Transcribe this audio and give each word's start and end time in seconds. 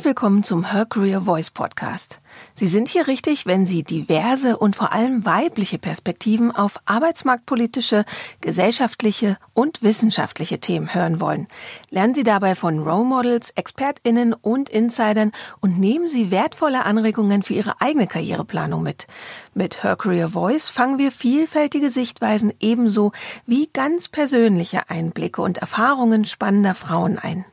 Herzlich 0.00 0.16
willkommen 0.16 0.42
zum 0.42 0.72
Her 0.72 0.86
Career 0.86 1.20
Voice 1.20 1.50
Podcast. 1.50 2.20
Sie 2.54 2.68
sind 2.68 2.88
hier 2.88 3.06
richtig, 3.06 3.44
wenn 3.44 3.66
Sie 3.66 3.82
diverse 3.82 4.56
und 4.56 4.74
vor 4.74 4.92
allem 4.92 5.26
weibliche 5.26 5.76
Perspektiven 5.76 6.50
auf 6.50 6.80
arbeitsmarktpolitische, 6.86 8.06
gesellschaftliche 8.40 9.36
und 9.52 9.82
wissenschaftliche 9.82 10.58
Themen 10.58 10.94
hören 10.94 11.20
wollen. 11.20 11.48
Lernen 11.90 12.14
Sie 12.14 12.22
dabei 12.22 12.54
von 12.54 12.78
Role 12.78 13.04
Models, 13.04 13.50
ExpertInnen 13.50 14.32
und 14.32 14.70
Insidern 14.70 15.32
und 15.60 15.78
nehmen 15.78 16.08
Sie 16.08 16.30
wertvolle 16.30 16.86
Anregungen 16.86 17.42
für 17.42 17.52
Ihre 17.52 17.82
eigene 17.82 18.06
Karriereplanung 18.06 18.82
mit. 18.82 19.06
Mit 19.52 19.82
Her 19.84 19.96
Career 19.96 20.30
Voice 20.30 20.70
fangen 20.70 20.98
wir 20.98 21.12
vielfältige 21.12 21.90
Sichtweisen 21.90 22.54
ebenso 22.58 23.12
wie 23.44 23.68
ganz 23.70 24.08
persönliche 24.08 24.88
Einblicke 24.88 25.42
und 25.42 25.58
Erfahrungen 25.58 26.24
spannender 26.24 26.74
Frauen 26.74 27.18
ein 27.18 27.44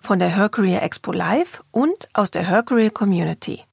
von 0.00 0.18
der 0.18 0.28
Her 0.28 0.48
Career 0.48 0.82
Expo 0.82 1.12
Live 1.12 1.62
und 1.70 2.08
aus 2.12 2.30
der 2.30 2.48
Her 2.48 2.62
Career 2.62 2.90
Community. 2.90 3.64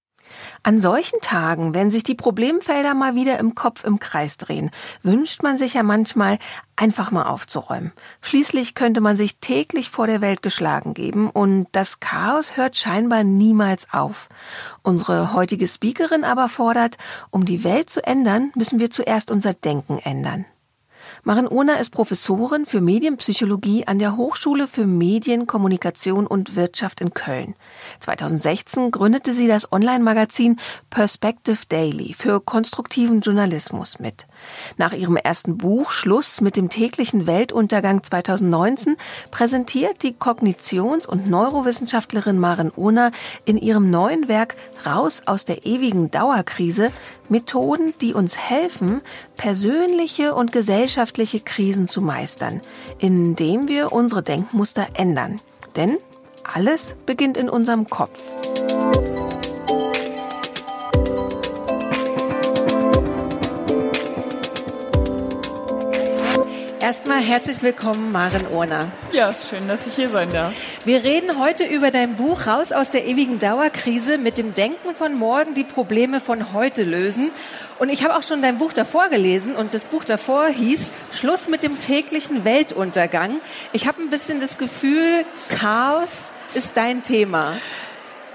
An 0.64 0.80
solchen 0.80 1.22
Tagen, 1.22 1.74
wenn 1.74 1.92
sich 1.92 2.04
die 2.04 2.16
Problemfelder 2.16 2.94
mal 2.94 3.16
wieder 3.16 3.40
im 3.40 3.56
Kopf 3.56 3.84
im 3.84 4.00
Kreis 4.00 4.38
drehen, 4.38 4.72
wünscht 5.04 5.44
man 5.44 5.58
sich 5.58 5.76
ja 5.76 5.84
manchmal, 5.84 6.40
einfach 6.76 7.12
mal 7.12 7.24
aufzuräumen. 7.24 7.94
Schließlich 8.22 8.76
könnte 8.76 9.00
man 9.00 9.16
sich 9.16 9.38
täglich 9.38 9.90
vor 9.90 10.08
der 10.08 10.22
Welt 10.22 10.42
geschlagen 10.42 10.94
geben 10.94 11.30
und 11.30 11.68
das 11.72 12.00
Chaos 12.00 12.58
hört 12.58 12.76
scheinbar 12.76 13.24
niemals 13.24 13.94
auf. 13.94 14.28
Unsere 14.82 15.34
heutige 15.34 15.68
Speakerin 15.68 16.24
aber 16.24 16.50
fordert, 16.50 16.98
um 17.30 17.46
die 17.46 17.64
Welt 17.64 17.90
zu 17.90 18.06
ändern, 18.06 18.52
müssen 18.56 18.80
wir 18.80 18.92
zuerst 18.92 19.32
unser 19.32 19.54
Denken 19.54 20.00
ändern. 20.00 20.46
Maren 21.28 21.48
Ohner 21.48 21.80
ist 21.80 21.90
Professorin 21.90 22.68
für 22.68 22.82
Medienpsychologie 22.82 23.88
an 23.88 23.98
der 23.98 24.16
Hochschule 24.16 24.68
für 24.68 24.86
Medien, 24.86 25.48
Kommunikation 25.48 26.28
und 26.28 26.56
Wirtschaft 26.56 27.02
in 27.02 27.16
Köln. 27.16 27.56
2016 28.00 28.92
gründete 28.92 29.34
sie 29.34 29.48
das 29.48 29.72
Online-Magazin 29.72 30.60
Perspective 30.92 31.58
Daily 31.68 32.14
für 32.14 32.40
konstruktiven 32.40 33.22
Journalismus 33.22 33.98
mit. 33.98 34.28
Nach 34.78 34.94
ihrem 34.94 35.16
ersten 35.16 35.58
Buch 35.58 35.94
Schluss 35.94 36.42
mit 36.42 36.56
dem 36.56 36.70
täglichen 36.70 37.26
Weltuntergang 37.26 38.04
2019 38.04 38.96
präsentiert 39.32 40.04
die 40.04 40.14
Kognitions- 40.14 41.08
und 41.08 41.28
Neurowissenschaftlerin 41.28 42.38
Maren 42.38 42.72
Ohner 42.76 43.12
in 43.46 43.58
ihrem 43.58 43.90
neuen 43.90 44.28
Werk 44.28 44.56
Raus 44.86 45.24
aus 45.26 45.44
der 45.44 45.66
ewigen 45.66 46.12
Dauerkrise 46.12 46.92
Methoden, 47.30 47.94
die 48.02 48.14
uns 48.14 48.38
helfen, 48.38 49.02
persönliche 49.38 50.36
und 50.36 50.52
gesellschaftliche 50.52 51.40
Krisen 51.40 51.88
zu 51.88 52.02
meistern, 52.02 52.62
indem 53.00 53.68
wir 53.68 53.92
unsere 53.92 54.24
Denkmuster 54.24 54.88
ändern. 54.94 55.42
Denn 55.76 55.98
alles 56.44 56.96
beginnt 57.06 57.38
in 57.38 57.50
unserem 57.50 57.90
Kopf. 57.90 58.20
Erstmal 66.86 67.18
herzlich 67.18 67.64
willkommen, 67.64 68.12
Maren 68.12 68.46
Urner. 68.46 68.92
Ja, 69.12 69.34
schön, 69.34 69.68
dass 69.68 69.88
ich 69.88 69.96
hier 69.96 70.10
sein 70.10 70.30
darf. 70.30 70.54
Wir 70.86 71.04
reden 71.04 71.40
heute 71.40 71.64
über 71.64 71.90
dein 71.90 72.16
Buch 72.16 72.46
Raus 72.46 72.72
aus 72.72 72.92
der 72.92 73.08
ewigen 73.08 73.40
Dauerkrise 73.40 74.20
mit 74.20 74.38
dem 74.38 74.54
Denken 74.54 74.94
von 74.94 75.16
morgen 75.16 75.56
die 75.56 75.64
Probleme 75.64 76.20
von 76.20 76.54
heute 76.54 76.84
lösen. 76.84 77.32
Und 77.80 77.90
ich 77.90 78.04
habe 78.04 78.16
auch 78.16 78.22
schon 78.22 78.44
dein 78.44 78.60
Buch 78.60 78.72
davor 78.72 79.10
gelesen 79.10 79.56
und 79.56 79.74
das 79.74 79.84
Buch 79.84 80.04
davor 80.04 80.46
hieß 80.50 80.92
Schluss 81.12 81.48
mit 81.48 81.64
dem 81.64 81.80
täglichen 81.80 82.46
Weltuntergang. 82.46 83.42
Ich 83.74 83.88
habe 83.88 84.04
ein 84.04 84.12
bisschen 84.12 84.40
das 84.40 84.60
Gefühl, 84.60 85.26
Chaos 85.50 86.30
ist 86.54 86.74
dein 86.76 87.02
Thema. 87.02 87.54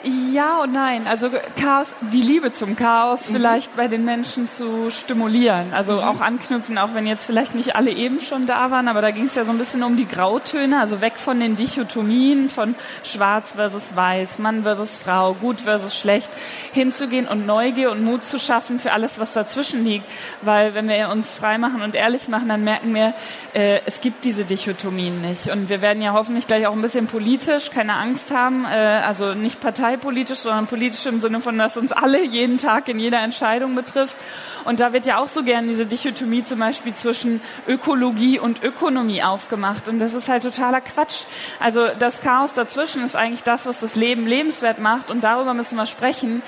Ja 0.02 0.62
und 0.62 0.72
nein. 0.72 1.06
Also 1.06 1.30
Chaos, 1.60 1.94
die 2.12 2.22
Liebe 2.22 2.52
zum 2.52 2.74
Chaos 2.74 3.28
mhm. 3.28 3.34
vielleicht 3.34 3.76
bei 3.76 3.86
den 3.86 4.04
Menschen 4.04 4.48
zu 4.48 4.90
stimulieren. 4.90 5.74
Also 5.74 5.94
mhm. 5.94 5.98
auch 6.00 6.20
anknüpfen, 6.20 6.78
auch 6.78 6.94
wenn 6.94 7.06
jetzt 7.06 7.26
vielleicht 7.26 7.54
nicht 7.54 7.76
alle 7.76 7.90
eben 7.90 8.20
schon 8.20 8.46
da 8.46 8.70
waren, 8.70 8.88
aber 8.88 9.02
da 9.02 9.10
ging 9.10 9.26
es 9.26 9.34
ja 9.34 9.44
so 9.44 9.52
ein 9.52 9.58
bisschen 9.58 9.82
um 9.82 9.96
die 9.96 10.08
Grautöne, 10.08 10.80
also 10.80 11.00
weg 11.00 11.14
von 11.16 11.38
den 11.38 11.56
Dichotomien 11.56 12.48
von 12.48 12.74
Schwarz 13.02 13.52
versus 13.52 13.94
Weiß, 13.94 14.38
Mann 14.38 14.62
versus 14.62 14.96
Frau, 14.96 15.34
gut 15.34 15.60
versus 15.60 15.98
schlecht, 15.98 16.30
hinzugehen 16.72 17.28
und 17.28 17.46
Neugier 17.46 17.90
und 17.90 18.02
Mut 18.02 18.24
zu 18.24 18.38
schaffen 18.38 18.78
für 18.78 18.92
alles, 18.92 19.18
was 19.18 19.34
dazwischen 19.34 19.84
liegt. 19.84 20.06
Weil 20.40 20.74
wenn 20.74 20.88
wir 20.88 21.10
uns 21.10 21.34
frei 21.34 21.58
machen 21.58 21.82
und 21.82 21.94
ehrlich 21.94 22.28
machen, 22.28 22.48
dann 22.48 22.64
merken 22.64 22.94
wir, 22.94 23.14
äh, 23.52 23.80
es 23.84 24.00
gibt 24.00 24.24
diese 24.24 24.44
Dichotomien 24.44 25.20
nicht. 25.20 25.48
Und 25.50 25.68
wir 25.68 25.82
werden 25.82 26.02
ja 26.02 26.12
hoffentlich 26.12 26.46
gleich 26.46 26.66
auch 26.66 26.72
ein 26.72 26.82
bisschen 26.82 27.06
politisch, 27.06 27.70
keine 27.70 27.94
Angst 27.94 28.30
haben, 28.30 28.64
äh, 28.64 28.68
also 28.68 29.34
nicht 29.34 29.60
Partei 29.60 29.89
parteipolitisch, 29.90 30.38
sondern 30.38 30.66
politisch 30.66 31.06
im 31.06 31.20
Sinne 31.20 31.40
von, 31.40 31.58
dass 31.58 31.76
uns 31.76 31.92
alle 31.92 32.24
jeden 32.24 32.58
Tag 32.58 32.88
in 32.88 32.98
jeder 32.98 33.20
Entscheidung 33.20 33.74
betrifft. 33.74 34.16
Und 34.64 34.78
da 34.78 34.92
wird 34.92 35.06
ja 35.06 35.18
auch 35.18 35.28
so 35.28 35.42
gern 35.42 35.66
diese 35.66 35.86
Dichotomie 35.86 36.44
zum 36.44 36.60
Beispiel 36.60 36.94
zwischen 36.94 37.40
Ökologie 37.66 38.38
und 38.38 38.62
Ökonomie 38.62 39.22
aufgemacht. 39.22 39.88
Und 39.88 39.98
das 39.98 40.12
ist 40.12 40.28
halt 40.28 40.42
totaler 40.42 40.80
Quatsch. 40.80 41.24
Also 41.58 41.88
das 41.98 42.20
Chaos 42.20 42.52
dazwischen 42.52 43.02
ist 43.04 43.16
eigentlich 43.16 43.42
das, 43.42 43.66
was 43.66 43.80
das 43.80 43.96
Leben 43.96 44.26
lebenswert 44.26 44.78
macht. 44.78 45.10
Und 45.10 45.24
darüber 45.24 45.54
müssen 45.54 45.76
wir 45.76 45.86
sprechen. 45.86 46.42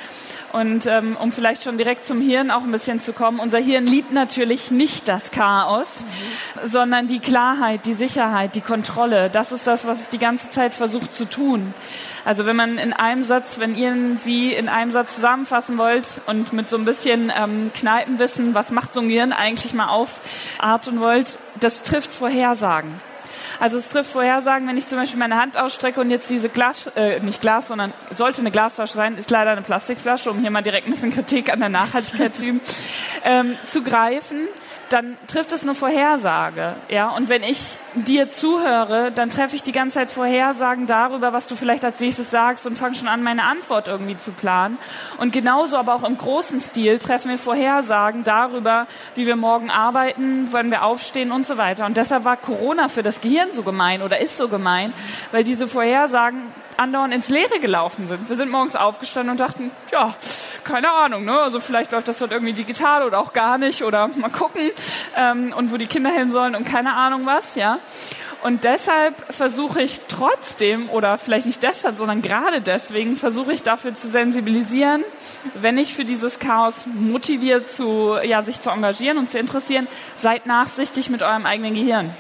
Und 0.53 0.87
ähm, 0.87 1.17
um 1.19 1.33
vielleicht 1.33 1.63
schon 1.63 1.79
direkt 1.79 2.05
zum 2.05 2.21
Hirn 2.21 2.51
auch 2.51 2.63
ein 2.63 2.71
bisschen 2.71 3.01
zu 3.01 3.15
kommen, 3.15 3.41
unser 3.41 3.59
Hirn 3.59 3.87
liebt 3.87 4.13
natürlich 4.13 4.71
nicht 4.71 5.09
das 5.09 5.31
Chaos, 5.31 5.89
mhm. 6.01 6.69
sondern 6.69 7.07
die 7.07 7.21
Klarheit, 7.21 7.87
die 7.87 7.95
Sicherheit, 7.95 8.55
die 8.55 8.61
Kontrolle. 8.61 9.31
Das 9.31 9.51
ist 9.51 9.67
das, 9.67 9.87
was 9.87 10.01
es 10.01 10.09
die 10.11 10.19
ganze 10.19 10.51
Zeit 10.51 10.75
versucht 10.75 11.15
zu 11.15 11.25
tun. 11.25 11.73
Also 12.25 12.47
wenn 12.47 12.57
man 12.57 12.79
in 12.79 12.93
einem 12.93 13.25
Satz, 13.25 13.59
wenn 13.59 13.77
ihr 13.77 13.95
sie 14.23 14.53
in 14.53 14.69
einem 14.69 14.91
Satz 14.91 15.17
zusammenfassen 15.17 15.79
wollt 15.79 16.21
und 16.27 16.53
mit 16.53 16.71
so 16.71 16.77
ein 16.77 16.85
bisschen 16.85 17.33
ähm, 17.37 17.71
Kneipenwissen, 17.75 18.55
was 18.55 18.71
macht 18.71 18.93
so 18.93 19.01
ein 19.01 19.09
Gehirn 19.09 19.33
eigentlich 19.33 19.75
mal 19.75 19.89
aufarten 19.89 21.01
wollt, 21.01 21.39
das 21.59 21.83
trifft 21.83 22.15
Vorhersagen. 22.15 23.01
Also 23.61 23.77
es 23.77 23.89
trifft 23.89 24.11
Vorhersagen, 24.11 24.67
wenn 24.67 24.77
ich 24.77 24.89
zum 24.89 24.99
Beispiel 24.99 25.19
meine 25.19 25.41
Hand 25.41 25.57
ausstrecke 25.57 26.01
und 26.01 26.11
jetzt 26.11 26.31
diese 26.31 26.49
Glas, 26.49 26.89
äh, 26.97 27.21
nicht 27.21 27.41
Glas, 27.41 27.69
sondern 27.69 27.93
sollte 28.11 28.41
eine 28.41 28.51
Glasflasche 28.51 28.95
sein, 28.95 29.17
ist 29.17 29.31
leider 29.31 29.53
eine 29.53 29.63
Plastikflasche, 29.63 30.31
um 30.31 30.41
hier 30.41 30.51
mal 30.51 30.63
direkt 30.63 30.89
ein 30.89 30.93
bisschen 30.93 31.13
Kritik 31.13 31.53
an 31.53 31.61
der 31.61 31.69
Nachhaltigkeit 31.69 32.35
zu 32.37 32.47
üben, 32.47 32.61
ähm, 33.25 33.57
zu 33.67 33.83
greifen 33.83 34.49
dann 34.93 35.17
trifft 35.27 35.53
es 35.53 35.63
eine 35.63 35.75
Vorhersage. 35.75 36.77
Ja? 36.89 37.11
Und 37.11 37.29
wenn 37.29 37.43
ich 37.43 37.79
dir 37.95 38.31
zuhöre, 38.31 39.13
dann 39.13 39.31
treffe 39.31 39.57
ich 39.57 39.63
die 39.63 39.73
ganze 39.73 39.95
Zeit 39.95 40.11
Vorhersagen 40.11 40.87
darüber, 40.87 41.33
was 41.33 41.47
du 41.47 41.57
vielleicht 41.57 41.85
als 41.85 42.01
nächstes 42.01 42.31
sagst 42.31 42.67
und 42.67 42.77
fange 42.77 42.95
schon 42.95 43.09
an, 43.09 43.23
meine 43.23 43.45
Antwort 43.45 43.89
irgendwie 43.89 44.17
zu 44.17 44.33
planen. 44.33 44.79
Und 45.19 45.33
genauso 45.33 45.77
aber 45.77 45.95
auch 45.95 46.05
im 46.05 46.17
großen 46.17 46.61
Stil 46.61 46.99
treffen 46.99 47.31
wir 47.31 47.39
Vorhersagen 47.39 48.25
darüber, 48.25 48.87
wie 49.15 49.27
wir 49.27 49.37
morgen 49.37 49.71
arbeiten, 49.71 50.49
wann 50.51 50.71
wir 50.71 50.85
aufstehen 50.85 51.33
und 51.33 51.47
so 51.47 51.57
weiter. 51.57 51.87
Und 51.87 51.97
deshalb 51.97 52.25
war 52.25 52.37
Corona 52.37 52.89
für 52.89 53.03
das 53.03 53.21
Gehirn 53.21 53.53
so 53.53 53.63
gemein 53.63 54.03
oder 54.03 54.21
ist 54.21 54.37
so 54.37 54.49
gemein, 54.49 54.93
weil 55.31 55.45
diese 55.45 55.67
Vorhersagen 55.67 56.53
andauernd 56.77 57.15
ins 57.15 57.29
Leere 57.29 57.61
gelaufen 57.61 58.07
sind. 58.07 58.29
Wir 58.29 58.37
sind 58.37 58.51
morgens 58.51 58.77
aufgestanden 58.77 59.33
und 59.33 59.41
dachten, 59.41 59.71
ja, 59.91 60.15
keine 60.65 60.91
Ahnung, 60.91 61.25
ne? 61.25 61.41
Also 61.41 61.61
vielleicht 61.61 61.93
läuft 61.93 62.09
das 62.09 62.19
dort 62.19 62.33
irgendwie 62.33 62.53
digital 62.53 63.05
oder 63.05 63.19
auch 63.19 63.33
gar 63.33 63.59
nicht 63.59 63.83
oder 63.83 64.09
mal 64.09 64.31
gucken 64.31 64.71
ähm, 65.17 65.53
und 65.57 65.73
wo 65.73 65.77
die 65.77 65.87
Kinder 65.87 66.11
hin 66.11 66.31
sollen 66.31 66.55
und 66.55 66.65
keine 66.65 66.95
Ahnung 66.95 67.27
was, 67.27 67.55
ja. 67.55 67.79
Und 68.43 68.65
deshalb 68.65 69.33
versuche 69.33 69.81
ich 69.83 70.01
trotzdem, 70.09 70.91
oder 70.91 71.17
vielleicht 71.17 71.47
nicht 71.47 71.63
deshalb, 71.63 71.95
sondern 71.95 72.23
gerade 72.23 72.61
deswegen, 72.61 73.17
versuche 73.17 73.53
ich 73.53 73.63
dafür 73.63 73.95
zu 73.95 74.09
sensibilisieren, 74.09 75.05
wenn 75.55 75.79
ich 75.79 75.95
für 75.95 76.05
dieses 76.05 76.41
Chaos 76.41 76.85
motiviert 76.87 77.69
zu, 77.69 78.17
ja, 78.25 78.43
sich 78.43 78.61
zu 78.61 78.71
engagieren 78.71 79.19
und 79.19 79.31
zu 79.31 79.39
interessieren, 79.39 79.87
seid 80.17 80.47
nachsichtig 80.47 81.09
mit 81.09 81.23
eurem 81.23 81.47
eigenen 81.47 81.75
Gehirn. 81.75 82.13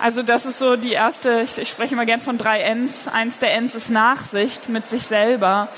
Also 0.00 0.22
das 0.22 0.46
ist 0.46 0.58
so 0.58 0.76
die 0.76 0.92
erste, 0.92 1.42
ich, 1.42 1.58
ich 1.58 1.68
spreche 1.68 1.92
immer 1.92 2.06
gern 2.06 2.20
von 2.20 2.38
drei 2.38 2.62
Ns. 2.62 3.08
Eins 3.08 3.38
der 3.38 3.52
Ns 3.60 3.74
ist 3.74 3.90
Nachsicht 3.90 4.70
mit 4.70 4.88
sich 4.88 5.02
selber. 5.02 5.68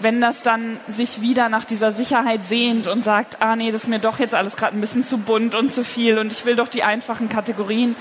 Wenn 0.00 0.20
das 0.20 0.42
dann 0.42 0.80
sich 0.88 1.20
wieder 1.20 1.48
nach 1.48 1.64
dieser 1.64 1.92
Sicherheit 1.92 2.44
sehnt 2.46 2.86
und 2.86 3.04
sagt, 3.04 3.42
ah 3.42 3.56
nee, 3.56 3.70
das 3.70 3.82
ist 3.82 3.88
mir 3.88 3.98
doch 3.98 4.18
jetzt 4.18 4.34
alles 4.34 4.56
gerade 4.56 4.76
ein 4.76 4.80
bisschen 4.80 5.04
zu 5.04 5.18
bunt 5.18 5.54
und 5.54 5.70
zu 5.70 5.84
viel 5.84 6.18
und 6.18 6.32
ich 6.32 6.44
will 6.44 6.56
doch 6.56 6.68
die 6.68 6.82
einfachen 6.82 7.28
Kategorien, 7.28 7.96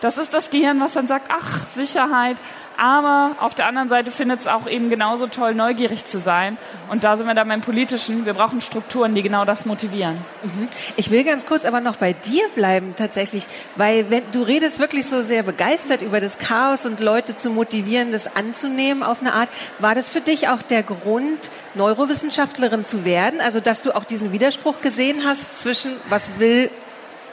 das 0.00 0.18
ist 0.18 0.34
das 0.34 0.50
Gehirn, 0.50 0.80
was 0.80 0.92
dann 0.92 1.06
sagt, 1.06 1.30
ach, 1.30 1.66
Sicherheit. 1.74 2.36
Aber 2.76 3.32
auf 3.40 3.54
der 3.54 3.66
anderen 3.66 3.90
Seite 3.90 4.10
findet 4.10 4.40
es 4.40 4.46
auch 4.46 4.66
eben 4.66 4.88
genauso 4.88 5.26
toll, 5.26 5.54
neugierig 5.54 6.06
zu 6.06 6.18
sein. 6.18 6.56
Und 6.88 7.04
da 7.04 7.18
sind 7.18 7.26
wir 7.26 7.34
dann 7.34 7.46
beim 7.46 7.60
Politischen. 7.60 8.24
Wir 8.24 8.32
brauchen 8.32 8.62
Strukturen, 8.62 9.14
die 9.14 9.22
genau 9.22 9.44
das 9.44 9.66
motivieren. 9.66 10.16
Mhm. 10.42 10.66
Ich 10.96 11.10
will 11.10 11.22
ganz 11.22 11.44
kurz 11.44 11.66
aber 11.66 11.82
noch 11.82 11.96
bei 11.96 12.14
dir 12.14 12.42
bleiben, 12.54 12.94
tatsächlich. 12.96 13.46
Weil 13.76 14.08
wenn, 14.08 14.22
du 14.32 14.40
redest 14.40 14.78
wirklich 14.78 15.06
so 15.06 15.20
sehr 15.20 15.42
begeistert 15.42 16.00
über 16.00 16.20
das 16.20 16.38
Chaos 16.38 16.86
und 16.86 17.00
Leute 17.00 17.36
zu 17.36 17.50
motivieren, 17.50 18.12
das 18.12 18.34
anzunehmen 18.34 19.02
auf 19.02 19.20
eine 19.20 19.34
Art. 19.34 19.50
War 19.78 19.94
das 19.94 20.08
für 20.08 20.22
dich 20.22 20.48
auch 20.48 20.62
der 20.62 20.82
Grund, 20.82 21.38
Neurowissenschaftlerin 21.74 22.86
zu 22.86 23.04
werden? 23.04 23.42
Also, 23.42 23.60
dass 23.60 23.82
du 23.82 23.94
auch 23.94 24.04
diesen 24.04 24.32
Widerspruch 24.32 24.80
gesehen 24.80 25.24
hast 25.26 25.60
zwischen, 25.60 25.92
was 26.08 26.38
will 26.38 26.70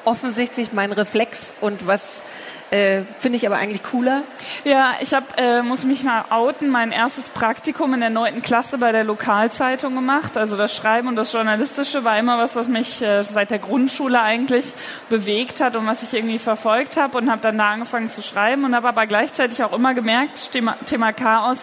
offensichtlich 0.04 0.74
mein 0.74 0.92
Reflex 0.92 1.54
und 1.62 1.88
was 1.88 2.24
Äh, 2.70 3.04
Finde 3.20 3.38
ich 3.38 3.46
aber 3.46 3.56
eigentlich 3.56 3.82
cooler. 3.82 4.24
Ja, 4.66 4.96
ich 5.00 5.14
hab, 5.14 5.40
äh, 5.40 5.62
muss 5.62 5.86
mich 5.86 6.04
mal 6.04 6.26
outen, 6.32 6.70
mein 6.70 6.92
erstes 6.92 7.30
Praktikum 7.30 7.94
in 7.94 8.02
der 8.02 8.10
neunten 8.10 8.42
Klasse 8.42 8.78
bei 8.78 8.92
der 8.92 9.06
Lokalzeitung 9.06 9.96
gemacht. 9.96 10.36
Also 10.36 10.58
das 10.58 10.76
Schreiben 10.76 11.08
und 11.08 11.16
das 11.16 11.32
Journalistische 11.32 12.04
war 12.04 12.20
immer 12.20 12.38
was, 12.38 12.58
was 12.58 12.68
mich 12.68 13.02
äh, 13.02 13.24
seit 13.24 13.52
der 13.52 13.60
Grundschule 13.60 14.22
eigentlich 14.22 14.74
bewegt 15.10 15.62
hat 15.62 15.78
und 15.78 15.88
was 15.88 16.04
ich 16.04 16.14
irgendwie 16.14 16.40
verfolgt 16.40 16.98
habe 16.98 17.18
und 17.18 17.32
habe 17.32 17.42
dann 17.42 17.58
da 17.58 17.70
angefangen 17.72 18.12
zu 18.12 18.22
schreiben 18.22 18.66
und 18.66 18.76
habe 18.76 18.90
aber 18.90 19.08
gleichzeitig 19.08 19.64
auch 19.64 19.72
immer 19.72 19.94
gemerkt, 19.94 20.52
Thema, 20.52 20.76
Thema 20.86 21.14
Chaos, 21.14 21.60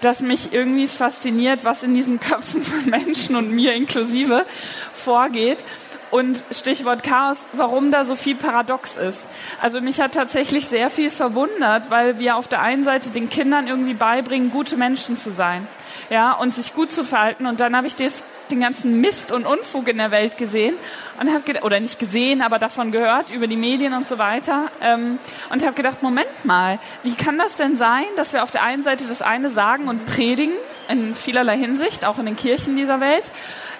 dass 0.00 0.20
mich 0.20 0.54
irgendwie 0.54 0.88
fasziniert, 0.88 1.66
was 1.66 1.82
in 1.82 1.94
diesen 1.94 2.20
Köpfen 2.20 2.62
von 2.62 2.86
Menschen 2.86 3.36
und 3.36 3.50
mir 3.50 3.74
inklusive 3.74 4.46
vorgeht. 4.94 5.62
Und 6.10 6.42
Stichwort 6.50 7.02
Chaos, 7.02 7.38
warum 7.52 7.90
da 7.90 8.04
so 8.04 8.16
viel 8.16 8.34
Paradox 8.34 8.96
ist. 8.96 9.26
Also 9.60 9.80
mich 9.80 10.00
hat 10.00 10.12
tatsächlich 10.14 10.66
sehr 10.66 10.90
viel 10.90 11.10
verwundert, 11.10 11.90
weil 11.90 12.18
wir 12.18 12.36
auf 12.36 12.48
der 12.48 12.62
einen 12.62 12.84
Seite 12.84 13.10
den 13.10 13.28
Kindern 13.28 13.66
irgendwie 13.66 13.94
beibringen, 13.94 14.50
gute 14.50 14.76
Menschen 14.76 15.16
zu 15.16 15.30
sein. 15.30 15.66
Ja, 16.10 16.32
und 16.32 16.54
sich 16.54 16.74
gut 16.74 16.90
zu 16.92 17.04
verhalten. 17.04 17.46
Und 17.46 17.60
dann 17.60 17.76
habe 17.76 17.86
ich 17.86 17.94
das, 17.94 18.22
den 18.50 18.60
ganzen 18.60 19.02
Mist 19.02 19.30
und 19.30 19.44
Unfug 19.44 19.88
in 19.88 19.98
der 19.98 20.10
Welt 20.10 20.38
gesehen 20.38 20.74
und 21.20 21.32
habe 21.32 21.62
oder 21.62 21.80
nicht 21.80 21.98
gesehen, 21.98 22.40
aber 22.40 22.58
davon 22.58 22.92
gehört 22.92 23.30
über 23.30 23.46
die 23.46 23.56
Medien 23.56 23.92
und 23.92 24.08
so 24.08 24.16
weiter 24.16 24.70
ähm, 24.80 25.18
und 25.50 25.62
habe 25.64 25.74
gedacht, 25.74 26.02
Moment 26.02 26.44
mal, 26.44 26.78
wie 27.02 27.14
kann 27.14 27.36
das 27.36 27.56
denn 27.56 27.76
sein, 27.76 28.04
dass 28.16 28.32
wir 28.32 28.42
auf 28.42 28.50
der 28.50 28.62
einen 28.62 28.82
Seite 28.82 29.04
das 29.06 29.20
eine 29.20 29.50
sagen 29.50 29.88
und 29.88 30.06
predigen 30.06 30.54
in 30.88 31.14
vielerlei 31.14 31.58
Hinsicht, 31.58 32.06
auch 32.06 32.18
in 32.18 32.26
den 32.26 32.36
Kirchen 32.36 32.76
dieser 32.76 33.00
Welt, 33.00 33.30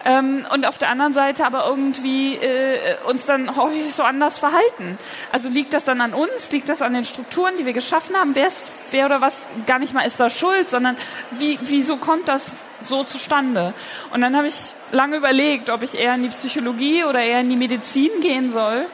ähm, 0.05 0.47
und 0.53 0.67
auf 0.67 0.79
der 0.79 0.91
anderen 0.91 1.13
Seite 1.13 1.45
aber 1.47 1.67
irgendwie 1.67 2.37
äh, 2.37 2.97
uns 3.07 3.27
dann 3.27 3.57
häufig 3.57 3.93
so 3.95 4.03
anders 4.03 4.39
verhalten. 4.39 4.99
Also 5.33 5.49
liegt 5.49 5.75
das 5.75 5.85
dann 5.85 6.01
an 6.01 6.15
uns, 6.15 6.51
liegt 6.51 6.69
das 6.69 6.83
an 6.83 6.95
den 6.95 7.05
Strukturen, 7.05 7.57
die 7.59 7.67
wir 7.67 7.73
geschaffen 7.73 8.17
haben? 8.17 8.35
Wer, 8.35 8.49
ist, 8.49 8.57
wer 8.91 9.07
oder 9.07 9.21
was 9.21 9.47
gar 9.67 9.79
nicht 9.79 9.95
mal 9.95 10.03
ist 10.07 10.21
da 10.21 10.31
schuld, 10.31 10.71
sondern 10.71 10.97
wie, 11.33 11.59
wieso 11.63 11.97
kommt 11.97 12.29
das 12.29 12.43
so 12.83 13.05
zustande? 13.05 13.75
Und 14.13 14.21
dann 14.21 14.37
habe 14.37 14.49
ich 14.49 14.57
lange 14.93 15.17
überlegt, 15.17 15.71
ob 15.71 15.83
ich 15.83 15.99
eher 15.99 16.15
in 16.15 16.23
die 16.23 16.29
Psychologie 16.29 17.05
oder 17.05 17.21
eher 17.21 17.41
in 17.41 17.49
die 17.49 17.57
Medizin 17.57 18.11
gehen 18.21 18.53
soll 18.53 18.87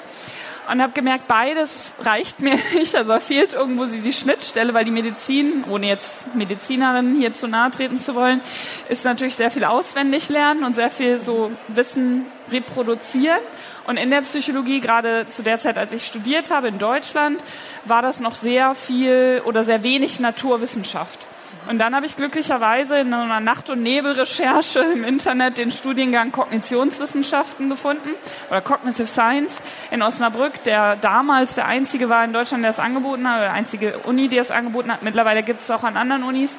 und 0.71 0.83
habe 0.83 0.93
gemerkt, 0.93 1.29
beides 1.29 1.95
reicht 2.01 2.41
mir 2.41 2.59
nicht. 2.75 2.95
Also 2.95 3.19
fehlt 3.21 3.53
irgendwo 3.53 3.85
die 3.85 4.13
Schnittstelle, 4.13 4.75
weil 4.75 4.85
die 4.85 4.91
Medizin, 4.91 5.65
ohne 5.69 5.89
jetzt 5.89 6.35
Medizinerin 6.35 7.17
hier 7.17 7.33
zu 7.35 7.47
nahe 7.47 7.71
treten 7.71 8.01
zu 8.01 8.15
wollen, 8.15 8.41
ist 8.89 9.05
natürlich 9.05 9.35
sehr 9.35 9.51
viel 9.51 9.65
auswendig 9.65 10.29
lernen 10.29 10.65
und 10.65 10.75
sehr 10.75 10.91
viel 10.91 11.21
so 11.21 11.51
Wissen 11.69 12.27
reproduzieren. 12.51 13.41
Und 13.87 13.99
in 13.99 14.11
der 14.11 14.23
Psychologie, 14.23 14.81
gerade 14.81 15.27
zu 15.29 15.43
der 15.43 15.59
Zeit, 15.59 15.77
als 15.77 15.93
ich 15.93 16.07
studiert 16.07 16.51
habe 16.51 16.69
in 16.69 16.79
Deutschland, 16.79 17.43
war 17.85 18.01
das 18.01 18.21
noch 18.21 18.35
sehr 18.35 18.75
viel 18.75 19.43
oder 19.45 19.63
sehr 19.63 19.83
wenig 19.83 20.21
Naturwissenschaft. 20.21 21.19
Und 21.69 21.79
dann 21.79 21.95
habe 21.95 22.07
ich 22.07 22.17
glücklicherweise 22.17 22.99
in 22.99 23.13
einer 23.13 23.41
Nacht- 23.41 23.71
und 23.71 23.83
Nebelrecherche 23.83 24.81
im 24.81 25.05
Internet 25.05 25.59
den 25.59 25.71
Studiengang 25.71 26.31
Kognitionswissenschaften 26.33 27.69
gefunden 27.71 28.11
oder 28.51 28.61
Cognitive 28.61 29.07
Science 29.07 29.53
in 29.91 30.03
Osnabrück, 30.03 30.63
der 30.65 30.97
damals 30.97 31.55
der 31.55 31.67
einzige 31.67 32.09
war 32.09 32.25
in 32.25 32.33
Deutschland, 32.33 32.63
der 32.63 32.71
es 32.71 32.79
angeboten 32.79 33.29
hat, 33.29 33.37
oder 33.37 33.45
der 33.47 33.53
einzige 33.55 33.99
Uni, 34.01 34.29
die 34.29 34.39
es 34.39 34.51
angeboten 34.51 34.93
hat. 34.93 35.03
Mittlerweile 35.03 35.43
gibt 35.43 35.61
es 35.61 35.71
auch 35.71 35.85
an 35.85 35.97
anderen 35.97 36.23
Unis. 36.23 36.57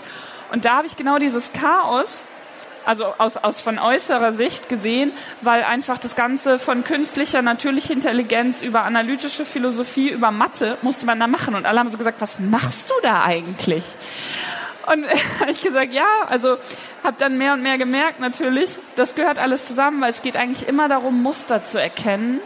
Und 0.52 0.66
da 0.66 0.78
habe 0.78 0.88
ich 0.88 0.96
genau 0.96 1.18
dieses 1.18 1.52
Chaos 1.54 2.26
also 2.86 3.06
aus, 3.18 3.38
aus 3.38 3.60
von 3.60 3.80
äußerer 3.80 4.34
Sicht 4.34 4.70
gesehen, 4.70 5.12
weil 5.42 5.64
einfach 5.64 5.98
das 5.98 6.16
Ganze 6.16 6.60
von 6.60 6.84
künstlicher, 6.84 7.42
natürlicher 7.42 7.94
Intelligenz 7.94 8.62
über 8.62 8.84
analytische 8.84 9.46
Philosophie, 9.46 10.10
über 10.10 10.32
Mathe 10.32 10.78
musste 10.82 11.06
man 11.06 11.20
da 11.20 11.28
machen. 11.28 11.56
Und 11.56 11.66
alle 11.66 11.80
haben 11.80 11.90
so 11.90 11.98
gesagt, 11.98 12.22
was 12.22 12.40
machst 12.40 12.90
du 12.90 12.94
da 13.02 13.24
eigentlich? 13.24 13.84
Und 14.92 15.06
habe 15.40 15.52
ich 15.52 15.62
gesagt, 15.62 15.94
ja, 15.94 16.06
also 16.28 16.58
habe 17.04 17.16
dann 17.18 17.38
mehr 17.38 17.54
und 17.54 17.64
mehr 17.64 17.78
gemerkt 17.78 18.20
natürlich, 18.20 18.78
das 18.96 19.16
gehört 19.16 19.40
alles 19.40 19.66
zusammen, 19.66 20.02
weil 20.02 20.12
es 20.12 20.22
geht 20.22 20.36
eigentlich 20.36 20.68
immer 20.68 20.88
darum, 20.88 21.22
Muster 21.22 21.64
zu 21.64 21.82
erkennen. 21.82 22.42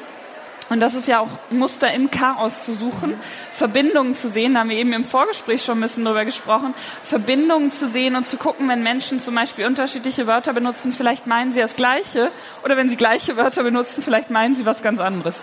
Und 0.70 0.82
das 0.82 0.94
ist 0.94 1.08
ja 1.08 1.20
auch 1.20 1.30
Muster 1.50 1.92
im 1.92 2.12
Chaos 2.12 2.62
zu 2.62 2.74
suchen, 2.74 3.20
Verbindungen 3.52 4.16
zu 4.16 4.30
sehen, 4.30 4.54
da 4.54 4.60
haben 4.60 4.70
wir 4.70 4.78
eben 4.78 4.94
im 4.94 5.04
Vorgespräch 5.04 5.64
schon 5.64 5.80
ein 5.80 5.82
bisschen 5.82 6.06
drüber 6.06 6.26
gesprochen, 6.26 6.76
Verbindungen 7.02 7.72
zu 7.72 7.88
sehen 7.88 8.16
und 8.16 8.28
zu 8.28 8.38
gucken, 8.38 8.70
wenn 8.70 8.84
Menschen 8.84 9.20
zum 9.20 9.34
Beispiel 9.34 9.66
unterschiedliche 9.66 10.28
Wörter 10.28 10.54
benutzen, 10.54 10.92
vielleicht 10.92 11.26
meinen 11.26 11.52
sie 11.52 11.60
das 11.60 11.76
Gleiche, 11.76 12.32
oder 12.64 12.78
wenn 12.78 12.88
sie 12.88 12.98
gleiche 12.98 13.36
Wörter 13.36 13.64
benutzen, 13.64 14.04
vielleicht 14.04 14.30
meinen 14.30 14.56
sie 14.56 14.68
was 14.68 14.84
ganz 14.84 15.00
anderes. 15.00 15.42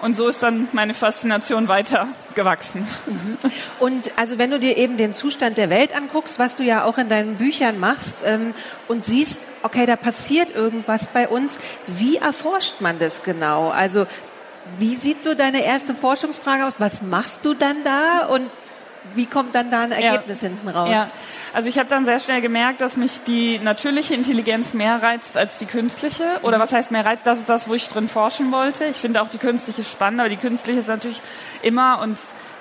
Und 0.00 0.14
so 0.14 0.28
ist 0.28 0.42
dann 0.42 0.68
meine 0.72 0.94
Faszination 0.94 1.68
weiter 1.68 2.08
gewachsen. 2.34 2.86
Mhm. 3.06 3.38
Und 3.80 4.10
also 4.16 4.38
wenn 4.38 4.50
du 4.50 4.58
dir 4.58 4.76
eben 4.76 4.96
den 4.96 5.14
Zustand 5.14 5.58
der 5.58 5.70
Welt 5.70 5.96
anguckst, 5.96 6.38
was 6.38 6.54
du 6.54 6.62
ja 6.62 6.84
auch 6.84 6.98
in 6.98 7.08
deinen 7.08 7.36
Büchern 7.36 7.80
machst 7.80 8.18
ähm, 8.24 8.54
und 8.88 9.04
siehst, 9.04 9.46
okay, 9.62 9.86
da 9.86 9.96
passiert 9.96 10.54
irgendwas 10.54 11.06
bei 11.08 11.28
uns, 11.28 11.58
wie 11.86 12.16
erforscht 12.16 12.80
man 12.80 12.98
das 12.98 13.22
genau? 13.22 13.70
Also 13.70 14.06
wie 14.78 14.96
sieht 14.96 15.22
so 15.22 15.34
deine 15.34 15.64
erste 15.64 15.94
Forschungsfrage 15.94 16.66
aus? 16.66 16.72
Was 16.78 17.02
machst 17.02 17.44
du 17.44 17.54
dann 17.54 17.84
da 17.84 18.26
und 18.26 18.50
wie 19.14 19.26
kommt 19.26 19.54
dann 19.54 19.70
da 19.70 19.80
ein 19.80 19.92
Ergebnis 19.92 20.42
ja. 20.42 20.48
hinten 20.48 20.68
raus? 20.68 20.88
Ja. 20.90 21.08
Also 21.54 21.68
ich 21.68 21.78
habe 21.78 21.88
dann 21.88 22.04
sehr 22.04 22.18
schnell 22.20 22.40
gemerkt, 22.40 22.80
dass 22.80 22.96
mich 22.96 23.22
die 23.26 23.58
natürliche 23.58 24.14
Intelligenz 24.14 24.74
mehr 24.74 25.02
reizt 25.02 25.36
als 25.36 25.58
die 25.58 25.66
künstliche. 25.66 26.24
Oder 26.42 26.58
was 26.58 26.72
heißt 26.72 26.90
mehr 26.90 27.06
reizt? 27.06 27.26
Das 27.26 27.38
ist 27.38 27.48
das, 27.48 27.68
wo 27.68 27.74
ich 27.74 27.88
drin 27.88 28.08
forschen 28.08 28.52
wollte. 28.52 28.84
Ich 28.84 28.96
finde 28.96 29.22
auch 29.22 29.28
die 29.28 29.38
künstliche 29.38 29.84
spannend, 29.84 30.20
aber 30.20 30.28
die 30.28 30.36
künstliche 30.36 30.78
ist 30.78 30.88
natürlich 30.88 31.20
immer 31.62 32.00
und 32.02 32.18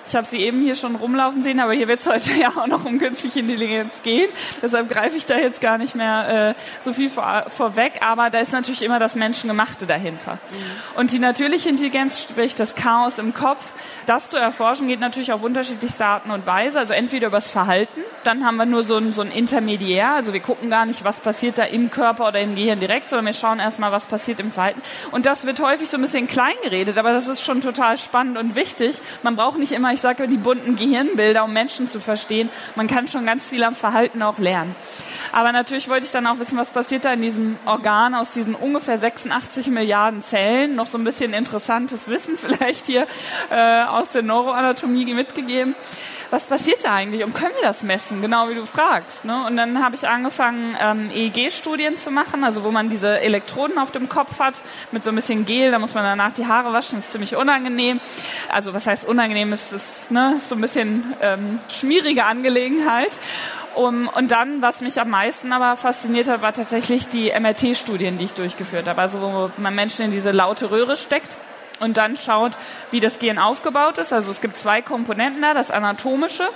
ich 0.07 0.15
habe 0.15 0.25
sie 0.25 0.37
eben 0.39 0.61
hier 0.61 0.75
schon 0.75 0.95
rumlaufen 0.95 1.41
sehen, 1.41 1.59
aber 1.59 1.73
hier 1.73 1.87
wird 1.87 1.99
es 1.99 2.07
heute 2.07 2.33
ja 2.39 2.49
auch 2.49 2.67
noch 2.67 2.85
um 2.85 2.99
künstliche 2.99 3.39
Intelligenz 3.39 3.91
gehen. 4.03 4.29
Deshalb 4.61 4.89
greife 4.89 5.17
ich 5.17 5.25
da 5.25 5.37
jetzt 5.37 5.61
gar 5.61 5.77
nicht 5.77 5.95
mehr 5.95 6.49
äh, 6.49 6.61
so 6.81 6.93
viel 6.93 7.09
vor, 7.09 7.45
vorweg. 7.47 8.01
Aber 8.01 8.29
da 8.29 8.39
ist 8.39 8.51
natürlich 8.51 8.83
immer 8.83 8.99
das 8.99 9.15
Menschengemachte 9.15 9.85
dahinter. 9.87 10.33
Mhm. 10.33 10.99
Und 10.99 11.11
die 11.11 11.19
natürliche 11.19 11.69
Intelligenz, 11.69 12.21
sprich 12.21 12.55
das 12.55 12.75
Chaos 12.75 13.17
im 13.17 13.33
Kopf, 13.33 13.73
das 14.05 14.27
zu 14.27 14.37
erforschen 14.37 14.87
geht 14.87 14.99
natürlich 14.99 15.31
auf 15.31 15.43
unterschiedlichste 15.43 16.05
Arten 16.05 16.31
und 16.31 16.45
Weise. 16.45 16.79
Also 16.79 16.93
entweder 16.93 17.27
übers 17.27 17.49
Verhalten, 17.49 18.01
dann 18.23 18.45
haben 18.45 18.57
wir 18.57 18.65
nur 18.65 18.83
so 18.83 18.97
ein, 18.97 19.11
so 19.11 19.21
ein 19.21 19.31
Intermediär. 19.31 20.11
Also 20.11 20.33
wir 20.33 20.39
gucken 20.39 20.69
gar 20.69 20.85
nicht, 20.85 21.03
was 21.03 21.19
passiert 21.19 21.57
da 21.57 21.63
im 21.63 21.91
Körper 21.91 22.27
oder 22.27 22.39
im 22.39 22.55
Gehirn 22.55 22.79
direkt, 22.79 23.09
sondern 23.09 23.25
wir 23.25 23.33
schauen 23.33 23.59
erstmal, 23.59 23.91
was 23.91 24.05
passiert 24.05 24.39
im 24.39 24.51
Verhalten. 24.51 24.81
Und 25.11 25.25
das 25.25 25.45
wird 25.45 25.61
häufig 25.61 25.89
so 25.89 25.97
ein 25.97 26.01
bisschen 26.01 26.27
klein 26.27 26.55
geredet, 26.63 26.97
aber 26.97 27.13
das 27.13 27.27
ist 27.27 27.41
schon 27.41 27.61
total 27.61 27.97
spannend 27.97 28.37
und 28.37 28.55
wichtig. 28.55 28.97
Man 29.23 29.35
braucht 29.35 29.57
nicht 29.57 29.71
immer 29.71 29.93
ich 29.93 30.01
sage, 30.01 30.27
die 30.27 30.37
bunten 30.37 30.75
Gehirnbilder, 30.75 31.43
um 31.43 31.53
Menschen 31.53 31.89
zu 31.89 31.99
verstehen. 31.99 32.49
Man 32.75 32.87
kann 32.87 33.07
schon 33.07 33.25
ganz 33.25 33.45
viel 33.45 33.63
am 33.63 33.75
Verhalten 33.75 34.21
auch 34.21 34.37
lernen. 34.37 34.75
Aber 35.31 35.51
natürlich 35.51 35.89
wollte 35.89 36.05
ich 36.05 36.11
dann 36.11 36.27
auch 36.27 36.39
wissen, 36.39 36.57
was 36.57 36.69
passiert 36.69 37.05
da 37.05 37.13
in 37.13 37.21
diesem 37.21 37.57
Organ 37.65 38.15
aus 38.15 38.29
diesen 38.29 38.55
ungefähr 38.55 38.97
86 38.97 39.67
Milliarden 39.67 40.23
Zellen. 40.23 40.75
Noch 40.75 40.87
so 40.87 40.97
ein 40.97 41.03
bisschen 41.03 41.33
interessantes 41.33 42.07
Wissen 42.07 42.37
vielleicht 42.37 42.85
hier 42.85 43.07
äh, 43.49 43.83
aus 43.95 44.09
der 44.09 44.21
Neuroanatomie 44.21 45.13
mitgegeben 45.13 45.75
was 46.29 46.45
passiert 46.45 46.83
da 46.83 46.93
eigentlich 46.93 47.23
und 47.23 47.33
können 47.33 47.53
wir 47.55 47.67
das 47.67 47.83
messen, 47.83 48.21
genau 48.21 48.49
wie 48.49 48.55
du 48.55 48.65
fragst. 48.65 49.25
Ne? 49.25 49.45
Und 49.45 49.57
dann 49.57 49.83
habe 49.83 49.95
ich 49.95 50.07
angefangen, 50.07 50.75
ähm, 50.81 51.09
EEG-Studien 51.13 51.97
zu 51.97 52.11
machen, 52.11 52.43
also 52.43 52.63
wo 52.63 52.71
man 52.71 52.89
diese 52.89 53.19
Elektroden 53.19 53.77
auf 53.77 53.91
dem 53.91 54.09
Kopf 54.09 54.39
hat 54.39 54.61
mit 54.91 55.03
so 55.03 55.11
ein 55.11 55.15
bisschen 55.15 55.45
Gel, 55.45 55.71
da 55.71 55.79
muss 55.79 55.93
man 55.93 56.03
danach 56.03 56.33
die 56.33 56.45
Haare 56.45 56.73
waschen, 56.73 56.99
ist 56.99 57.11
ziemlich 57.11 57.35
unangenehm. 57.35 57.99
Also 58.51 58.73
was 58.73 58.87
heißt 58.87 59.05
unangenehm, 59.05 59.53
ist, 59.53 59.71
ist, 59.71 60.11
ne, 60.11 60.39
so 60.47 60.55
ein 60.55 60.61
bisschen 60.61 61.13
ähm, 61.21 61.59
schmierige 61.69 62.25
Angelegenheit. 62.25 63.17
Um, 63.75 64.07
und 64.07 64.31
dann, 64.31 64.61
was 64.61 64.79
mich 64.79 65.01
am 65.01 65.09
meisten 65.09 65.51
aber 65.51 65.75
fasziniert 65.75 66.29
hat, 66.29 66.41
war 66.41 66.53
tatsächlich 66.53 67.09
die 67.09 67.31
MRT-Studien, 67.37 68.17
die 68.17 68.23
ich 68.23 68.33
durchgeführt 68.33 68.87
habe. 68.87 69.01
Also 69.01 69.21
wo 69.21 69.51
man 69.57 69.75
Menschen 69.75 70.05
in 70.05 70.11
diese 70.11 70.31
laute 70.31 70.71
Röhre 70.71 70.95
steckt 70.95 71.35
und 71.79 71.97
dann 71.97 72.17
schaut, 72.17 72.53
wie 72.91 72.99
das 72.99 73.19
Gehirn 73.19 73.39
aufgebaut 73.39 73.97
ist. 73.97 74.13
Also 74.13 74.31
es 74.31 74.41
gibt 74.41 74.57
zwei 74.57 74.81
Komponenten 74.81 75.41
da, 75.41 75.53
das 75.53 75.71
anatomische 75.71 76.47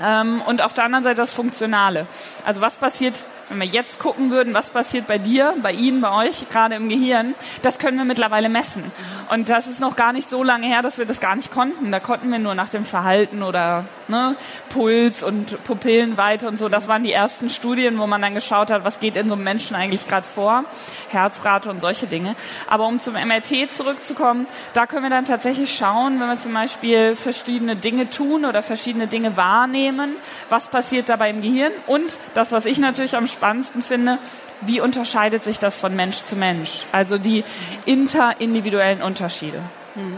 ähm, 0.00 0.42
und 0.42 0.62
auf 0.62 0.74
der 0.74 0.84
anderen 0.84 1.04
Seite 1.04 1.16
das 1.16 1.32
funktionale. 1.32 2.06
Also 2.44 2.60
was 2.60 2.76
passiert, 2.76 3.22
wenn 3.48 3.58
wir 3.58 3.66
jetzt 3.66 3.98
gucken 3.98 4.30
würden, 4.30 4.54
was 4.54 4.70
passiert 4.70 5.06
bei 5.06 5.18
dir, 5.18 5.54
bei 5.62 5.72
Ihnen, 5.72 6.00
bei 6.00 6.26
euch, 6.26 6.48
gerade 6.50 6.74
im 6.74 6.88
Gehirn, 6.88 7.34
das 7.62 7.78
können 7.78 7.98
wir 7.98 8.04
mittlerweile 8.04 8.48
messen. 8.48 8.84
Und 9.30 9.48
das 9.48 9.66
ist 9.66 9.80
noch 9.80 9.96
gar 9.96 10.12
nicht 10.12 10.28
so 10.28 10.42
lange 10.42 10.66
her, 10.66 10.82
dass 10.82 10.98
wir 10.98 11.06
das 11.06 11.20
gar 11.20 11.34
nicht 11.36 11.50
konnten. 11.50 11.90
Da 11.90 12.00
konnten 12.00 12.30
wir 12.30 12.38
nur 12.38 12.54
nach 12.54 12.68
dem 12.68 12.84
Verhalten 12.84 13.42
oder 13.42 13.84
ne, 14.08 14.36
Puls 14.68 15.22
und 15.22 15.62
Pupillenweite 15.64 16.46
und 16.48 16.58
so. 16.58 16.68
Das 16.68 16.88
waren 16.88 17.02
die 17.02 17.12
ersten 17.12 17.50
Studien, 17.50 17.98
wo 17.98 18.06
man 18.06 18.20
dann 18.20 18.34
geschaut 18.34 18.70
hat, 18.70 18.84
was 18.84 19.00
geht 19.00 19.16
in 19.16 19.28
so 19.28 19.34
einem 19.34 19.44
Menschen 19.44 19.76
eigentlich 19.76 20.06
gerade 20.06 20.26
vor, 20.26 20.64
Herzrate 21.08 21.70
und 21.70 21.80
solche 21.80 22.06
Dinge. 22.06 22.36
Aber 22.68 22.86
um 22.86 23.00
zum 23.00 23.14
MRT 23.14 23.72
zurückzukommen, 23.72 24.46
da 24.72 24.86
können 24.86 25.04
wir 25.04 25.10
dann 25.10 25.24
tatsächlich 25.24 25.74
schauen, 25.74 26.20
wenn 26.20 26.28
wir 26.28 26.38
zum 26.38 26.52
Beispiel 26.52 27.16
verschiedene 27.16 27.76
Dinge 27.76 28.10
tun 28.10 28.44
oder 28.44 28.62
verschiedene 28.62 29.06
Dinge 29.06 29.36
wahrnehmen, 29.36 30.16
was 30.48 30.68
passiert 30.68 31.08
dabei 31.08 31.30
im 31.30 31.40
Gehirn 31.40 31.72
und 31.86 32.18
das, 32.34 32.52
was 32.52 32.66
ich 32.66 32.78
natürlich 32.78 33.16
am 33.16 33.28
spannendsten 33.34 33.82
finde, 33.82 34.18
wie 34.62 34.80
unterscheidet 34.80 35.44
sich 35.44 35.58
das 35.58 35.76
von 35.76 35.94
Mensch 35.94 36.24
zu 36.24 36.36
Mensch? 36.36 36.84
Also 36.92 37.18
die 37.18 37.44
interindividuellen 37.84 39.02
Unterschiede. 39.02 39.60
Mhm. 39.94 40.16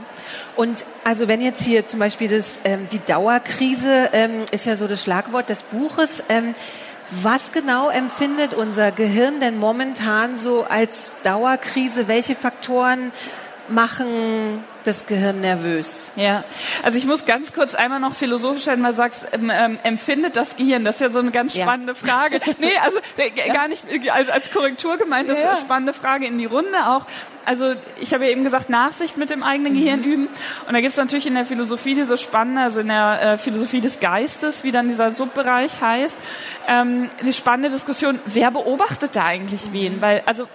Und 0.55 0.85
also 1.05 1.29
wenn 1.29 1.41
jetzt 1.41 1.63
hier 1.63 1.87
zum 1.87 2.01
Beispiel 2.01 2.29
das, 2.29 2.61
ähm, 2.65 2.89
die 2.91 3.01
Dauerkrise 3.01 4.11
ähm, 4.13 4.45
ist 4.51 4.67
ja 4.67 4.77
so 4.77 4.87
das 4.87 5.03
Schlagwort 5.03 5.49
des 5.49 5.63
Buches. 5.65 6.23
Ähm, 6.29 6.55
was 7.11 7.53
genau 7.53 7.89
empfindet 7.89 8.53
unser 8.53 8.91
Gehirn 8.91 9.39
denn 9.41 9.59
momentan 9.59 10.37
so 10.37 10.65
als 10.65 11.15
Dauerkrise? 11.23 12.09
Welche 12.09 12.35
Faktoren 12.35 13.13
machen 13.69 14.65
das 14.87 15.07
Gehirn 15.07 15.41
nervös? 15.41 16.11
Ja, 16.17 16.45
also 16.83 16.97
ich 16.99 17.07
muss 17.07 17.25
ganz 17.25 17.53
kurz 17.53 17.75
einmal 17.75 18.01
noch 18.01 18.15
philosophisch 18.15 18.67
werden, 18.67 18.85
weil 18.85 18.93
du 18.93 18.97
sagst, 18.97 19.27
ähm, 19.33 19.51
ähm, 19.53 19.79
empfindet 19.83 20.37
das 20.37 20.57
Gehirn? 20.57 20.85
Das 20.85 20.97
ist 20.97 21.01
ja 21.01 21.11
so 21.11 21.19
eine 21.19 21.31
ganz 21.31 21.55
spannende 21.55 21.93
ja. 21.93 21.99
Frage. 21.99 22.41
Nee, 22.59 22.73
also 22.83 22.99
ja. 23.19 23.53
gar 23.53 23.69
nicht 23.69 23.85
als, 24.11 24.29
als 24.29 24.51
Korrektur 24.51 24.97
gemeint, 24.97 25.29
das 25.29 25.39
ja. 25.39 25.45
ist 25.45 25.51
eine 25.51 25.61
spannende 25.61 25.93
Frage 25.93 26.27
in 26.27 26.39
die 26.39 26.47
Runde 26.47 26.87
auch. 26.87 27.05
Also 27.45 27.75
ich 28.01 28.13
habe 28.13 28.25
ja 28.25 28.31
eben 28.31 28.45
gesagt, 28.45 28.71
Nachsicht 28.71 29.19
mit 29.19 29.31
dem 29.31 29.43
eigenen 29.43 29.75
mhm. 29.75 29.79
Gehirn 29.79 30.05
üben. 30.05 30.29
Und 30.67 30.73
da 30.73 30.81
gibt 30.81 30.91
es 30.91 30.97
natürlich 30.97 31.27
in 31.27 31.35
der 31.35 31.45
Philosophie 31.45 31.95
diese 31.95 32.17
spannende, 32.17 32.63
also 32.63 32.81
in 32.81 32.89
der 32.89 33.23
äh, 33.23 33.39
Philosophie 33.39 33.81
des 33.81 34.01
Geistes, 34.01 34.65
wie 34.65 34.73
dann 34.73 34.89
dieser 34.89 35.13
Subbereich 35.13 35.81
heißt, 35.81 36.17
ähm, 36.67 37.09
die 37.23 37.33
spannende 37.33 37.71
Diskussion, 37.71 38.21
wer 38.27 38.51
beobachtet 38.51 39.15
da 39.15 39.25
eigentlich 39.25 39.73
wen? 39.73 40.01
Weil, 40.01 40.23
also 40.27 40.49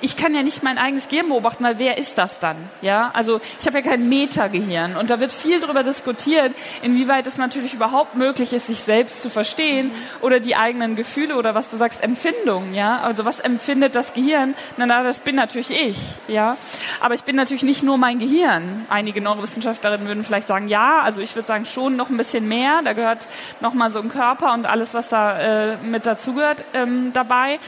ich 0.00 0.16
kann 0.16 0.34
ja 0.34 0.42
nicht 0.42 0.62
mein 0.62 0.78
eigenes 0.78 1.08
Gehirn 1.08 1.28
beobachten, 1.28 1.64
weil 1.64 1.78
wer 1.78 1.98
ist 1.98 2.16
das 2.18 2.38
dann? 2.38 2.56
Ja, 2.82 3.10
also 3.14 3.40
ich 3.60 3.66
habe 3.66 3.78
ja 3.78 3.84
kein 3.84 4.08
Metagehirn 4.08 4.96
und 4.96 5.10
da 5.10 5.20
wird 5.20 5.32
viel 5.32 5.60
darüber 5.60 5.82
diskutiert, 5.82 6.54
inwieweit 6.82 7.26
es 7.26 7.36
natürlich 7.36 7.74
überhaupt 7.74 8.14
möglich 8.14 8.52
ist, 8.52 8.66
sich 8.66 8.80
selbst 8.80 9.22
zu 9.22 9.30
verstehen 9.30 9.88
mhm. 9.88 10.22
oder 10.22 10.40
die 10.40 10.56
eigenen 10.56 10.96
Gefühle 10.96 11.36
oder 11.36 11.54
was 11.54 11.68
du 11.68 11.76
sagst 11.76 12.02
Empfindungen. 12.02 12.74
Ja, 12.74 13.00
also 13.00 13.24
was 13.24 13.40
empfindet 13.40 13.94
das 13.94 14.12
Gehirn? 14.12 14.54
Na, 14.76 14.86
na, 14.86 15.02
das 15.02 15.20
bin 15.20 15.36
natürlich 15.36 15.70
ich. 15.70 15.98
Ja, 16.28 16.56
aber 17.00 17.14
ich 17.14 17.22
bin 17.22 17.36
natürlich 17.36 17.62
nicht 17.62 17.82
nur 17.82 17.98
mein 17.98 18.18
Gehirn. 18.18 18.86
Einige 18.88 19.20
Neurowissenschaftlerinnen 19.20 20.06
würden 20.06 20.24
vielleicht 20.24 20.48
sagen, 20.48 20.68
ja, 20.68 21.00
also 21.02 21.20
ich 21.20 21.34
würde 21.34 21.46
sagen 21.46 21.64
schon 21.64 21.96
noch 21.96 22.10
ein 22.10 22.16
bisschen 22.16 22.48
mehr. 22.48 22.82
Da 22.84 22.92
gehört 22.92 23.26
noch 23.60 23.74
mal 23.74 23.90
so 23.90 24.00
ein 24.00 24.08
Körper 24.08 24.52
und 24.52 24.66
alles, 24.66 24.94
was 24.94 25.08
da 25.08 25.38
äh, 25.38 25.76
mit 25.84 26.06
dazugehört, 26.06 26.64
ähm, 26.74 27.12
dabei. 27.12 27.58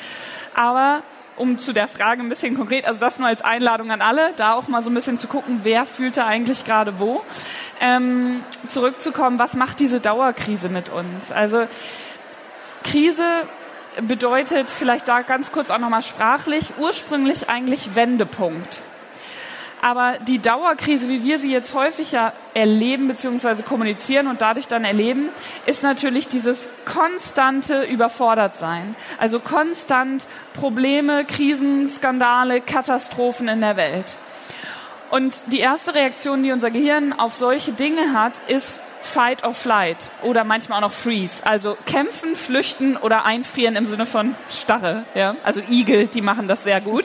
Aber 0.55 1.03
um 1.37 1.59
zu 1.59 1.73
der 1.73 1.89
Frage 1.89 2.23
ein 2.23 2.29
bisschen 2.29 2.57
konkret, 2.57 2.85
also 2.85 3.01
das 3.01 3.19
nur 3.19 3.29
als 3.29 3.43
Einladung 3.43 3.91
an 3.91 4.01
alle, 4.01 4.33
da 4.37 4.55
auch 4.55 4.69
mal 4.69 4.83
so 4.83 4.91
ein 4.91 4.95
bisschen 4.95 5.19
zu 5.19 5.29
gucken, 5.29 5.61
wer 5.63 5.87
fühlt 5.87 6.17
da 6.17 6.27
eigentlich 6.27 6.65
gerade 6.65 6.99
wo. 6.99 7.23
Ähm, 7.81 8.45
zurückzukommen, 8.69 9.39
was 9.39 9.55
macht 9.55 9.81
diese 9.81 10.01
Dauerkrise 10.01 10.69
mit 10.69 10.89
uns? 10.91 11.33
Also 11.33 11.67
Krise 12.85 13.43
bedeutet 14.01 14.71
vielleicht 14.71 15.09
da 15.09 15.23
ganz 15.23 15.53
kurz 15.53 15.71
auch 15.71 15.79
nochmal 15.79 16.03
sprachlich, 16.03 16.71
ursprünglich 16.79 17.49
eigentlich 17.49 17.95
Wendepunkt. 17.95 18.81
Aber 19.85 20.19
die 20.21 20.39
Dauerkrise, 20.39 21.09
wie 21.09 21.25
wir 21.25 21.41
sie 21.41 21.51
jetzt 21.51 21.75
häufiger 21.75 22.33
erleben 22.55 23.09
bzw. 23.09 23.63
kommunizieren 23.63 24.29
und 24.29 24.41
dadurch 24.41 24.69
dann 24.69 24.85
erleben, 24.85 25.31
ist 25.67 25.83
natürlich 25.83 26.29
dieses 26.29 26.69
konstante 26.85 27.83
Überfordertsein. 27.83 28.95
Also 29.19 29.41
konstant 29.41 30.29
Probleme, 30.55 31.25
Krisen, 31.25 31.89
Skandale, 31.89 32.61
Katastrophen 32.61 33.49
in 33.49 33.61
der 33.61 33.77
Welt. 33.77 34.17
Und 35.11 35.35
die 35.47 35.59
erste 35.59 35.97
Reaktion, 35.97 36.45
die 36.45 36.53
unser 36.53 36.71
Gehirn 36.71 37.13
auf 37.13 37.35
solche 37.35 37.73
Dinge 37.73 38.15
hat, 38.15 38.41
ist 38.47 38.81
Fight 39.03 39.45
or 39.45 39.53
Flight 39.53 40.11
oder 40.23 40.45
manchmal 40.45 40.79
auch 40.79 40.89
noch 40.89 40.93
Freeze. 40.93 41.45
Also 41.45 41.77
kämpfen, 41.87 42.37
flüchten 42.37 42.97
oder 42.97 43.25
einfrieren 43.25 43.77
im 43.77 43.85
Sinne 43.85 44.07
von 44.07 44.35
Starre. 44.51 45.05
Ja? 45.15 45.37
Also 45.43 45.61
Igel, 45.69 46.07
die 46.07 46.23
machen 46.23 46.49
das 46.49 46.63
sehr 46.63 46.81
gut. 46.81 47.05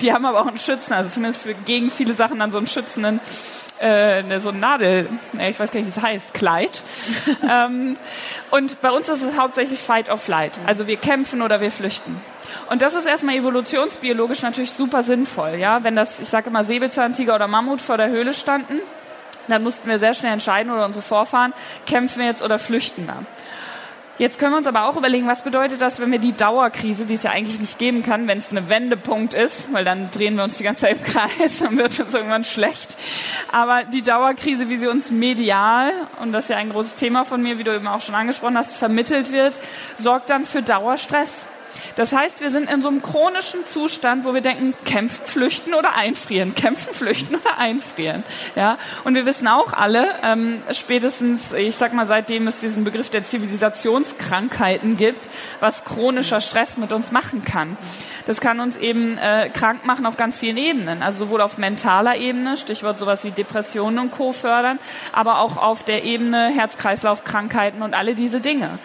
Die 0.00 0.12
haben 0.12 0.24
aber 0.24 0.40
auch 0.42 0.46
einen 0.46 0.58
Schützen, 0.58 0.92
also 0.92 1.10
zumindest 1.10 1.42
für, 1.42 1.54
gegen 1.54 1.90
viele 1.90 2.14
Sachen 2.14 2.38
dann 2.38 2.52
so 2.52 2.58
einen 2.58 2.66
schützenden, 2.66 3.20
äh, 3.78 4.40
so 4.40 4.50
ein 4.50 4.60
Nadel, 4.60 5.08
ich 5.32 5.58
weiß 5.58 5.70
gar 5.70 5.80
nicht, 5.80 5.94
wie 5.94 5.98
es 5.98 6.04
heißt, 6.04 6.34
Kleid. 6.34 6.82
ähm, 7.50 7.96
und 8.50 8.80
bei 8.80 8.90
uns 8.90 9.08
ist 9.08 9.22
es 9.22 9.38
hauptsächlich 9.38 9.80
Fight 9.80 10.10
or 10.10 10.18
Flight. 10.18 10.58
Also 10.66 10.86
wir 10.86 10.96
kämpfen 10.96 11.42
oder 11.42 11.60
wir 11.60 11.70
flüchten. 11.70 12.20
Und 12.70 12.82
das 12.82 12.94
ist 12.94 13.06
erstmal 13.06 13.36
evolutionsbiologisch 13.36 14.42
natürlich 14.42 14.72
super 14.72 15.02
sinnvoll, 15.02 15.56
ja. 15.56 15.82
Wenn 15.84 15.96
das, 15.96 16.20
ich 16.20 16.28
sage 16.28 16.50
immer, 16.50 16.64
Säbelzahntiger 16.64 17.34
oder 17.34 17.48
Mammut 17.48 17.80
vor 17.80 17.96
der 17.96 18.10
Höhle 18.10 18.32
standen, 18.32 18.80
dann 19.48 19.62
mussten 19.62 19.88
wir 19.88 19.98
sehr 19.98 20.14
schnell 20.14 20.32
entscheiden 20.32 20.72
oder 20.72 20.84
unsere 20.84 21.02
Vorfahren, 21.02 21.52
kämpfen 21.86 22.20
wir 22.20 22.26
jetzt 22.26 22.42
oder 22.42 22.58
flüchten 22.58 23.06
wir. 23.06 23.24
Jetzt 24.18 24.38
können 24.38 24.52
wir 24.52 24.58
uns 24.58 24.66
aber 24.66 24.84
auch 24.84 24.96
überlegen, 24.96 25.26
was 25.26 25.42
bedeutet 25.42 25.80
das, 25.80 25.98
wenn 25.98 26.12
wir 26.12 26.18
die 26.18 26.34
Dauerkrise, 26.34 27.06
die 27.06 27.14
es 27.14 27.22
ja 27.22 27.30
eigentlich 27.30 27.58
nicht 27.58 27.78
geben 27.78 28.02
kann, 28.02 28.28
wenn 28.28 28.38
es 28.38 28.50
eine 28.50 28.68
Wendepunkt 28.68 29.32
ist, 29.32 29.72
weil 29.72 29.86
dann 29.86 30.10
drehen 30.10 30.36
wir 30.36 30.44
uns 30.44 30.58
die 30.58 30.64
ganze 30.64 30.82
Zeit 30.82 30.98
im 30.98 31.04
Kreis 31.04 31.62
und 31.68 31.78
wird 31.78 31.98
uns 31.98 32.12
irgendwann 32.12 32.44
schlecht. 32.44 32.96
Aber 33.50 33.84
die 33.84 34.02
Dauerkrise, 34.02 34.68
wie 34.68 34.78
sie 34.78 34.86
uns 34.86 35.10
medial, 35.10 35.92
und 36.20 36.32
das 36.32 36.44
ist 36.44 36.50
ja 36.50 36.56
ein 36.56 36.70
großes 36.70 36.96
Thema 36.96 37.24
von 37.24 37.42
mir, 37.42 37.58
wie 37.58 37.64
du 37.64 37.74
eben 37.74 37.88
auch 37.88 38.02
schon 38.02 38.14
angesprochen 38.14 38.58
hast, 38.58 38.76
vermittelt 38.76 39.32
wird, 39.32 39.58
sorgt 39.96 40.28
dann 40.28 40.44
für 40.44 40.62
Dauerstress. 40.62 41.46
Das 41.96 42.12
heißt, 42.12 42.40
wir 42.40 42.50
sind 42.50 42.70
in 42.70 42.82
so 42.82 42.88
einem 42.88 43.02
chronischen 43.02 43.64
Zustand, 43.64 44.24
wo 44.24 44.34
wir 44.34 44.40
denken, 44.40 44.74
kämpfen, 44.84 45.24
flüchten 45.24 45.74
oder 45.74 45.94
einfrieren, 45.94 46.54
kämpfen, 46.54 46.94
flüchten 46.94 47.36
oder 47.36 47.58
einfrieren. 47.58 48.24
Ja, 48.56 48.78
und 49.04 49.14
wir 49.14 49.26
wissen 49.26 49.48
auch 49.48 49.72
alle, 49.72 50.14
ähm, 50.22 50.62
spätestens, 50.72 51.52
ich 51.52 51.76
sag 51.76 51.92
mal, 51.92 52.06
seitdem 52.06 52.46
es 52.46 52.60
diesen 52.60 52.84
Begriff 52.84 53.10
der 53.10 53.24
Zivilisationskrankheiten 53.24 54.96
gibt, 54.96 55.28
was 55.60 55.84
chronischer 55.84 56.40
Stress 56.40 56.76
mit 56.76 56.92
uns 56.92 57.12
machen 57.12 57.44
kann. 57.44 57.76
Das 58.26 58.40
kann 58.40 58.60
uns 58.60 58.76
eben 58.76 59.18
äh, 59.18 59.48
krank 59.48 59.84
machen 59.84 60.06
auf 60.06 60.16
ganz 60.16 60.38
vielen 60.38 60.56
Ebenen, 60.56 61.02
also 61.02 61.24
sowohl 61.24 61.40
auf 61.40 61.58
mentaler 61.58 62.16
Ebene, 62.16 62.56
Stichwort 62.56 62.98
sowas 62.98 63.24
wie 63.24 63.32
Depressionen 63.32 63.98
und 63.98 64.10
Co. 64.12 64.32
fördern, 64.32 64.78
aber 65.12 65.40
auch 65.40 65.56
auf 65.56 65.82
der 65.82 66.04
Ebene 66.04 66.48
Herz-Kreislauf-Krankheiten 66.48 67.82
und 67.82 67.94
alle 67.94 68.14
diese 68.14 68.40
Dinge. 68.40 68.78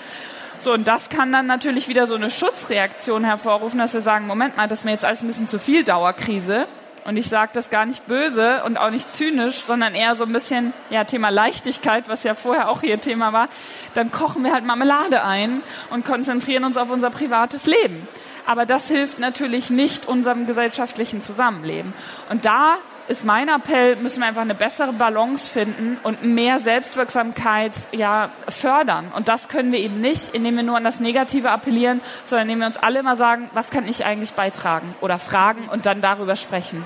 So, 0.59 0.73
und 0.73 0.87
das 0.87 1.09
kann 1.09 1.31
dann 1.31 1.45
natürlich 1.45 1.87
wieder 1.87 2.07
so 2.07 2.15
eine 2.15 2.29
Schutzreaktion 2.29 3.23
hervorrufen, 3.23 3.79
dass 3.79 3.93
wir 3.93 4.01
sagen, 4.01 4.27
Moment 4.27 4.57
mal, 4.57 4.67
das 4.67 4.79
ist 4.79 4.85
mir 4.85 4.91
jetzt 4.91 5.05
alles 5.05 5.21
ein 5.21 5.27
bisschen 5.27 5.47
zu 5.47 5.59
viel 5.59 5.83
Dauerkrise. 5.83 6.67
Und 7.05 7.15
ich 7.15 7.29
sage 7.29 7.51
das 7.53 7.69
gar 7.69 7.85
nicht 7.85 8.05
böse 8.05 8.63
und 8.65 8.75
auch 8.75 8.89
nicht 8.89 9.09
zynisch, 9.09 9.61
sondern 9.61 9.95
eher 9.95 10.17
so 10.17 10.25
ein 10.25 10.33
bisschen, 10.33 10.73
ja, 10.89 11.05
Thema 11.05 11.29
Leichtigkeit, 11.29 12.09
was 12.09 12.23
ja 12.23 12.35
vorher 12.35 12.67
auch 12.67 12.81
hier 12.81 12.99
Thema 12.99 13.31
war. 13.31 13.47
Dann 13.93 14.11
kochen 14.11 14.43
wir 14.43 14.51
halt 14.51 14.65
Marmelade 14.65 15.23
ein 15.23 15.61
und 15.89 16.03
konzentrieren 16.03 16.65
uns 16.65 16.75
auf 16.75 16.89
unser 16.89 17.09
privates 17.09 17.65
Leben. 17.65 18.09
Aber 18.45 18.65
das 18.65 18.89
hilft 18.89 19.19
natürlich 19.19 19.69
nicht 19.69 20.05
unserem 20.05 20.47
gesellschaftlichen 20.47 21.21
Zusammenleben. 21.21 21.93
Und 22.29 22.43
da 22.43 22.77
ist 23.07 23.23
mein 23.23 23.49
Appell, 23.49 23.95
müssen 23.95 24.19
wir 24.19 24.27
einfach 24.27 24.41
eine 24.41 24.55
bessere 24.55 24.93
Balance 24.93 25.51
finden 25.51 25.97
und 26.03 26.23
mehr 26.23 26.59
Selbstwirksamkeit 26.59 27.73
ja, 27.91 28.29
fördern. 28.49 29.11
Und 29.15 29.27
das 29.27 29.47
können 29.47 29.71
wir 29.71 29.79
eben 29.79 30.01
nicht, 30.01 30.35
indem 30.35 30.57
wir 30.57 30.63
nur 30.63 30.77
an 30.77 30.83
das 30.83 30.99
Negative 30.99 31.49
appellieren, 31.51 32.01
sondern 32.25 32.47
indem 32.47 32.59
wir 32.59 32.67
uns 32.67 32.77
alle 32.77 32.99
immer 32.99 33.15
sagen, 33.15 33.49
was 33.53 33.69
kann 33.69 33.87
ich 33.87 34.05
eigentlich 34.05 34.31
beitragen 34.31 34.95
oder 35.01 35.19
fragen 35.19 35.69
und 35.69 35.85
dann 35.85 36.01
darüber 36.01 36.35
sprechen 36.35 36.85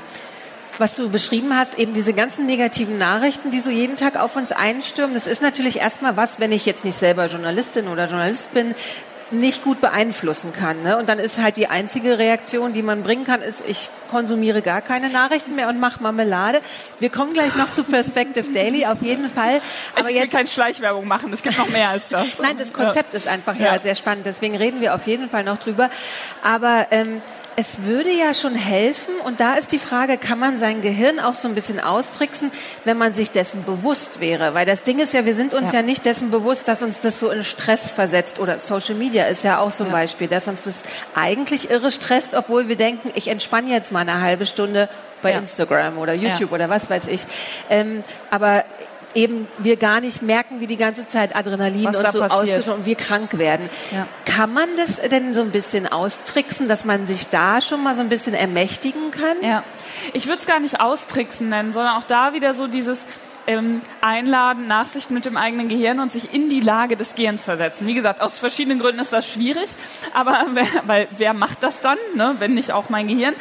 was 0.82 0.96
du 0.96 1.10
beschrieben 1.10 1.56
hast, 1.56 1.78
eben 1.78 1.94
diese 1.94 2.14
ganzen 2.14 2.46
negativen 2.48 2.98
Nachrichten, 2.98 3.52
die 3.52 3.60
so 3.60 3.70
jeden 3.70 3.98
Tag 3.98 4.20
auf 4.20 4.36
uns 4.36 4.52
einstürmen, 4.52 5.14
das 5.14 5.28
ist 5.28 5.42
natürlich 5.42 5.80
erstmal 5.80 6.18
was, 6.18 6.40
wenn 6.40 6.52
ich 6.52 6.66
jetzt 6.66 6.84
nicht 6.84 6.98
selber 6.98 7.28
Journalistin 7.28 7.88
oder 7.88 8.08
Journalist 8.08 8.54
bin, 8.54 8.74
nicht 9.32 9.64
gut 9.64 9.82
beeinflussen 9.82 10.54
kann. 10.54 10.82
Ne? 10.84 10.98
Und 10.98 11.10
dann 11.10 11.20
ist 11.20 11.40
halt 11.40 11.58
die 11.58 11.68
einzige 11.68 12.18
Reaktion, 12.18 12.74
die 12.74 12.82
man 12.82 13.04
bringen 13.04 13.26
kann, 13.26 13.42
ist, 13.42 13.64
ich 13.68 13.90
konsumiere 14.10 14.62
gar 14.62 14.82
keine 14.82 15.10
Nachrichten 15.10 15.56
mehr 15.56 15.70
und 15.70 15.80
mache 15.80 16.04
Marmelade. 16.04 16.62
Wir 17.00 17.10
kommen 17.10 17.34
gleich 17.34 17.56
noch 17.56 17.72
zu 17.72 17.84
Perspective 17.84 18.52
Daily, 18.52 18.86
auf 18.86 19.02
jeden 19.02 19.30
Fall. 19.30 19.62
Aber 19.94 20.10
ich 20.10 20.16
will 20.16 20.24
jetzt 20.24 20.34
keine 20.34 20.48
Schleichwerbung 20.48 21.08
machen, 21.08 21.32
es 21.34 21.42
gibt 21.42 21.58
noch 21.58 21.70
mehr 21.70 21.90
als 21.90 22.08
das. 22.10 22.40
Nein, 22.40 22.58
das 22.58 22.74
Konzept 22.74 23.14
ja. 23.14 23.18
ist 23.18 23.28
einfach 23.28 23.56
ja. 23.56 23.74
ja. 23.74 23.80
sehr 23.80 23.96
spannend, 23.96 24.26
deswegen 24.26 24.56
reden 24.56 24.82
wir 24.82 24.94
auf 24.94 25.08
jeden 25.08 25.30
Fall 25.30 25.44
noch 25.44 25.58
drüber. 25.58 25.90
Aber 26.44 26.88
ähm, 26.92 27.22
es 27.62 27.84
würde 27.84 28.10
ja 28.12 28.34
schon 28.34 28.56
helfen, 28.56 29.14
und 29.24 29.40
da 29.40 29.54
ist 29.54 29.72
die 29.72 29.78
Frage, 29.78 30.18
kann 30.18 30.40
man 30.40 30.58
sein 30.58 30.82
Gehirn 30.82 31.20
auch 31.20 31.36
so 31.36 31.48
ein 31.48 31.54
bisschen 31.54 31.80
austricksen, 31.80 32.52
wenn 32.86 32.98
man 32.98 33.14
sich 33.14 33.30
dessen 33.30 33.64
bewusst 33.66 34.20
wäre? 34.20 34.56
Weil 34.56 34.66
das 34.66 34.82
Ding 34.82 34.98
ist 34.98 35.14
ja, 35.14 35.26
wir 35.26 35.36
sind 35.36 35.54
uns 35.54 35.72
ja, 35.72 35.82
ja 35.82 35.86
nicht 35.86 36.04
dessen 36.04 36.32
bewusst, 36.32 36.68
dass 36.68 36.82
uns 36.82 37.02
das 37.02 37.20
so 37.20 37.30
in 37.30 37.44
Stress 37.44 37.92
versetzt. 37.92 38.40
Oder 38.40 38.58
Social 38.58 38.96
Media 38.96 39.26
ist 39.26 39.44
ja 39.44 39.60
auch 39.60 39.70
so 39.70 39.84
ein 39.84 39.92
ja. 39.92 39.96
Beispiel, 39.96 40.28
dass 40.28 40.48
uns 40.48 40.64
das 40.64 40.82
eigentlich 41.14 41.70
irre 41.70 41.92
stresst, 41.92 42.34
obwohl 42.34 42.68
wir 42.68 42.78
denken, 42.78 43.12
ich 43.14 43.28
entspanne 43.28 43.70
jetzt 43.70 43.92
mal 43.92 44.00
eine 44.00 44.22
halbe 44.22 44.48
Stunde 44.48 44.90
bei 45.22 45.34
ja. 45.34 45.38
Instagram 45.38 46.00
oder 46.00 46.14
YouTube 46.14 46.52
oder 46.52 46.68
was 46.68 46.90
weiß 46.90 47.06
ich. 47.08 47.28
Ähm, 47.70 48.04
aber 48.32 48.66
eben 49.16 49.48
wir 49.58 49.78
gar 49.78 50.02
nicht 50.02 50.22
merken, 50.22 50.60
wie 50.60 50.68
die 50.68 50.78
ganze 50.78 51.08
Zeit 51.08 51.36
Adrenalin 51.36 51.86
Was 51.86 51.98
und 51.98 52.12
so 52.12 52.24
ausgeschüttet 52.24 52.74
und 52.74 52.86
wir 52.86 52.96
krank 52.96 53.38
werden. 53.38 53.70
Ja. 53.92 54.08
Kann 54.26 54.54
man 54.54 54.70
das 54.78 54.98
denn 55.02 55.34
so 55.34 55.42
ein 55.42 55.52
bisschen 55.52 55.92
austricksen, 55.92 56.68
dass 56.68 56.86
man 56.86 57.08
sich 57.08 57.28
da 57.28 57.62
schon 57.62 57.84
mal 57.84 57.96
so 57.96 58.02
ein 58.02 58.10
bisschen 58.10 58.34
ermächtigen 58.34 59.12
kann? 59.12 59.38
Ja. 59.42 59.64
Ich 60.14 60.28
würde 60.28 60.40
es 60.40 60.48
gar 60.48 60.60
nicht 60.60 60.80
austricksen 60.80 61.50
nennen, 61.50 61.74
sondern 61.74 61.98
auch 61.98 62.04
da 62.04 62.34
wieder 62.34 62.54
so 62.54 62.68
dieses 62.68 63.06
ähm, 63.48 63.82
einladen, 64.02 64.68
Nachsicht 64.68 65.12
mit 65.12 65.26
dem 65.26 65.38
eigenen 65.38 65.70
Gehirn 65.70 66.00
und 66.00 66.12
sich 66.12 66.34
in 66.34 66.50
die 66.50 66.60
Lage 66.60 66.96
des 66.96 67.16
Gehirns 67.16 67.44
versetzen. 67.44 67.88
Wie 67.88 67.94
gesagt, 67.94 68.22
aus 68.22 68.38
verschiedenen 68.38 68.80
Gründen 68.80 69.00
ist 69.00 69.14
das 69.14 69.28
schwierig, 69.28 69.70
aber 70.14 70.46
wer, 70.54 70.68
weil 70.86 71.08
wer 71.12 71.34
macht 71.34 71.64
das 71.64 71.82
dann, 71.82 71.98
ne, 72.16 72.36
wenn 72.40 72.54
nicht 72.54 72.72
auch 72.72 72.90
mein 72.90 73.08
Gehirn? 73.08 73.36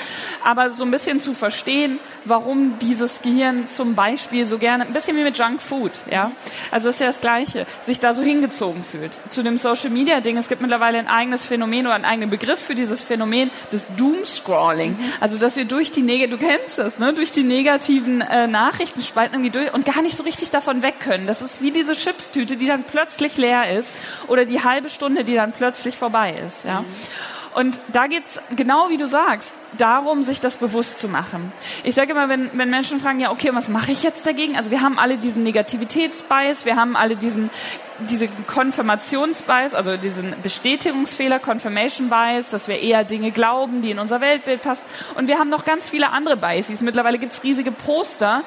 Aber 0.44 0.70
so 0.70 0.84
ein 0.84 0.90
bisschen 0.90 1.20
zu 1.20 1.34
verstehen, 1.34 1.98
warum 2.24 2.78
dieses 2.78 3.20
Gehirn 3.22 3.68
zum 3.68 3.94
Beispiel 3.94 4.46
so 4.46 4.58
gerne, 4.58 4.86
ein 4.86 4.92
bisschen 4.92 5.16
wie 5.16 5.24
mit 5.24 5.36
Junk 5.36 5.60
Food, 5.60 5.92
ja. 6.10 6.32
Also 6.70 6.88
ist 6.88 7.00
ja 7.00 7.06
das 7.06 7.20
Gleiche, 7.20 7.66
sich 7.82 8.00
da 8.00 8.14
so 8.14 8.22
hingezogen 8.22 8.82
fühlt. 8.82 9.18
Zu 9.30 9.42
dem 9.42 9.56
Social 9.56 9.90
Media 9.90 10.20
Ding, 10.20 10.36
es 10.36 10.48
gibt 10.48 10.60
mittlerweile 10.60 10.98
ein 10.98 11.08
eigenes 11.08 11.44
Phänomen 11.44 11.86
oder 11.86 11.94
einen 11.94 12.04
eigenen 12.04 12.30
Begriff 12.30 12.60
für 12.60 12.74
dieses 12.74 13.02
Phänomen 13.02 13.50
des 13.72 13.86
Doomscrolling. 13.96 14.98
Also, 15.20 15.38
dass 15.38 15.56
wir 15.56 15.64
durch 15.64 15.90
die 15.90 16.02
Neg 16.02 16.20
du 16.30 16.36
kennst 16.36 16.78
das, 16.78 16.98
ne, 16.98 17.12
durch 17.12 17.32
die 17.32 17.42
negativen 17.42 18.20
äh, 18.20 18.46
Nachrichten 18.46 19.00
spalten 19.02 19.34
irgendwie 19.34 19.50
durch 19.50 19.72
und 19.72 19.84
gar 19.92 20.02
nicht 20.02 20.16
so 20.16 20.22
richtig 20.22 20.50
davon 20.50 20.82
weg 20.82 21.00
können. 21.00 21.26
Das 21.26 21.42
ist 21.42 21.60
wie 21.60 21.70
diese 21.70 21.94
Chipstüte, 21.94 22.56
die 22.56 22.66
dann 22.66 22.84
plötzlich 22.84 23.36
leer 23.36 23.76
ist 23.76 23.94
oder 24.28 24.44
die 24.44 24.62
halbe 24.62 24.88
Stunde, 24.88 25.24
die 25.24 25.34
dann 25.34 25.52
plötzlich 25.52 25.96
vorbei 25.96 26.32
ist, 26.32 26.64
ja. 26.64 26.82
Mhm. 26.82 26.86
Und 27.54 27.80
da 27.92 28.06
geht's 28.06 28.40
genau 28.54 28.90
wie 28.90 28.96
du 28.96 29.06
sagst, 29.06 29.54
darum, 29.76 30.22
sich 30.22 30.40
das 30.40 30.56
bewusst 30.56 30.98
zu 30.98 31.08
machen. 31.08 31.52
Ich 31.84 31.94
sage 31.94 32.12
immer, 32.12 32.28
wenn, 32.28 32.50
wenn 32.54 32.70
Menschen 32.70 33.00
fragen, 33.00 33.20
ja, 33.20 33.30
okay, 33.30 33.50
was 33.52 33.68
mache 33.68 33.92
ich 33.92 34.02
jetzt 34.02 34.26
dagegen? 34.26 34.56
Also 34.56 34.70
wir 34.70 34.82
haben 34.82 34.98
alle 34.98 35.16
diesen 35.16 35.42
Negativitätsbias, 35.42 36.64
wir 36.64 36.76
haben 36.76 36.96
alle 36.96 37.16
diesen 37.16 37.50
diese 38.08 38.28
Konfirmationsbias, 38.46 39.74
also 39.74 39.96
diesen 39.96 40.34
Bestätigungsfehler, 40.42 41.38
Confirmation 41.38 42.08
Bias, 42.08 42.48
dass 42.48 42.68
wir 42.68 42.80
eher 42.80 43.04
Dinge 43.04 43.30
glauben, 43.30 43.82
die 43.82 43.90
in 43.90 43.98
unser 43.98 44.20
Weltbild 44.20 44.62
passen. 44.62 44.82
Und 45.16 45.28
wir 45.28 45.38
haben 45.38 45.50
noch 45.50 45.64
ganz 45.64 45.88
viele 45.88 46.10
andere 46.10 46.36
Biases. 46.36 46.80
Mittlerweile 46.80 47.18
gibt's 47.18 47.42
riesige 47.42 47.72
Poster 47.72 48.42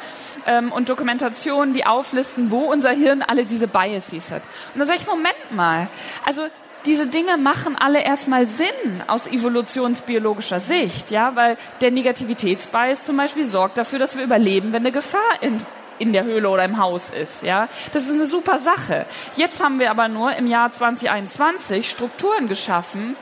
ähm, 0.47 0.71
und 0.71 0.89
Dokumentationen, 0.89 1.73
die 1.73 1.85
auflisten, 1.85 2.51
wo 2.51 2.61
unser 2.61 2.91
Hirn 2.91 3.21
alle 3.21 3.45
diese 3.45 3.67
Biases 3.67 4.31
hat. 4.31 4.41
Und 4.73 4.79
da 4.79 4.85
sage 4.85 4.99
ich, 4.99 5.07
Moment 5.07 5.51
mal, 5.51 5.87
also 6.25 6.43
diese 6.85 7.07
Dinge 7.07 7.37
machen 7.37 7.75
alle 7.75 8.01
erstmal 8.03 8.45
Sinn 8.45 9.01
aus 9.07 9.27
evolutionsbiologischer 9.27 10.59
Sicht, 10.59 11.11
ja, 11.11 11.35
weil 11.35 11.57
der 11.81 11.91
Negativitätsbias 11.91 13.03
zum 13.03 13.17
Beispiel 13.17 13.45
sorgt 13.45 13.77
dafür, 13.77 13.99
dass 13.99 14.17
wir 14.17 14.23
überleben, 14.23 14.73
wenn 14.73 14.83
eine 14.83 14.91
Gefahr 14.91 15.41
in, 15.41 15.57
in 15.99 16.13
der 16.13 16.23
Höhle 16.23 16.49
oder 16.49 16.65
im 16.65 16.77
Haus 16.77 17.09
ist, 17.09 17.43
ja. 17.43 17.67
Das 17.93 18.03
ist 18.03 18.11
eine 18.11 18.27
super 18.27 18.59
Sache. 18.59 19.05
Jetzt 19.35 19.63
haben 19.63 19.79
wir 19.79 19.91
aber 19.91 20.07
nur 20.07 20.35
im 20.35 20.47
Jahr 20.47 20.71
2021 20.71 21.89
Strukturen 21.89 22.47
geschaffen, 22.47 23.15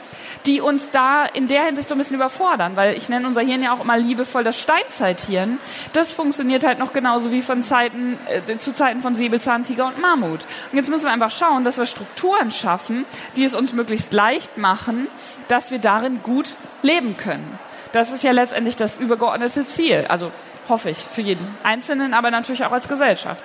die 0.45 0.61
uns 0.61 0.89
da 0.91 1.25
in 1.25 1.47
der 1.47 1.63
Hinsicht 1.65 1.89
so 1.89 1.95
ein 1.95 1.97
bisschen 1.97 2.15
überfordern, 2.15 2.75
weil 2.75 2.97
ich 2.97 3.09
nenne 3.09 3.27
unser 3.27 3.41
Hirn 3.41 3.63
ja 3.63 3.73
auch 3.73 3.81
immer 3.81 3.97
liebevoll 3.97 4.43
das 4.43 4.59
Steinzeithirn. 4.59 5.59
Das 5.93 6.11
funktioniert 6.11 6.65
halt 6.65 6.79
noch 6.79 6.93
genauso 6.93 7.31
wie 7.31 7.41
von 7.41 7.63
Zeiten, 7.63 8.17
äh, 8.27 8.57
zu 8.57 8.73
Zeiten 8.73 9.01
von 9.01 9.15
Säbelzahntiger 9.15 9.87
und 9.87 9.99
Mammut. 9.99 10.45
Und 10.71 10.77
jetzt 10.77 10.89
müssen 10.89 11.05
wir 11.05 11.11
einfach 11.11 11.31
schauen, 11.31 11.63
dass 11.63 11.77
wir 11.77 11.85
Strukturen 11.85 12.51
schaffen, 12.51 13.05
die 13.35 13.43
es 13.43 13.55
uns 13.55 13.73
möglichst 13.73 14.13
leicht 14.13 14.57
machen, 14.57 15.07
dass 15.47 15.71
wir 15.71 15.79
darin 15.79 16.21
gut 16.23 16.55
leben 16.81 17.17
können. 17.17 17.59
Das 17.91 18.11
ist 18.11 18.23
ja 18.23 18.31
letztendlich 18.31 18.75
das 18.75 18.97
übergeordnete 18.97 19.67
Ziel. 19.67 20.05
Also 20.07 20.31
hoffe 20.69 20.89
ich, 20.89 20.97
für 20.97 21.21
jeden 21.21 21.55
Einzelnen, 21.63 22.13
aber 22.13 22.31
natürlich 22.31 22.63
auch 22.65 22.71
als 22.71 22.87
Gesellschaft. 22.87 23.43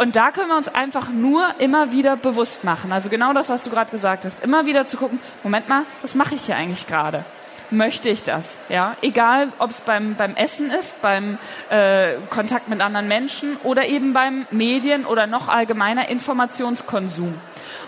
Und 0.00 0.16
da 0.16 0.30
können 0.30 0.48
wir 0.48 0.56
uns 0.56 0.68
einfach 0.68 1.10
nur 1.10 1.44
immer 1.58 1.92
wieder 1.92 2.16
bewusst 2.16 2.64
machen. 2.64 2.90
Also 2.90 3.10
genau 3.10 3.34
das, 3.34 3.50
was 3.50 3.64
du 3.64 3.68
gerade 3.68 3.90
gesagt 3.90 4.24
hast. 4.24 4.42
Immer 4.42 4.64
wieder 4.64 4.86
zu 4.86 4.96
gucken, 4.96 5.20
Moment 5.42 5.68
mal, 5.68 5.82
was 6.00 6.14
mache 6.14 6.36
ich 6.36 6.46
hier 6.46 6.56
eigentlich 6.56 6.86
gerade? 6.86 7.26
Möchte 7.70 8.08
ich 8.08 8.22
das? 8.22 8.46
Ja, 8.70 8.96
egal, 9.02 9.50
ob 9.58 9.68
es 9.68 9.82
beim, 9.82 10.14
beim 10.14 10.36
Essen 10.36 10.70
ist, 10.70 11.02
beim 11.02 11.36
äh, 11.68 12.14
Kontakt 12.30 12.68
mit 12.68 12.80
anderen 12.80 13.08
Menschen 13.08 13.58
oder 13.62 13.84
eben 13.88 14.14
beim 14.14 14.46
Medien 14.50 15.04
oder 15.04 15.26
noch 15.26 15.48
allgemeiner 15.48 16.08
Informationskonsum. 16.08 17.34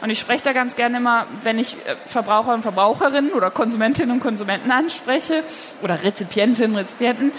Und 0.02 0.10
ich 0.10 0.18
spreche 0.18 0.42
da 0.42 0.52
ganz 0.52 0.76
gerne 0.76 0.98
immer, 0.98 1.26
wenn 1.42 1.58
ich 1.58 1.76
äh, 1.86 1.96
Verbraucher 2.04 2.52
und 2.52 2.62
Verbraucherinnen 2.62 3.32
oder 3.32 3.50
Konsumentinnen 3.50 4.10
und 4.10 4.20
Konsumenten 4.20 4.70
anspreche 4.70 5.44
oder 5.80 6.02
Rezipientinnen, 6.02 6.76
Rezipienten, 6.76 7.32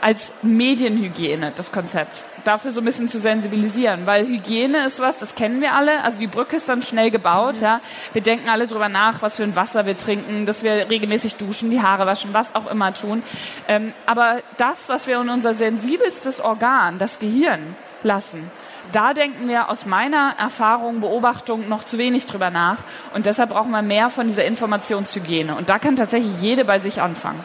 als 0.00 0.32
Medienhygiene, 0.42 1.52
das 1.54 1.72
Konzept. 1.72 2.24
Dafür 2.44 2.72
so 2.72 2.80
ein 2.80 2.84
bisschen 2.84 3.08
zu 3.08 3.18
sensibilisieren, 3.18 4.06
weil 4.06 4.26
Hygiene 4.26 4.86
ist 4.86 5.00
was, 5.00 5.18
das 5.18 5.34
kennen 5.34 5.60
wir 5.60 5.74
alle. 5.74 6.02
Also 6.04 6.18
die 6.18 6.26
Brücke 6.26 6.56
ist 6.56 6.68
dann 6.68 6.82
schnell 6.82 7.10
gebaut, 7.10 7.56
mhm. 7.56 7.62
ja. 7.62 7.80
Wir 8.12 8.22
denken 8.22 8.48
alle 8.48 8.66
drüber 8.66 8.88
nach, 8.88 9.22
was 9.22 9.36
für 9.36 9.42
ein 9.42 9.56
Wasser 9.56 9.86
wir 9.86 9.96
trinken, 9.96 10.46
dass 10.46 10.62
wir 10.62 10.88
regelmäßig 10.88 11.36
duschen, 11.36 11.70
die 11.70 11.82
Haare 11.82 12.06
waschen, 12.06 12.32
was 12.32 12.54
auch 12.54 12.70
immer 12.70 12.94
tun. 12.94 13.22
Ähm, 13.66 13.92
aber 14.06 14.40
das, 14.56 14.88
was 14.88 15.06
wir 15.06 15.20
in 15.20 15.28
unser 15.28 15.54
sensibelstes 15.54 16.40
Organ, 16.40 16.98
das 16.98 17.18
Gehirn, 17.18 17.76
lassen, 18.02 18.50
da 18.92 19.12
denken 19.12 19.48
wir 19.48 19.68
aus 19.68 19.84
meiner 19.84 20.34
Erfahrung, 20.38 21.00
Beobachtung 21.00 21.68
noch 21.68 21.84
zu 21.84 21.98
wenig 21.98 22.26
drüber 22.26 22.50
nach. 22.50 22.78
Und 23.14 23.26
deshalb 23.26 23.50
brauchen 23.50 23.70
wir 23.70 23.82
mehr 23.82 24.08
von 24.08 24.26
dieser 24.26 24.44
Informationshygiene. 24.44 25.56
Und 25.56 25.68
da 25.68 25.78
kann 25.78 25.96
tatsächlich 25.96 26.40
jede 26.40 26.64
bei 26.64 26.78
sich 26.78 27.02
anfangen. 27.02 27.44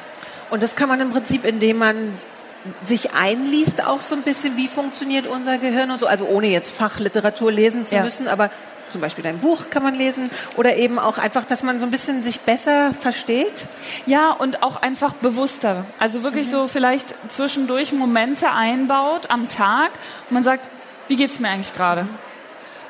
Und 0.50 0.64
das 0.64 0.76
kann 0.76 0.88
man 0.88 1.02
im 1.02 1.10
Prinzip, 1.10 1.46
indem 1.46 1.80
man 1.80 2.14
sich 2.84 3.14
einliest 3.14 3.86
auch 3.86 4.02
so 4.02 4.16
ein 4.16 4.22
bisschen, 4.22 4.58
wie 4.58 4.68
funktioniert 4.68 5.28
unser 5.28 5.58
Gehirn 5.58 5.92
und 5.92 6.00
so. 6.00 6.08
Also 6.08 6.26
ohne 6.26 6.48
jetzt 6.48 6.72
Fachliteratur 6.72 7.52
lesen 7.52 7.86
zu 7.86 7.96
ja. 7.96 8.04
müssen, 8.04 8.28
aber 8.28 8.52
zum 8.90 9.02
Beispiel 9.02 9.26
ein 9.26 9.40
Buch 9.40 9.70
kann 9.70 9.84
man 9.84 9.96
lesen 9.96 10.30
oder 10.56 10.76
eben 10.76 11.00
auch 11.00 11.18
einfach, 11.18 11.46
dass 11.46 11.64
man 11.64 11.80
so 11.80 11.86
ein 11.86 11.92
bisschen 11.92 12.22
sich 12.24 12.42
besser 12.42 12.94
versteht. 12.94 13.66
Ja, 14.06 14.32
und 14.32 14.64
auch 14.64 14.82
einfach 14.82 15.14
bewusster. 15.14 15.86
Also 16.00 16.24
wirklich 16.24 16.48
mhm. 16.48 16.52
so 16.52 16.68
vielleicht 16.68 17.16
zwischendurch 17.30 17.92
Momente 17.92 18.52
einbaut 18.52 19.30
am 19.30 19.50
Tag 19.50 19.92
und 20.30 20.36
man 20.36 20.44
sagt, 20.44 20.70
wie 21.08 21.16
geht's 21.16 21.40
mir 21.40 21.50
eigentlich 21.50 21.76
gerade? 21.76 22.08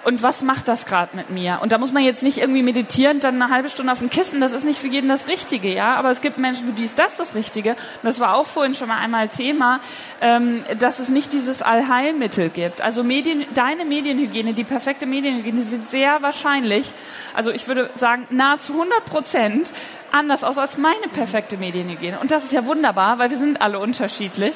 Und 0.04 0.22
was 0.22 0.42
macht 0.42 0.68
das 0.68 0.86
gerade 0.86 1.16
mit 1.16 1.30
mir? 1.30 1.60
Und 1.62 1.72
da 1.72 1.78
muss 1.78 1.92
man 1.92 2.04
jetzt 2.04 2.24
nicht 2.24 2.38
irgendwie 2.38 2.62
meditieren, 2.62 3.20
dann 3.20 3.42
eine 3.42 3.54
halbe 3.54 3.70
Stunde 3.70 3.92
auf 3.92 4.00
dem 4.00 4.10
Kissen, 4.10 4.42
das 4.42 4.52
ist 4.52 4.66
nicht 4.66 4.80
für 4.80 4.88
jeden 4.88 5.08
das 5.08 5.28
Richtige, 5.28 5.74
ja. 5.74 5.96
Aber 5.96 6.12
es 6.12 6.22
gibt 6.22 6.38
Menschen, 6.38 6.66
für 6.66 6.74
die 6.74 6.84
ist 6.84 7.00
das 7.00 7.16
das 7.18 7.36
Richtige. 7.36 7.72
Und 7.72 8.04
das 8.04 8.20
war 8.20 8.36
auch 8.36 8.46
vorhin 8.46 8.76
schon 8.76 8.90
mal 8.90 8.98
einmal 8.98 9.30
Thema, 9.30 9.80
ähm, 10.22 10.64
dass 10.80 11.00
es 11.00 11.10
nicht 11.10 11.34
dieses 11.34 11.62
Allheilmittel 11.62 12.50
gibt. 12.50 12.82
Also 12.82 13.04
Medien, 13.04 13.46
deine 13.54 13.86
Medienhygiene, 13.86 14.54
die 14.54 14.64
perfekte 14.64 15.06
Medienhygiene, 15.06 15.62
sind 15.62 15.90
sehr 15.90 16.22
wahrscheinlich, 16.22 16.92
also 17.34 17.52
ich 17.52 17.68
würde 17.68 17.90
sagen 17.96 18.28
nahezu 18.30 18.74
100 18.74 19.06
Prozent 19.06 19.72
anders 20.14 20.44
aus 20.44 20.58
als 20.58 20.78
meine 20.78 21.08
perfekte 21.12 21.58
Medienhygiene. 21.58 22.20
Und 22.20 22.32
das 22.32 22.44
ist 22.44 22.54
ja 22.54 22.66
wunderbar, 22.66 23.18
weil 23.20 23.30
wir 23.30 23.38
sind 23.38 23.62
alle 23.62 23.80
unterschiedlich. 23.80 24.56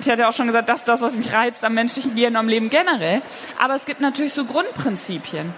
Ich 0.00 0.08
hatte 0.10 0.22
ja 0.22 0.28
auch 0.28 0.32
schon 0.32 0.48
gesagt, 0.48 0.68
das 0.68 0.80
ist 0.80 0.88
das, 0.88 1.00
was 1.00 1.16
mich 1.16 1.32
reizt 1.32 1.64
am 1.64 1.74
menschlichen 1.74 2.14
Gehirn, 2.14 2.36
am 2.36 2.48
Leben 2.48 2.70
generell. 2.70 3.22
Aber 3.58 3.74
es 3.74 3.86
gibt 3.86 4.00
natürlich 4.00 4.34
so 4.34 4.44
Grundprinzipien. 4.44 5.54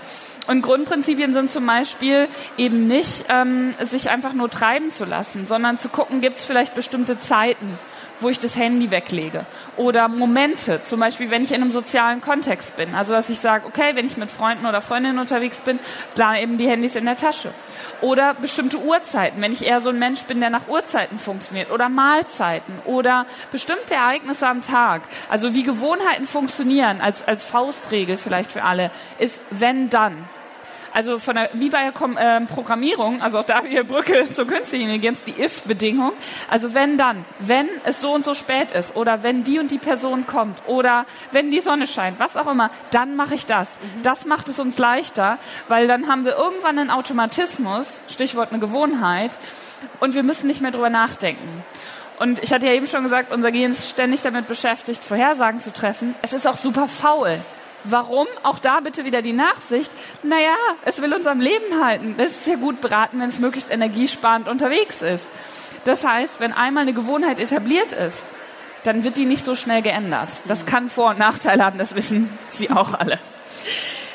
Und 0.46 0.62
Grundprinzipien 0.62 1.34
sind 1.34 1.50
zum 1.50 1.66
Beispiel 1.66 2.28
eben 2.56 2.86
nicht, 2.86 3.26
ähm, 3.28 3.74
sich 3.80 4.08
einfach 4.08 4.32
nur 4.32 4.48
treiben 4.48 4.90
zu 4.90 5.04
lassen, 5.04 5.46
sondern 5.46 5.78
zu 5.78 5.88
gucken, 5.88 6.20
gibt 6.20 6.38
es 6.38 6.46
vielleicht 6.46 6.74
bestimmte 6.74 7.18
Zeiten, 7.18 7.78
wo 8.20 8.28
ich 8.28 8.38
das 8.38 8.56
Handy 8.56 8.90
weglege. 8.90 9.46
Oder 9.76 10.08
Momente, 10.08 10.82
zum 10.82 11.00
Beispiel, 11.00 11.30
wenn 11.30 11.42
ich 11.42 11.52
in 11.52 11.62
einem 11.62 11.70
sozialen 11.70 12.20
Kontext 12.20 12.76
bin. 12.76 12.94
Also, 12.94 13.12
dass 13.12 13.30
ich 13.30 13.38
sage, 13.38 13.66
okay, 13.66 13.94
wenn 13.94 14.06
ich 14.06 14.16
mit 14.16 14.30
Freunden 14.30 14.66
oder 14.66 14.80
Freundinnen 14.80 15.18
unterwegs 15.18 15.60
bin, 15.60 15.78
klar 16.14 16.38
eben 16.38 16.58
die 16.58 16.68
Handys 16.68 16.96
in 16.96 17.04
der 17.04 17.16
Tasche. 17.16 17.52
Oder 18.00 18.34
bestimmte 18.34 18.78
Uhrzeiten, 18.78 19.42
wenn 19.42 19.52
ich 19.52 19.66
eher 19.66 19.80
so 19.80 19.90
ein 19.90 19.98
Mensch 19.98 20.22
bin, 20.22 20.40
der 20.40 20.50
nach 20.50 20.68
Uhrzeiten 20.68 21.18
funktioniert. 21.18 21.70
Oder 21.70 21.88
Mahlzeiten. 21.88 22.74
Oder 22.84 23.26
bestimmte 23.50 23.94
Ereignisse 23.94 24.46
am 24.46 24.62
Tag. 24.62 25.02
Also 25.28 25.54
wie 25.54 25.64
Gewohnheiten 25.64 26.26
funktionieren, 26.26 27.00
als, 27.00 27.26
als 27.26 27.44
Faustregel 27.44 28.16
vielleicht 28.16 28.52
für 28.52 28.62
alle, 28.62 28.90
ist 29.18 29.40
wenn 29.50 29.90
dann 29.90 30.28
also 30.92 31.18
von 31.18 31.36
der, 31.36 31.50
wie 31.54 31.68
bei 31.68 31.82
der 31.82 31.92
Kom 31.92 32.16
äh, 32.16 32.40
Programmierung, 32.42 33.20
also 33.22 33.38
auch 33.38 33.44
da 33.44 33.64
wieder 33.64 33.84
Brücke 33.84 34.28
zur 34.32 34.46
künstlichen 34.46 34.84
Intelligenz, 34.84 35.22
die 35.24 35.40
if-Bedingung. 35.40 36.12
Also 36.50 36.74
wenn 36.74 36.98
dann, 36.98 37.24
wenn 37.38 37.68
es 37.84 38.00
so 38.00 38.12
und 38.12 38.24
so 38.24 38.34
spät 38.34 38.72
ist 38.72 38.96
oder 38.96 39.22
wenn 39.22 39.44
die 39.44 39.58
und 39.58 39.70
die 39.70 39.78
Person 39.78 40.26
kommt 40.26 40.62
oder 40.66 41.06
wenn 41.32 41.50
die 41.50 41.60
Sonne 41.60 41.86
scheint, 41.86 42.18
was 42.18 42.36
auch 42.36 42.50
immer, 42.50 42.70
dann 42.90 43.16
mache 43.16 43.34
ich 43.34 43.46
das. 43.46 43.68
Mhm. 43.68 44.02
Das 44.02 44.24
macht 44.24 44.48
es 44.48 44.58
uns 44.58 44.78
leichter, 44.78 45.38
weil 45.68 45.86
dann 45.86 46.08
haben 46.08 46.24
wir 46.24 46.36
irgendwann 46.36 46.78
einen 46.78 46.90
Automatismus, 46.90 48.00
Stichwort 48.08 48.50
eine 48.50 48.60
Gewohnheit, 48.60 49.38
und 50.00 50.14
wir 50.14 50.22
müssen 50.22 50.46
nicht 50.46 50.60
mehr 50.60 50.70
drüber 50.70 50.90
nachdenken. 50.90 51.62
Und 52.18 52.42
ich 52.42 52.52
hatte 52.52 52.66
ja 52.66 52.72
eben 52.72 52.86
schon 52.86 53.04
gesagt, 53.04 53.32
unser 53.32 53.52
Gehirn 53.52 53.70
ist 53.70 53.90
ständig 53.90 54.22
damit 54.22 54.48
beschäftigt, 54.48 55.04
Vorhersagen 55.04 55.60
zu 55.60 55.72
treffen. 55.72 56.16
Es 56.22 56.32
ist 56.32 56.46
auch 56.48 56.56
super 56.56 56.88
faul. 56.88 57.38
Warum? 57.84 58.26
Auch 58.42 58.58
da 58.58 58.80
bitte 58.80 59.04
wieder 59.04 59.22
die 59.22 59.32
Nachsicht. 59.32 59.90
Naja, 60.22 60.56
es 60.84 61.00
will 61.00 61.14
uns 61.14 61.26
am 61.26 61.40
Leben 61.40 61.82
halten. 61.82 62.14
Es 62.18 62.32
ist 62.32 62.46
ja 62.46 62.56
gut 62.56 62.80
beraten, 62.80 63.20
wenn 63.20 63.28
es 63.28 63.38
möglichst 63.38 63.70
energiesparend 63.70 64.48
unterwegs 64.48 65.02
ist. 65.02 65.24
Das 65.84 66.04
heißt, 66.04 66.40
wenn 66.40 66.52
einmal 66.52 66.82
eine 66.82 66.92
Gewohnheit 66.92 67.40
etabliert 67.40 67.92
ist, 67.92 68.26
dann 68.84 69.04
wird 69.04 69.16
die 69.16 69.24
nicht 69.24 69.44
so 69.44 69.54
schnell 69.54 69.82
geändert. 69.82 70.30
Das 70.46 70.66
kann 70.66 70.88
Vor- 70.88 71.10
und 71.10 71.18
Nachteile 71.18 71.64
haben, 71.64 71.78
das 71.78 71.94
wissen 71.94 72.36
Sie 72.48 72.70
auch 72.70 72.94
alle. 72.94 73.18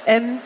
Ähm, 0.05 0.39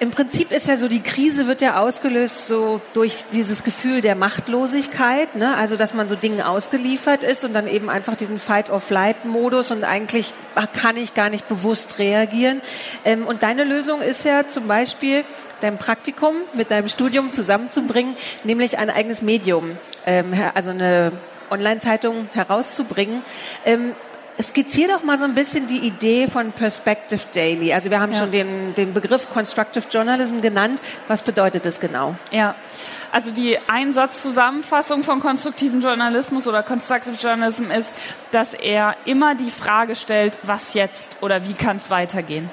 im 0.00 0.10
Prinzip 0.10 0.50
ist 0.50 0.66
ja 0.66 0.78
so, 0.78 0.88
die 0.88 1.02
Krise 1.02 1.46
wird 1.46 1.60
ja 1.60 1.78
ausgelöst 1.78 2.46
so 2.46 2.80
durch 2.94 3.24
dieses 3.32 3.64
Gefühl 3.64 4.00
der 4.00 4.14
Machtlosigkeit, 4.14 5.36
ne? 5.36 5.54
also 5.56 5.76
dass 5.76 5.92
man 5.92 6.08
so 6.08 6.16
Dingen 6.16 6.40
ausgeliefert 6.40 7.22
ist 7.22 7.44
und 7.44 7.52
dann 7.52 7.68
eben 7.68 7.90
einfach 7.90 8.16
diesen 8.16 8.38
Fight-or-Flight-Modus 8.38 9.70
und 9.70 9.84
eigentlich 9.84 10.32
kann 10.72 10.96
ich 10.96 11.12
gar 11.12 11.28
nicht 11.28 11.48
bewusst 11.48 11.98
reagieren. 11.98 12.62
Ähm, 13.04 13.26
und 13.26 13.42
deine 13.42 13.64
Lösung 13.64 14.00
ist 14.00 14.24
ja 14.24 14.48
zum 14.48 14.66
Beispiel, 14.66 15.22
dein 15.60 15.76
Praktikum 15.76 16.34
mit 16.54 16.70
deinem 16.70 16.88
Studium 16.88 17.30
zusammenzubringen, 17.30 18.16
nämlich 18.42 18.78
ein 18.78 18.88
eigenes 18.88 19.20
Medium, 19.20 19.76
ähm, 20.06 20.32
also 20.54 20.70
eine 20.70 21.12
Online-Zeitung 21.50 22.30
herauszubringen. 22.32 23.22
Ähm, 23.66 23.94
Skizzier 24.42 24.88
doch 24.88 25.02
mal 25.02 25.18
so 25.18 25.24
ein 25.24 25.34
bisschen 25.34 25.66
die 25.66 25.78
Idee 25.78 26.28
von 26.28 26.52
Perspective 26.52 27.22
Daily. 27.34 27.72
Also 27.72 27.90
wir 27.90 28.00
haben 28.00 28.12
ja. 28.12 28.18
schon 28.18 28.30
den, 28.30 28.74
den 28.74 28.94
Begriff 28.94 29.28
Constructive 29.30 29.84
Journalism 29.90 30.40
genannt. 30.40 30.80
Was 31.08 31.22
bedeutet 31.22 31.64
das 31.64 31.80
genau? 31.80 32.14
Ja. 32.30 32.54
Also 33.12 33.32
die 33.32 33.58
Einsatzzusammenfassung 33.66 35.02
von 35.02 35.18
konstruktiven 35.18 35.80
Journalismus 35.80 36.46
oder 36.46 36.62
Constructive 36.62 37.16
Journalism 37.16 37.70
ist, 37.70 37.92
dass 38.30 38.54
er 38.54 38.94
immer 39.04 39.34
die 39.34 39.50
Frage 39.50 39.96
stellt, 39.96 40.38
was 40.44 40.74
jetzt 40.74 41.16
oder 41.20 41.48
wie 41.48 41.54
kann 41.54 41.78
es 41.78 41.90
weitergehen. 41.90 42.48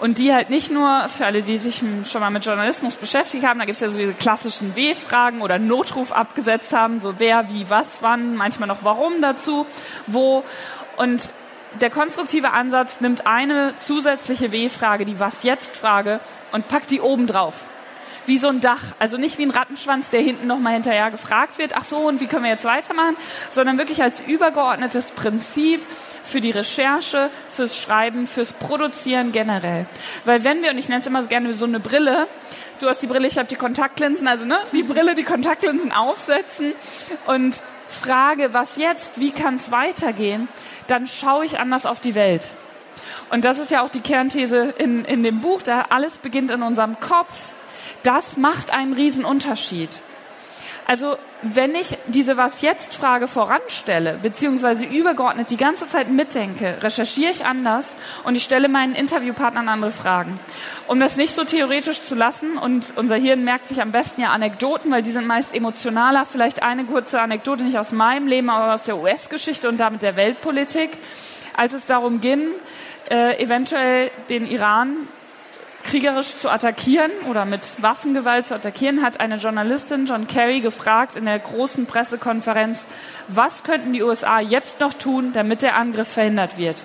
Und 0.00 0.18
die 0.18 0.32
halt 0.32 0.48
nicht 0.48 0.70
nur 0.70 1.08
für 1.08 1.26
alle, 1.26 1.42
die 1.42 1.58
sich 1.58 1.82
schon 2.08 2.20
mal 2.20 2.30
mit 2.30 2.44
Journalismus 2.44 2.94
beschäftigt 2.94 3.44
haben, 3.44 3.58
da 3.58 3.64
gibt 3.64 3.74
es 3.74 3.80
ja 3.80 3.88
so 3.88 3.98
diese 3.98 4.12
klassischen 4.14 4.76
W-Fragen 4.76 5.42
oder 5.42 5.58
Notruf 5.58 6.12
abgesetzt 6.12 6.72
haben, 6.72 7.00
so 7.00 7.14
wer, 7.18 7.50
wie, 7.50 7.68
was, 7.68 7.86
wann, 8.00 8.36
manchmal 8.36 8.68
noch 8.68 8.84
warum 8.84 9.20
dazu, 9.20 9.66
wo. 10.06 10.44
Und 10.98 11.30
der 11.80 11.90
konstruktive 11.90 12.52
Ansatz 12.52 13.00
nimmt 13.00 13.26
eine 13.26 13.76
zusätzliche 13.76 14.52
W-Frage, 14.52 15.04
die 15.04 15.20
Was-Jetzt-Frage, 15.20 16.20
und 16.52 16.68
packt 16.68 16.90
die 16.90 17.00
oben 17.00 17.26
drauf. 17.26 17.66
Wie 18.26 18.36
so 18.36 18.48
ein 18.48 18.60
Dach. 18.60 18.82
Also 18.98 19.16
nicht 19.16 19.38
wie 19.38 19.44
ein 19.44 19.50
Rattenschwanz, 19.50 20.10
der 20.10 20.20
hinten 20.20 20.46
nochmal 20.46 20.74
hinterher 20.74 21.10
gefragt 21.10 21.58
wird, 21.58 21.74
ach 21.74 21.84
so, 21.84 21.96
und 21.96 22.20
wie 22.20 22.26
können 22.26 22.44
wir 22.44 22.50
jetzt 22.50 22.64
weitermachen, 22.64 23.16
sondern 23.48 23.78
wirklich 23.78 24.02
als 24.02 24.20
übergeordnetes 24.20 25.12
Prinzip 25.12 25.84
für 26.24 26.40
die 26.40 26.50
Recherche, 26.50 27.30
fürs 27.48 27.78
Schreiben, 27.78 28.26
fürs 28.26 28.52
Produzieren 28.52 29.32
generell. 29.32 29.86
Weil 30.24 30.44
wenn 30.44 30.62
wir, 30.62 30.70
und 30.72 30.78
ich 30.78 30.88
nenne 30.88 31.00
es 31.00 31.06
immer 31.06 31.22
so 31.22 31.28
gerne 31.28 31.54
so 31.54 31.64
eine 31.64 31.80
Brille, 31.80 32.26
du 32.80 32.88
hast 32.88 33.02
die 33.02 33.06
Brille, 33.06 33.28
ich 33.28 33.38
habe 33.38 33.48
die 33.48 33.56
Kontaktlinsen, 33.56 34.28
also 34.28 34.44
ne, 34.44 34.58
die 34.72 34.82
Brille, 34.82 35.14
die 35.14 35.24
Kontaktlinsen 35.24 35.92
aufsetzen 35.92 36.74
und 37.26 37.62
frage, 37.88 38.52
was 38.52 38.76
jetzt, 38.76 39.18
wie 39.18 39.30
kann 39.30 39.54
es 39.54 39.70
weitergehen, 39.70 40.48
dann 40.88 41.06
schaue 41.06 41.44
ich 41.44 41.60
anders 41.60 41.86
auf 41.86 42.00
die 42.00 42.14
Welt. 42.14 42.50
Und 43.30 43.44
das 43.44 43.58
ist 43.58 43.70
ja 43.70 43.82
auch 43.82 43.90
die 43.90 44.00
Kernthese 44.00 44.74
in, 44.78 45.04
in 45.04 45.22
dem 45.22 45.40
Buch, 45.40 45.62
da 45.62 45.86
alles 45.90 46.18
beginnt 46.18 46.50
in 46.50 46.62
unserem 46.62 46.98
Kopf. 46.98 47.52
Das 48.02 48.36
macht 48.36 48.72
einen 48.72 48.94
Riesenunterschied. 48.94 49.90
Also 50.90 51.18
wenn 51.42 51.74
ich 51.74 51.98
diese 52.06 52.38
Was-Jetzt-Frage 52.38 53.28
voranstelle, 53.28 54.18
beziehungsweise 54.22 54.86
übergeordnet 54.86 55.50
die 55.50 55.58
ganze 55.58 55.86
Zeit 55.86 56.08
mitdenke, 56.08 56.78
recherchiere 56.80 57.30
ich 57.30 57.44
anders 57.44 57.94
und 58.24 58.36
ich 58.36 58.42
stelle 58.42 58.70
meinen 58.70 58.94
Interviewpartnern 58.94 59.68
andere 59.68 59.90
Fragen. 59.90 60.40
Um 60.86 60.98
das 60.98 61.16
nicht 61.16 61.34
so 61.34 61.44
theoretisch 61.44 62.00
zu 62.00 62.14
lassen, 62.14 62.56
und 62.56 62.94
unser 62.96 63.16
Hirn 63.16 63.44
merkt 63.44 63.68
sich 63.68 63.82
am 63.82 63.92
besten 63.92 64.22
ja 64.22 64.30
Anekdoten, 64.30 64.90
weil 64.90 65.02
die 65.02 65.10
sind 65.10 65.26
meist 65.26 65.54
emotionaler. 65.54 66.24
Vielleicht 66.24 66.62
eine 66.62 66.84
kurze 66.84 67.20
Anekdote 67.20 67.64
nicht 67.64 67.76
aus 67.76 67.92
meinem 67.92 68.26
Leben, 68.26 68.48
aber 68.48 68.72
aus 68.72 68.84
der 68.84 68.96
US-Geschichte 68.96 69.68
und 69.68 69.76
damit 69.76 70.00
der 70.00 70.16
Weltpolitik. 70.16 70.92
Als 71.54 71.74
es 71.74 71.84
darum 71.84 72.22
ging, 72.22 72.52
äh, 73.10 73.38
eventuell 73.42 74.10
den 74.30 74.46
Iran 74.50 75.06
kriegerisch 75.88 76.36
zu 76.36 76.50
attackieren 76.50 77.10
oder 77.30 77.46
mit 77.46 77.82
Waffengewalt 77.82 78.46
zu 78.46 78.54
attackieren, 78.54 79.02
hat 79.02 79.20
eine 79.20 79.36
Journalistin 79.36 80.04
John 80.04 80.26
Kerry 80.26 80.60
gefragt 80.60 81.16
in 81.16 81.24
der 81.24 81.38
großen 81.38 81.86
Pressekonferenz, 81.86 82.84
was 83.26 83.64
könnten 83.64 83.94
die 83.94 84.02
USA 84.02 84.40
jetzt 84.40 84.80
noch 84.80 84.92
tun, 84.92 85.32
damit 85.32 85.62
der 85.62 85.76
Angriff 85.76 86.08
verhindert 86.08 86.58
wird. 86.58 86.84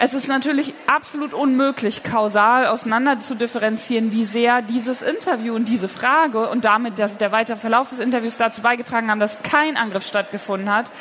Es 0.00 0.14
ist 0.14 0.28
natürlich 0.28 0.74
absolut 0.86 1.34
unmöglich, 1.34 2.04
kausal 2.04 2.68
auseinander 2.68 3.18
zu 3.18 3.34
differenzieren, 3.34 4.12
wie 4.12 4.24
sehr 4.24 4.62
dieses 4.62 5.02
Interview 5.02 5.56
und 5.56 5.68
diese 5.68 5.88
Frage 5.88 6.48
und 6.48 6.64
damit 6.64 6.98
der, 6.98 7.08
der 7.08 7.32
weitere 7.32 7.56
Verlauf 7.56 7.88
des 7.88 7.98
Interviews 7.98 8.36
dazu 8.36 8.62
beigetragen 8.62 9.10
haben, 9.10 9.18
dass 9.18 9.42
kein 9.42 9.76
Angriff 9.76 10.06
stattgefunden 10.06 10.72
hat. 10.72 10.92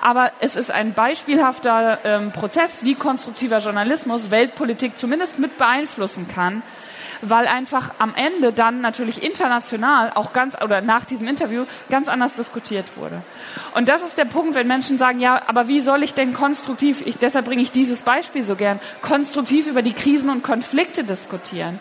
Aber 0.00 0.32
es 0.40 0.56
ist 0.56 0.70
ein 0.70 0.94
beispielhafter 0.94 1.98
ähm, 2.04 2.32
Prozess, 2.32 2.82
wie 2.82 2.94
konstruktiver 2.94 3.58
Journalismus 3.58 4.30
Weltpolitik 4.30 4.96
zumindest 4.96 5.38
mit 5.38 5.58
beeinflussen 5.58 6.26
kann 6.26 6.62
weil 7.22 7.46
einfach 7.46 7.90
am 7.98 8.14
Ende 8.14 8.52
dann 8.52 8.80
natürlich 8.80 9.22
international 9.22 10.12
auch 10.14 10.32
ganz 10.32 10.54
oder 10.62 10.80
nach 10.80 11.04
diesem 11.04 11.28
Interview 11.28 11.64
ganz 11.90 12.08
anders 12.08 12.34
diskutiert 12.34 12.96
wurde. 12.96 13.22
Und 13.74 13.88
das 13.88 14.02
ist 14.02 14.18
der 14.18 14.24
Punkt, 14.24 14.54
wenn 14.54 14.66
Menschen 14.66 14.98
sagen, 14.98 15.20
ja, 15.20 15.42
aber 15.46 15.68
wie 15.68 15.80
soll 15.80 16.02
ich 16.02 16.14
denn 16.14 16.32
konstruktiv, 16.32 17.02
ich, 17.06 17.18
deshalb 17.18 17.46
bringe 17.46 17.62
ich 17.62 17.72
dieses 17.72 18.02
Beispiel 18.02 18.42
so 18.42 18.56
gern, 18.56 18.80
konstruktiv 19.02 19.66
über 19.66 19.82
die 19.82 19.92
Krisen 19.92 20.30
und 20.30 20.42
Konflikte 20.42 21.04
diskutieren. 21.04 21.80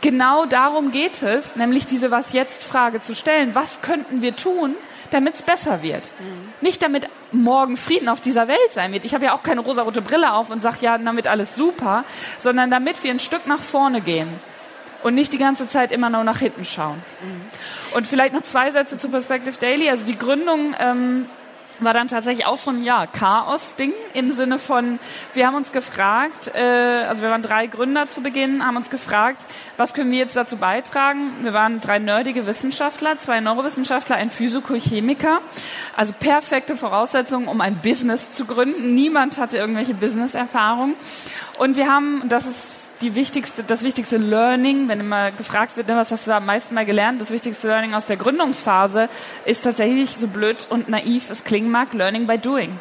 Genau 0.00 0.44
darum 0.44 0.92
geht 0.92 1.22
es, 1.22 1.56
nämlich 1.56 1.86
diese 1.86 2.10
Was 2.10 2.32
jetzt 2.32 2.62
Frage 2.62 3.00
zu 3.00 3.14
stellen. 3.14 3.54
Was 3.54 3.82
könnten 3.82 4.22
wir 4.22 4.36
tun, 4.36 4.76
damit 5.10 5.34
es 5.34 5.42
besser 5.42 5.82
wird? 5.82 6.10
Mhm. 6.20 6.52
Nicht 6.60 6.82
damit 6.82 7.08
morgen 7.32 7.76
Frieden 7.76 8.08
auf 8.08 8.20
dieser 8.20 8.48
Welt 8.48 8.72
sein 8.72 8.92
wird. 8.92 9.04
Ich 9.04 9.14
habe 9.14 9.24
ja 9.24 9.34
auch 9.34 9.42
keine 9.42 9.60
rosarote 9.60 10.02
Brille 10.02 10.32
auf 10.32 10.50
und 10.50 10.60
sage, 10.60 10.78
ja, 10.82 10.98
damit 10.98 11.26
alles 11.26 11.56
super, 11.56 12.04
sondern 12.38 12.70
damit 12.70 13.02
wir 13.02 13.10
ein 13.10 13.18
Stück 13.18 13.46
nach 13.46 13.60
vorne 13.60 14.00
gehen 14.00 14.28
und 15.02 15.14
nicht 15.14 15.32
die 15.32 15.38
ganze 15.38 15.68
Zeit 15.68 15.92
immer 15.92 16.10
nur 16.10 16.24
nach 16.24 16.38
hinten 16.38 16.64
schauen. 16.64 17.02
Mhm. 17.22 17.96
Und 17.96 18.06
vielleicht 18.06 18.34
noch 18.34 18.42
zwei 18.42 18.70
Sätze 18.70 18.98
zu 18.98 19.08
Perspective 19.08 19.56
Daily. 19.58 19.88
Also 19.88 20.04
die 20.04 20.18
Gründung 20.18 20.74
ähm, 20.78 21.26
war 21.80 21.92
dann 21.92 22.08
tatsächlich 22.08 22.46
auch 22.46 22.58
so 22.58 22.70
ein 22.70 22.82
ja, 22.82 23.06
Chaos-Ding 23.06 23.92
im 24.14 24.30
Sinne 24.30 24.58
von, 24.58 24.98
wir 25.34 25.46
haben 25.46 25.54
uns 25.54 25.72
gefragt, 25.72 26.50
äh, 26.54 26.60
also 27.08 27.22
wir 27.22 27.30
waren 27.30 27.42
drei 27.42 27.66
Gründer 27.66 28.08
zu 28.08 28.20
Beginn, 28.20 28.66
haben 28.66 28.76
uns 28.76 28.90
gefragt, 28.90 29.46
was 29.76 29.94
können 29.94 30.10
wir 30.10 30.18
jetzt 30.18 30.36
dazu 30.36 30.56
beitragen? 30.56 31.32
Wir 31.42 31.52
waren 31.52 31.80
drei 31.80 31.98
nerdige 31.98 32.46
Wissenschaftler, 32.46 33.18
zwei 33.18 33.40
Neurowissenschaftler, 33.40 34.16
ein 34.16 34.30
Physikochemiker, 34.30 35.40
also 35.96 36.12
perfekte 36.18 36.76
Voraussetzungen, 36.76 37.48
um 37.48 37.60
ein 37.60 37.76
Business 37.76 38.32
zu 38.32 38.44
gründen. 38.44 38.94
Niemand 38.94 39.38
hatte 39.38 39.56
irgendwelche 39.58 39.94
Business-Erfahrung. 39.94 40.94
Und 41.58 41.76
wir 41.76 41.88
haben, 41.88 42.24
das 42.28 42.46
ist 42.46 42.77
die 43.00 43.14
wichtigste, 43.14 43.62
das 43.62 43.82
wichtigste 43.82 44.16
Learning, 44.16 44.88
wenn 44.88 45.00
immer 45.00 45.30
gefragt 45.30 45.76
wird, 45.76 45.88
ne, 45.88 45.96
was 45.96 46.10
hast 46.10 46.26
du 46.26 46.30
da 46.30 46.38
am 46.38 46.46
meisten 46.46 46.74
mal 46.74 46.86
gelernt, 46.86 47.20
das 47.20 47.30
wichtigste 47.30 47.68
Learning 47.68 47.94
aus 47.94 48.06
der 48.06 48.16
Gründungsphase 48.16 49.08
ist 49.44 49.64
tatsächlich 49.64 50.16
so 50.16 50.26
blöd 50.26 50.66
und 50.70 50.88
naiv 50.88 51.30
es 51.30 51.44
klingen 51.44 51.70
mag, 51.70 51.92
Learning 51.92 52.26
by 52.26 52.38
Doing. 52.38 52.78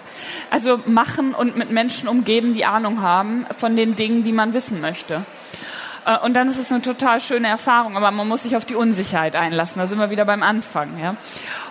Also 0.49 0.79
machen 0.85 1.33
und 1.33 1.55
mit 1.57 1.71
Menschen 1.71 2.07
umgeben, 2.07 2.53
die 2.53 2.65
Ahnung 2.65 3.01
haben 3.01 3.45
von 3.57 3.75
den 3.75 3.95
Dingen, 3.95 4.23
die 4.23 4.31
man 4.31 4.53
wissen 4.53 4.81
möchte. 4.81 5.25
Äh, 6.07 6.17
und 6.19 6.33
dann 6.33 6.47
ist 6.47 6.57
es 6.57 6.71
eine 6.71 6.81
total 6.81 7.21
schöne 7.21 7.47
Erfahrung, 7.47 7.97
aber 7.97 8.09
man 8.11 8.27
muss 8.27 8.43
sich 8.43 8.55
auf 8.55 8.65
die 8.65 8.75
Unsicherheit 8.75 9.35
einlassen. 9.35 9.79
Da 9.79 9.87
sind 9.87 9.99
wir 9.99 10.09
wieder 10.09 10.25
beim 10.25 10.41
Anfang. 10.41 10.97
Ja? 10.99 11.15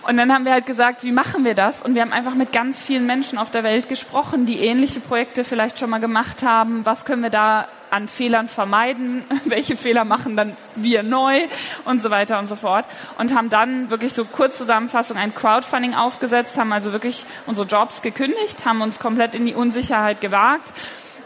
Und 0.03 0.17
dann 0.17 0.31
haben 0.31 0.45
wir 0.45 0.53
halt 0.53 0.65
gesagt, 0.65 1.03
wie 1.03 1.11
machen 1.11 1.43
wir 1.43 1.55
das? 1.55 1.81
Und 1.81 1.95
wir 1.95 2.01
haben 2.01 2.13
einfach 2.13 2.35
mit 2.35 2.53
ganz 2.53 2.81
vielen 2.83 3.05
Menschen 3.05 3.37
auf 3.37 3.49
der 3.49 3.63
Welt 3.63 3.89
gesprochen, 3.89 4.45
die 4.45 4.59
ähnliche 4.59 4.99
Projekte 4.99 5.43
vielleicht 5.43 5.79
schon 5.79 5.89
mal 5.89 5.99
gemacht 5.99 6.43
haben. 6.43 6.85
Was 6.85 7.03
können 7.03 7.23
wir 7.23 7.29
da 7.29 7.67
an 7.91 8.07
Fehlern 8.07 8.47
vermeiden, 8.47 9.23
welche 9.45 9.75
Fehler 9.75 10.05
machen 10.05 10.35
dann 10.35 10.55
wir 10.75 11.03
neu 11.03 11.47
und 11.85 12.01
so 12.01 12.09
weiter 12.09 12.39
und 12.39 12.47
so 12.47 12.55
fort. 12.55 12.85
Und 13.17 13.35
haben 13.35 13.49
dann 13.49 13.89
wirklich 13.89 14.13
so 14.13 14.25
Kurzzusammenfassung 14.25 15.17
ein 15.17 15.33
Crowdfunding 15.33 15.93
aufgesetzt, 15.93 16.57
haben 16.57 16.73
also 16.73 16.91
wirklich 16.91 17.25
unsere 17.45 17.67
Jobs 17.67 18.01
gekündigt, 18.01 18.65
haben 18.65 18.81
uns 18.81 18.99
komplett 18.99 19.35
in 19.35 19.45
die 19.45 19.53
Unsicherheit 19.53 20.21
gewagt 20.21 20.73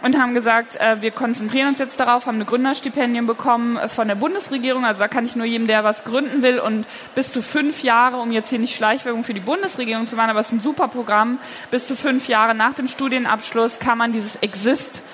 und 0.01 0.17
haben 0.17 0.33
gesagt, 0.33 0.77
äh, 0.77 1.01
wir 1.01 1.11
konzentrieren 1.11 1.67
uns 1.67 1.79
jetzt 1.79 1.99
darauf, 1.99 2.25
haben 2.25 2.35
eine 2.35 2.45
Gründerstipendien 2.45 3.27
bekommen 3.27 3.77
äh, 3.77 3.87
von 3.87 4.07
der 4.07 4.15
Bundesregierung. 4.15 4.85
Also 4.85 4.99
da 4.99 5.07
kann 5.07 5.25
ich 5.25 5.35
nur 5.35 5.45
jedem, 5.45 5.67
der 5.67 5.83
was 5.83 6.03
gründen 6.03 6.41
will 6.41 6.59
und 6.59 6.85
bis 7.15 7.29
zu 7.29 7.41
fünf 7.41 7.83
Jahre, 7.83 8.17
um 8.17 8.31
jetzt 8.31 8.49
hier 8.49 8.59
nicht 8.59 8.75
Schleichwirkung 8.75 9.23
für 9.23 9.33
die 9.33 9.39
Bundesregierung 9.39 10.07
zu 10.07 10.15
machen, 10.15 10.31
aber 10.31 10.39
es 10.39 10.47
ist 10.47 10.53
ein 10.53 10.61
super 10.61 10.87
Programm, 10.87 11.39
bis 11.69 11.87
zu 11.87 11.95
fünf 11.95 12.27
Jahre 12.27 12.55
nach 12.55 12.73
dem 12.73 12.87
Studienabschluss 12.87 13.79
kann 13.79 13.97
man 13.97 14.11
dieses 14.11 14.37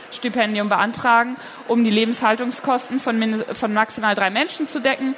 Exist-Stipendium 0.08 0.70
beantragen, 0.70 1.36
um 1.68 1.84
die 1.84 1.92
Lebenshaltungskosten 1.92 3.00
von, 3.00 3.44
von 3.54 3.74
maximal 3.74 4.16
drei 4.16 4.30
Menschen 4.30 4.68
zu 4.68 4.80
decken. 4.80 5.16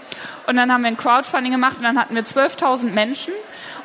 Und 0.48 0.56
dann 0.56 0.72
haben 0.72 0.82
wir 0.82 0.88
ein 0.88 0.98
Crowdfunding 0.98 1.52
gemacht 1.52 1.78
und 1.78 1.84
dann 1.84 2.00
hatten 2.00 2.16
wir 2.16 2.24
12.000 2.24 2.92
Menschen, 2.92 3.34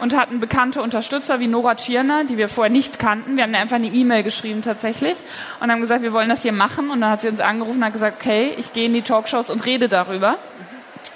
und 0.00 0.16
hatten 0.16 0.40
bekannte 0.40 0.82
Unterstützer 0.82 1.40
wie 1.40 1.46
Nora 1.46 1.76
Tschirner, 1.76 2.24
die 2.24 2.36
wir 2.36 2.48
vorher 2.48 2.70
nicht 2.70 2.98
kannten. 2.98 3.36
Wir 3.36 3.44
haben 3.44 3.54
einfach 3.54 3.76
eine 3.76 3.86
E-Mail 3.86 4.22
geschrieben 4.22 4.62
tatsächlich 4.62 5.14
und 5.60 5.70
haben 5.70 5.80
gesagt, 5.80 6.02
wir 6.02 6.12
wollen 6.12 6.28
das 6.28 6.42
hier 6.42 6.52
machen. 6.52 6.90
Und 6.90 7.00
dann 7.00 7.10
hat 7.10 7.20
sie 7.20 7.28
uns 7.28 7.40
angerufen 7.40 7.78
und 7.78 7.84
hat 7.84 7.92
gesagt, 7.92 8.20
okay, 8.20 8.54
ich 8.58 8.72
gehe 8.72 8.86
in 8.86 8.92
die 8.92 9.02
Talkshows 9.02 9.50
und 9.50 9.64
rede 9.64 9.88
darüber, 9.88 10.38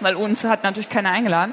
weil 0.01 0.14
uns 0.14 0.44
hat 0.44 0.62
natürlich 0.64 0.88
keiner 0.88 1.11
eingeladen. 1.11 1.53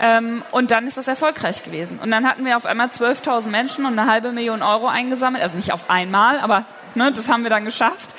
Ähm, 0.00 0.42
und 0.52 0.70
dann 0.70 0.86
ist 0.86 0.96
das 0.96 1.08
erfolgreich 1.08 1.64
gewesen. 1.64 1.98
Und 2.00 2.10
dann 2.10 2.28
hatten 2.28 2.44
wir 2.44 2.56
auf 2.56 2.66
einmal 2.66 2.88
12.000 2.88 3.48
Menschen 3.48 3.84
und 3.84 3.98
eine 3.98 4.10
halbe 4.10 4.30
Million 4.32 4.62
Euro 4.62 4.86
eingesammelt. 4.86 5.42
Also 5.42 5.56
nicht 5.56 5.72
auf 5.72 5.90
einmal, 5.90 6.38
aber 6.38 6.64
ne, 6.94 7.12
das 7.12 7.28
haben 7.28 7.42
wir 7.42 7.50
dann 7.50 7.64
geschafft 7.64 8.14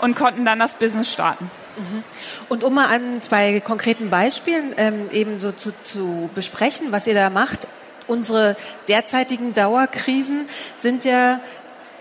und 0.00 0.16
konnten 0.16 0.44
dann 0.44 0.58
das 0.58 0.74
Business 0.74 1.12
starten. 1.12 1.50
Mhm. 1.76 2.04
Und 2.48 2.64
um 2.64 2.74
mal 2.74 2.86
an 2.86 3.22
zwei 3.22 3.60
konkreten 3.60 4.10
Beispielen 4.10 4.74
ähm, 4.76 5.10
eben 5.10 5.40
so 5.40 5.52
zu, 5.52 5.72
zu 5.82 6.30
besprechen, 6.34 6.92
was 6.92 7.06
ihr 7.06 7.14
da 7.14 7.30
macht, 7.30 7.68
unsere 8.06 8.56
derzeitigen 8.88 9.54
Dauerkrisen 9.54 10.46
sind 10.76 11.04
ja 11.04 11.40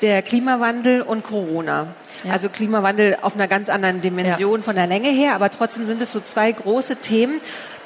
der 0.01 0.21
Klimawandel 0.21 1.01
und 1.01 1.23
Corona. 1.23 1.87
Ja. 2.23 2.33
Also 2.33 2.49
Klimawandel 2.49 3.17
auf 3.21 3.35
einer 3.35 3.47
ganz 3.47 3.69
anderen 3.69 4.01
Dimension 4.01 4.59
ja. 4.59 4.63
von 4.63 4.75
der 4.75 4.85
Länge 4.85 5.09
her, 5.09 5.33
aber 5.33 5.49
trotzdem 5.49 5.85
sind 5.85 6.01
es 6.01 6.11
so 6.11 6.19
zwei 6.19 6.51
große 6.51 6.97
Themen. 6.97 7.39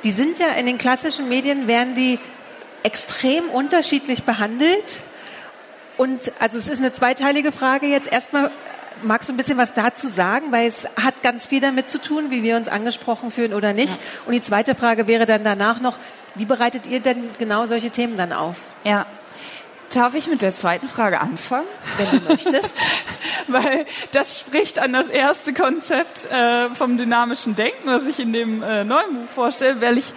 Die 0.03 0.11
sind 0.11 0.39
ja 0.39 0.47
in 0.49 0.65
den 0.65 0.77
klassischen 0.77 1.29
Medien, 1.29 1.67
werden 1.67 1.95
die 1.95 2.19
extrem 2.83 3.49
unterschiedlich 3.49 4.23
behandelt. 4.23 5.01
Und 5.97 6.31
also 6.39 6.57
es 6.57 6.67
ist 6.67 6.79
eine 6.79 6.91
zweiteilige 6.91 7.51
Frage 7.51 7.88
jetzt. 7.88 8.12
Erstmal 8.12 8.51
magst 9.03 9.29
du 9.29 9.33
ein 9.33 9.38
bisschen 9.38 9.57
was 9.57 9.73
dazu 9.73 10.07
sagen, 10.07 10.51
weil 10.51 10.67
es 10.67 10.88
hat 11.01 11.21
ganz 11.23 11.45
viel 11.45 11.60
damit 11.60 11.89
zu 11.89 11.99
tun, 11.99 12.31
wie 12.31 12.43
wir 12.43 12.55
uns 12.55 12.67
angesprochen 12.67 13.31
fühlen 13.31 13.53
oder 13.53 13.73
nicht. 13.73 13.93
Ja. 13.93 13.99
Und 14.25 14.33
die 14.33 14.41
zweite 14.41 14.75
Frage 14.75 15.07
wäre 15.07 15.25
dann 15.25 15.43
danach 15.43 15.79
noch, 15.79 15.97
wie 16.36 16.45
bereitet 16.45 16.86
ihr 16.88 16.99
denn 16.99 17.29
genau 17.38 17.65
solche 17.65 17.89
Themen 17.89 18.17
dann 18.17 18.33
auf? 18.33 18.57
Ja. 18.83 19.05
Darf 19.93 20.15
ich 20.15 20.27
mit 20.27 20.41
der 20.41 20.53
zweiten 20.53 20.89
Frage 20.89 21.21
anfangen? 21.21 21.67
Wenn 21.97 22.19
du 22.19 22.29
möchtest. 22.29 22.75
Weil 23.47 23.86
das 24.12 24.39
spricht 24.39 24.79
an 24.79 24.91
das 24.91 25.07
erste 25.07 25.53
Konzept 25.53 26.25
äh, 26.25 26.75
vom 26.75 26.97
dynamischen 26.97 27.55
Denken, 27.55 27.88
was 27.88 28.03
ich 28.05 28.19
in 28.19 28.33
dem 28.33 28.62
äh, 28.62 28.83
neuen 28.83 29.13
Buch 29.13 29.29
vorstelle, 29.29 29.79
weil 29.79 29.97
ich 29.97 30.13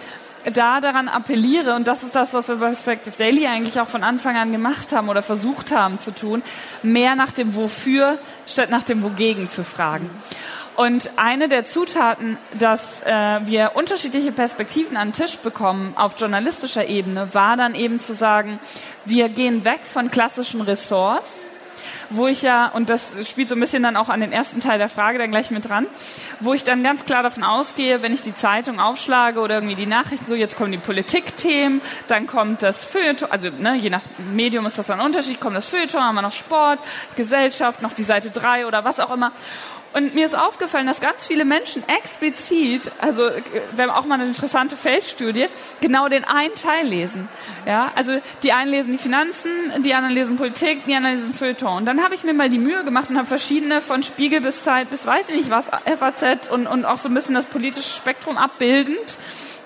da 0.53 0.81
daran 0.81 1.07
appelliere, 1.07 1.75
und 1.75 1.87
das 1.87 2.03
ist 2.03 2.15
das, 2.15 2.33
was 2.33 2.47
wir 2.47 2.55
bei 2.55 2.67
Perspective 2.67 3.15
Daily 3.17 3.47
eigentlich 3.47 3.79
auch 3.79 3.87
von 3.87 4.03
Anfang 4.03 4.35
an 4.35 4.51
gemacht 4.51 4.91
haben 4.91 5.09
oder 5.09 5.21
versucht 5.21 5.71
haben 5.71 5.99
zu 5.99 6.13
tun, 6.13 6.41
mehr 6.83 7.15
nach 7.15 7.31
dem 7.31 7.55
Wofür 7.55 8.17
statt 8.47 8.69
nach 8.69 8.83
dem 8.83 9.03
Wogegen 9.03 9.47
zu 9.49 9.63
fragen. 9.63 10.09
Und 10.75 11.11
eine 11.17 11.49
der 11.49 11.65
Zutaten, 11.65 12.37
dass 12.57 13.03
äh, 13.03 13.39
wir 13.45 13.73
unterschiedliche 13.75 14.31
Perspektiven 14.31 14.97
an 14.97 15.09
den 15.09 15.13
Tisch 15.13 15.37
bekommen 15.37 15.93
auf 15.95 16.19
journalistischer 16.19 16.87
Ebene, 16.87 17.33
war 17.33 17.57
dann 17.57 17.75
eben 17.75 17.99
zu 17.99 18.13
sagen, 18.13 18.59
wir 19.05 19.29
gehen 19.29 19.65
weg 19.65 19.81
von 19.83 20.09
klassischen 20.09 20.61
Ressorts, 20.61 21.41
wo 22.11 22.27
ich 22.27 22.41
ja, 22.41 22.67
und 22.67 22.89
das 22.89 23.27
spielt 23.27 23.49
so 23.49 23.55
ein 23.55 23.59
bisschen 23.59 23.83
dann 23.83 23.95
auch 23.95 24.09
an 24.09 24.19
den 24.19 24.31
ersten 24.31 24.59
Teil 24.59 24.77
der 24.77 24.89
Frage 24.89 25.17
dann 25.17 25.31
gleich 25.31 25.49
mit 25.51 25.67
dran, 25.67 25.87
wo 26.39 26.53
ich 26.53 26.63
dann 26.63 26.83
ganz 26.83 27.05
klar 27.05 27.23
davon 27.23 27.43
ausgehe, 27.43 28.01
wenn 28.01 28.13
ich 28.13 28.21
die 28.21 28.35
Zeitung 28.35 28.79
aufschlage 28.79 29.39
oder 29.39 29.55
irgendwie 29.55 29.75
die 29.75 29.85
Nachrichten, 29.85 30.25
so 30.27 30.35
jetzt 30.35 30.57
kommen 30.57 30.71
die 30.71 30.77
Politikthemen, 30.77 31.81
dann 32.07 32.27
kommt 32.27 32.63
das 32.63 32.85
Feuilleton, 32.85 33.31
also 33.31 33.49
ne, 33.49 33.75
je 33.75 33.89
nach 33.89 34.01
Medium 34.33 34.65
ist 34.65 34.77
das 34.77 34.87
dann 34.87 34.99
ein 34.99 35.05
Unterschied, 35.05 35.39
kommt 35.39 35.55
das 35.55 35.69
Feuilleton, 35.69 36.01
haben 36.01 36.15
wir 36.15 36.21
noch 36.21 36.31
Sport, 36.31 36.79
Gesellschaft, 37.15 37.81
noch 37.81 37.93
die 37.93 38.03
Seite 38.03 38.29
3 38.29 38.67
oder 38.67 38.83
was 38.83 38.99
auch 38.99 39.11
immer. 39.11 39.31
Und 39.93 40.15
mir 40.15 40.25
ist 40.25 40.37
aufgefallen, 40.37 40.87
dass 40.87 41.01
ganz 41.01 41.27
viele 41.27 41.43
Menschen 41.43 41.83
explizit, 41.87 42.89
also 42.99 43.29
wir 43.75 43.83
haben 43.83 43.91
auch 43.91 44.05
mal 44.05 44.15
eine 44.15 44.25
interessante 44.25 44.77
Feldstudie, 44.77 45.47
genau 45.81 46.07
den 46.07 46.23
einen 46.23 46.55
Teil 46.55 46.87
lesen. 46.87 47.27
Ja, 47.65 47.91
also 47.95 48.13
die 48.43 48.53
einen 48.53 48.71
lesen 48.71 48.91
die 48.93 48.97
Finanzen, 48.97 49.49
die 49.83 49.93
anderen 49.93 50.15
lesen 50.15 50.37
Politik, 50.37 50.85
die 50.85 50.95
anderen 50.95 51.17
lesen 51.17 51.33
Feuilleton. 51.33 51.77
Und 51.77 51.85
dann 51.85 52.01
habe 52.03 52.15
ich 52.15 52.23
mir 52.23 52.33
mal 52.33 52.49
die 52.49 52.57
Mühe 52.57 52.85
gemacht 52.85 53.09
und 53.09 53.17
habe 53.17 53.27
verschiedene 53.27 53.81
von 53.81 54.01
Spiegel 54.01 54.39
bis 54.39 54.61
Zeit 54.61 54.89
bis 54.89 55.05
weiß 55.05 55.27
ich 55.29 55.35
nicht 55.35 55.49
was, 55.49 55.65
FAZ 55.67 56.47
und, 56.49 56.67
und 56.67 56.85
auch 56.85 56.97
so 56.97 57.09
ein 57.09 57.13
bisschen 57.13 57.35
das 57.35 57.47
politische 57.47 57.89
Spektrum 57.89 58.37
abbildend. 58.37 59.17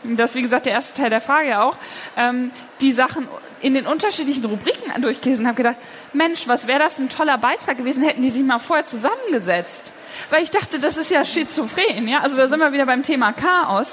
Das 0.04 0.32
ist 0.32 0.36
wie 0.36 0.42
gesagt 0.42 0.66
der 0.66 0.74
erste 0.74 0.94
Teil 0.94 1.10
der 1.10 1.22
Frage 1.22 1.62
auch. 1.62 1.78
Ähm, 2.18 2.52
die 2.82 2.92
Sachen 2.92 3.28
in 3.62 3.74
den 3.74 3.88
unterschiedlichen 3.88 4.46
Rubriken 4.46 5.02
durchgelesen 5.02 5.48
habe 5.48 5.56
gedacht, 5.56 5.78
Mensch, 6.14 6.48
was 6.48 6.68
wäre 6.68 6.80
das 6.80 7.00
ein 7.00 7.10
toller 7.10 7.38
Beitrag 7.38 7.78
gewesen, 7.78 8.04
hätten 8.04 8.22
die 8.22 8.30
sich 8.30 8.44
mal 8.44 8.60
vorher 8.60 8.86
zusammengesetzt 8.86 9.94
weil 10.30 10.44
ich 10.44 10.52
dachte, 10.52 10.80
das 10.80 10.98
ist 10.98 11.12
ja 11.12 11.26
schizophren, 11.26 12.08
ja. 12.08 12.22
Also 12.22 12.38
da 12.38 12.48
sind 12.48 12.60
wir 12.60 12.72
wieder 12.72 12.86
beim 12.86 13.04
Thema 13.04 13.34
Chaos, 13.34 13.88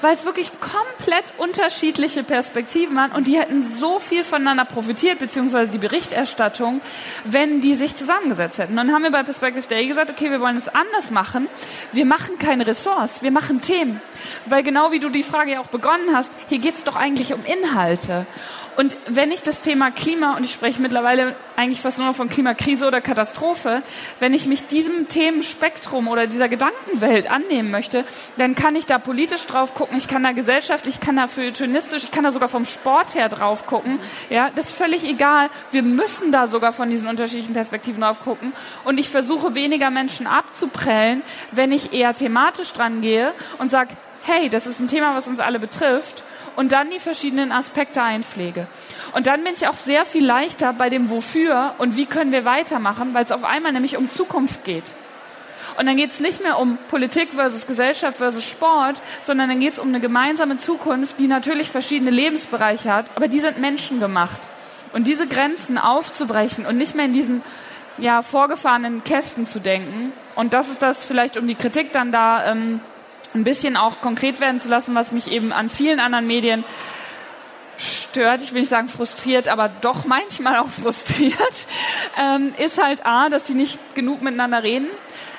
weil 0.00 0.14
es 0.14 0.24
wirklich 0.24 0.50
komplett 0.60 1.32
unterschiedliche 1.38 2.22
Perspektiven 2.22 2.96
waren 2.96 3.12
und 3.12 3.26
die 3.26 3.38
hätten 3.38 3.62
so 3.62 3.98
viel 3.98 4.24
voneinander 4.24 4.64
profitiert, 4.64 5.18
beziehungsweise 5.18 5.70
die 5.70 5.78
Berichterstattung, 5.78 6.80
wenn 7.24 7.60
die 7.60 7.74
sich 7.74 7.96
zusammengesetzt 7.96 8.58
hätten. 8.58 8.76
Dann 8.76 8.92
haben 8.92 9.02
wir 9.02 9.10
bei 9.10 9.22
Perspective 9.22 9.66
Day 9.68 9.86
gesagt, 9.86 10.10
okay, 10.10 10.30
wir 10.30 10.40
wollen 10.40 10.56
es 10.56 10.68
anders 10.68 11.10
machen. 11.10 11.48
Wir 11.92 12.06
machen 12.06 12.38
keine 12.38 12.66
Ressorts, 12.66 13.22
wir 13.22 13.30
machen 13.30 13.60
Themen. 13.60 14.00
Weil 14.46 14.62
genau 14.62 14.92
wie 14.92 14.98
du 14.98 15.08
die 15.08 15.22
Frage 15.22 15.52
ja 15.52 15.60
auch 15.60 15.68
begonnen 15.68 16.14
hast, 16.14 16.30
hier 16.48 16.58
geht 16.58 16.76
es 16.76 16.84
doch 16.84 16.96
eigentlich 16.96 17.32
um 17.32 17.44
Inhalte. 17.44 18.26
Und 18.76 18.98
wenn 19.06 19.30
ich 19.30 19.42
das 19.42 19.62
Thema 19.62 19.90
Klima, 19.90 20.36
und 20.36 20.44
ich 20.44 20.52
spreche 20.52 20.82
mittlerweile 20.82 21.34
eigentlich 21.56 21.80
fast 21.80 21.96
nur 21.96 22.06
noch 22.06 22.14
von 22.14 22.28
Klimakrise 22.28 22.86
oder 22.86 23.00
Katastrophe, 23.00 23.82
wenn 24.20 24.34
ich 24.34 24.46
mich 24.46 24.66
diesem 24.66 25.08
Themenspektrum 25.08 26.08
oder 26.08 26.26
dieser 26.26 26.48
Gedankenwelt 26.48 27.30
annehmen 27.30 27.70
möchte, 27.70 28.04
dann 28.36 28.54
kann 28.54 28.76
ich 28.76 28.84
da 28.84 28.98
politisch 28.98 29.46
drauf 29.46 29.74
gucken, 29.74 29.96
ich 29.96 30.08
kann 30.08 30.22
da 30.22 30.32
gesellschaftlich, 30.32 30.96
ich 30.96 31.00
kann 31.00 31.16
da 31.16 31.26
feuilletonistisch, 31.26 32.04
ich 32.04 32.10
kann 32.10 32.24
da 32.24 32.32
sogar 32.32 32.48
vom 32.48 32.66
Sport 32.66 33.14
her 33.14 33.30
drauf 33.30 33.66
gucken. 33.66 33.98
Ja, 34.28 34.50
das 34.54 34.66
ist 34.66 34.76
völlig 34.76 35.04
egal. 35.04 35.48
Wir 35.70 35.82
müssen 35.82 36.30
da 36.30 36.46
sogar 36.46 36.74
von 36.74 36.90
diesen 36.90 37.08
unterschiedlichen 37.08 37.54
Perspektiven 37.54 38.02
drauf 38.02 38.20
gucken. 38.20 38.52
Und 38.84 38.98
ich 38.98 39.08
versuche 39.08 39.54
weniger 39.54 39.90
Menschen 39.90 40.26
abzuprellen, 40.26 41.22
wenn 41.50 41.72
ich 41.72 41.94
eher 41.94 42.14
thematisch 42.14 42.74
dran 42.74 43.00
gehe 43.00 43.32
und 43.56 43.70
sage, 43.70 43.96
hey, 44.26 44.48
das 44.48 44.66
ist 44.66 44.80
ein 44.80 44.88
Thema, 44.88 45.14
was 45.14 45.28
uns 45.28 45.40
alle 45.40 45.58
betrifft 45.58 46.22
und 46.56 46.72
dann 46.72 46.90
die 46.90 46.98
verschiedenen 46.98 47.52
Aspekte 47.52 48.02
einpflege. 48.02 48.66
Und 49.14 49.26
dann 49.26 49.44
bin 49.44 49.52
ich 49.54 49.68
auch 49.68 49.76
sehr 49.76 50.04
viel 50.04 50.24
leichter 50.24 50.72
bei 50.72 50.88
dem 50.88 51.10
Wofür 51.10 51.74
und 51.78 51.96
wie 51.96 52.06
können 52.06 52.32
wir 52.32 52.44
weitermachen, 52.44 53.14
weil 53.14 53.24
es 53.24 53.32
auf 53.32 53.44
einmal 53.44 53.72
nämlich 53.72 53.96
um 53.96 54.10
Zukunft 54.10 54.64
geht. 54.64 54.92
Und 55.78 55.86
dann 55.86 55.96
geht 55.96 56.10
es 56.10 56.20
nicht 56.20 56.42
mehr 56.42 56.58
um 56.58 56.78
Politik 56.88 57.30
versus 57.34 57.66
Gesellschaft 57.66 58.16
versus 58.16 58.44
Sport, 58.44 59.00
sondern 59.22 59.50
dann 59.50 59.60
geht 59.60 59.74
es 59.74 59.78
um 59.78 59.88
eine 59.88 60.00
gemeinsame 60.00 60.56
Zukunft, 60.56 61.18
die 61.18 61.26
natürlich 61.26 61.70
verschiedene 61.70 62.10
Lebensbereiche 62.10 62.92
hat, 62.92 63.06
aber 63.14 63.28
die 63.28 63.40
sind 63.40 63.58
menschengemacht. 63.58 64.40
Und 64.92 65.06
diese 65.06 65.26
Grenzen 65.26 65.76
aufzubrechen 65.76 66.64
und 66.64 66.78
nicht 66.78 66.94
mehr 66.94 67.04
in 67.04 67.12
diesen 67.12 67.42
ja, 67.98 68.22
vorgefahrenen 68.22 69.04
Kästen 69.04 69.44
zu 69.44 69.60
denken. 69.60 70.12
Und 70.34 70.54
das 70.54 70.68
ist 70.68 70.80
das 70.82 71.04
vielleicht, 71.04 71.36
um 71.36 71.46
die 71.46 71.54
Kritik 71.54 71.92
dann 71.92 72.12
da 72.12 72.50
ähm, 72.50 72.80
ein 73.36 73.44
bisschen 73.44 73.76
auch 73.76 74.00
konkret 74.00 74.40
werden 74.40 74.58
zu 74.58 74.68
lassen, 74.68 74.94
was 74.94 75.12
mich 75.12 75.30
eben 75.30 75.52
an 75.52 75.70
vielen 75.70 76.00
anderen 76.00 76.26
Medien 76.26 76.64
stört, 77.78 78.42
ich 78.42 78.54
will 78.54 78.60
nicht 78.60 78.70
sagen 78.70 78.88
frustriert, 78.88 79.48
aber 79.48 79.68
doch 79.68 80.04
manchmal 80.06 80.56
auch 80.58 80.70
frustriert, 80.82 81.36
ähm, 82.20 82.54
ist 82.58 82.82
halt 82.82 83.04
A, 83.04 83.28
dass 83.28 83.46
sie 83.46 83.54
nicht 83.54 83.94
genug 83.94 84.22
miteinander 84.22 84.62
reden, 84.62 84.88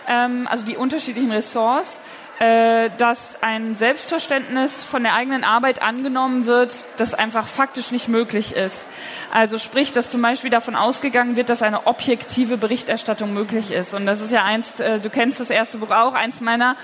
ähm, 0.08 0.48
also 0.50 0.64
die 0.64 0.78
unterschiedlichen 0.78 1.32
Ressorts, 1.32 2.00
äh, 2.40 2.92
dass 2.98 3.42
ein 3.42 3.74
Selbstverständnis 3.74 4.84
von 4.84 5.02
der 5.02 5.16
eigenen 5.16 5.44
Arbeit 5.44 5.82
angenommen 5.82 6.46
wird, 6.46 6.86
das 6.98 7.16
einfach 7.16 7.48
faktisch 7.48 7.90
nicht 7.90 8.08
möglich 8.10 8.56
ist. 8.56 8.86
Also 9.34 9.58
sprich, 9.58 9.92
dass 9.92 10.12
zum 10.12 10.22
Beispiel 10.22 10.52
davon 10.52 10.76
ausgegangen 10.76 11.36
wird, 11.36 11.50
dass 11.50 11.64
eine 11.64 11.88
objektive 11.88 12.58
Berichterstattung 12.58 13.34
möglich 13.34 13.72
ist. 13.72 13.96
Und 13.96 14.06
das 14.06 14.22
ist 14.22 14.32
ja 14.32 14.44
eins, 14.44 14.80
äh, 14.80 15.00
du 15.00 15.10
kennst 15.10 15.40
das 15.40 15.50
erste 15.50 15.80
Buch 15.80 15.90
auch, 15.90 16.14
eins 16.14 16.40
meiner 16.40 16.76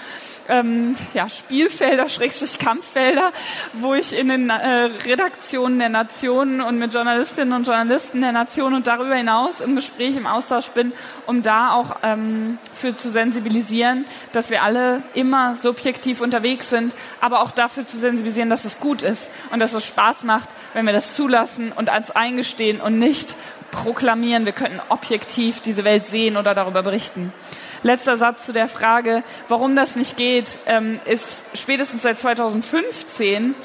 ähm, 0.50 0.96
ja, 1.14 1.30
Spielfelder, 1.30 2.10
Schrägstrich 2.10 2.60
Kampffelder, 2.60 3.32
wo 3.74 3.94
ich 3.94 4.18
in 4.18 4.30
den 4.30 4.50
äh, 4.50 4.90
Redaktionen 5.06 5.80
der 5.80 5.90
Nationen 5.90 6.62
und 6.62 6.78
mit 6.80 6.94
Journalistinnen 6.94 7.54
und 7.54 7.68
Journalisten 7.68 8.22
der 8.22 8.32
Nationen 8.32 8.76
und 8.76 8.88
darüber 8.88 9.16
hinaus 9.16 9.62
im 9.62 9.76
Gespräch, 9.76 10.16
im 10.16 10.28
Austausch 10.28 10.70
bin, 10.70 10.92
um 11.26 11.42
da 11.42 11.74
auch 11.74 11.98
ähm, 12.04 12.58
für 12.74 12.96
zu 12.96 13.10
sensibilisieren, 13.10 14.06
dass 14.32 14.50
wir 14.50 14.64
alle 14.64 15.04
immer 15.14 15.56
subjektiv 15.56 16.22
unterwegs 16.22 16.70
sind, 16.70 16.96
aber 17.22 17.42
auch 17.42 17.52
dafür 17.52 17.86
zu 17.86 17.98
sensibilisieren, 17.98 18.50
dass 18.50 18.66
es 18.66 18.80
gut 18.80 19.02
ist 19.02 19.30
und 19.52 19.60
dass 19.60 19.74
es 19.74 19.86
Spaß 19.86 20.24
macht, 20.24 20.50
wenn 20.74 20.86
wir 20.86 20.94
das 20.94 21.16
zulassen 21.16 21.72
und 21.72 21.90
als 21.90 22.12
eingestehen 22.12 22.82
und 22.82 23.00
nicht 23.00 23.36
proklamieren, 23.72 24.46
wir 24.46 24.54
könnten 24.54 24.80
objektiv 24.90 25.62
diese 25.62 25.84
Welt 25.84 26.06
sehen 26.06 26.38
oder 26.38 26.54
darüber 26.54 26.84
berichten 26.84 27.34
letzter 27.84 28.18
Satz 28.18 28.46
zu 28.46 28.54
der 28.54 28.68
Frage, 28.68 29.24
warum 29.50 29.76
das 29.76 29.96
nicht 29.96 30.18
geht, 30.18 30.58
ähm, 30.66 31.00
ist 31.06 31.44
spätestens 31.54 32.02
seit 32.02 32.20
2015 32.20 33.56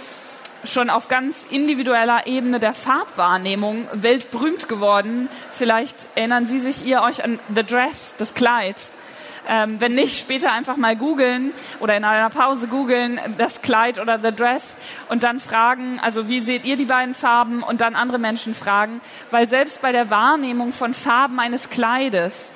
schon 0.64 0.90
auf 0.90 1.08
ganz 1.08 1.46
individueller 1.50 2.26
Ebene 2.26 2.58
der 2.58 2.74
Farbwahrnehmung 2.74 3.86
weltberühmt 3.92 4.68
geworden. 4.68 5.28
Vielleicht 5.50 6.08
erinnern 6.16 6.46
Sie 6.46 6.58
sich 6.58 6.84
ihr 6.84 7.02
euch 7.02 7.24
an 7.24 7.38
The 7.54 7.62
Dress, 7.62 8.14
das 8.18 8.34
Kleid. 8.34 8.76
Ähm, 9.50 9.80
wenn 9.80 9.94
nicht, 9.94 10.18
später 10.18 10.52
einfach 10.52 10.76
mal 10.76 10.94
googeln 10.94 11.52
oder 11.80 11.96
in 11.96 12.04
einer 12.04 12.28
Pause 12.28 12.66
googeln, 12.66 13.18
das 13.38 13.62
Kleid 13.62 13.98
oder 13.98 14.18
The 14.22 14.34
Dress 14.34 14.76
und 15.08 15.22
dann 15.22 15.40
fragen, 15.40 15.98
also 16.02 16.28
wie 16.28 16.40
seht 16.40 16.66
ihr 16.66 16.76
die 16.76 16.84
beiden 16.84 17.14
Farben 17.14 17.62
und 17.62 17.80
dann 17.80 17.94
andere 17.94 18.18
Menschen 18.18 18.52
fragen, 18.52 19.00
weil 19.30 19.48
selbst 19.48 19.80
bei 19.80 19.90
der 19.90 20.10
Wahrnehmung 20.10 20.72
von 20.72 20.92
Farben 20.92 21.40
eines 21.40 21.70
Kleides 21.70 22.52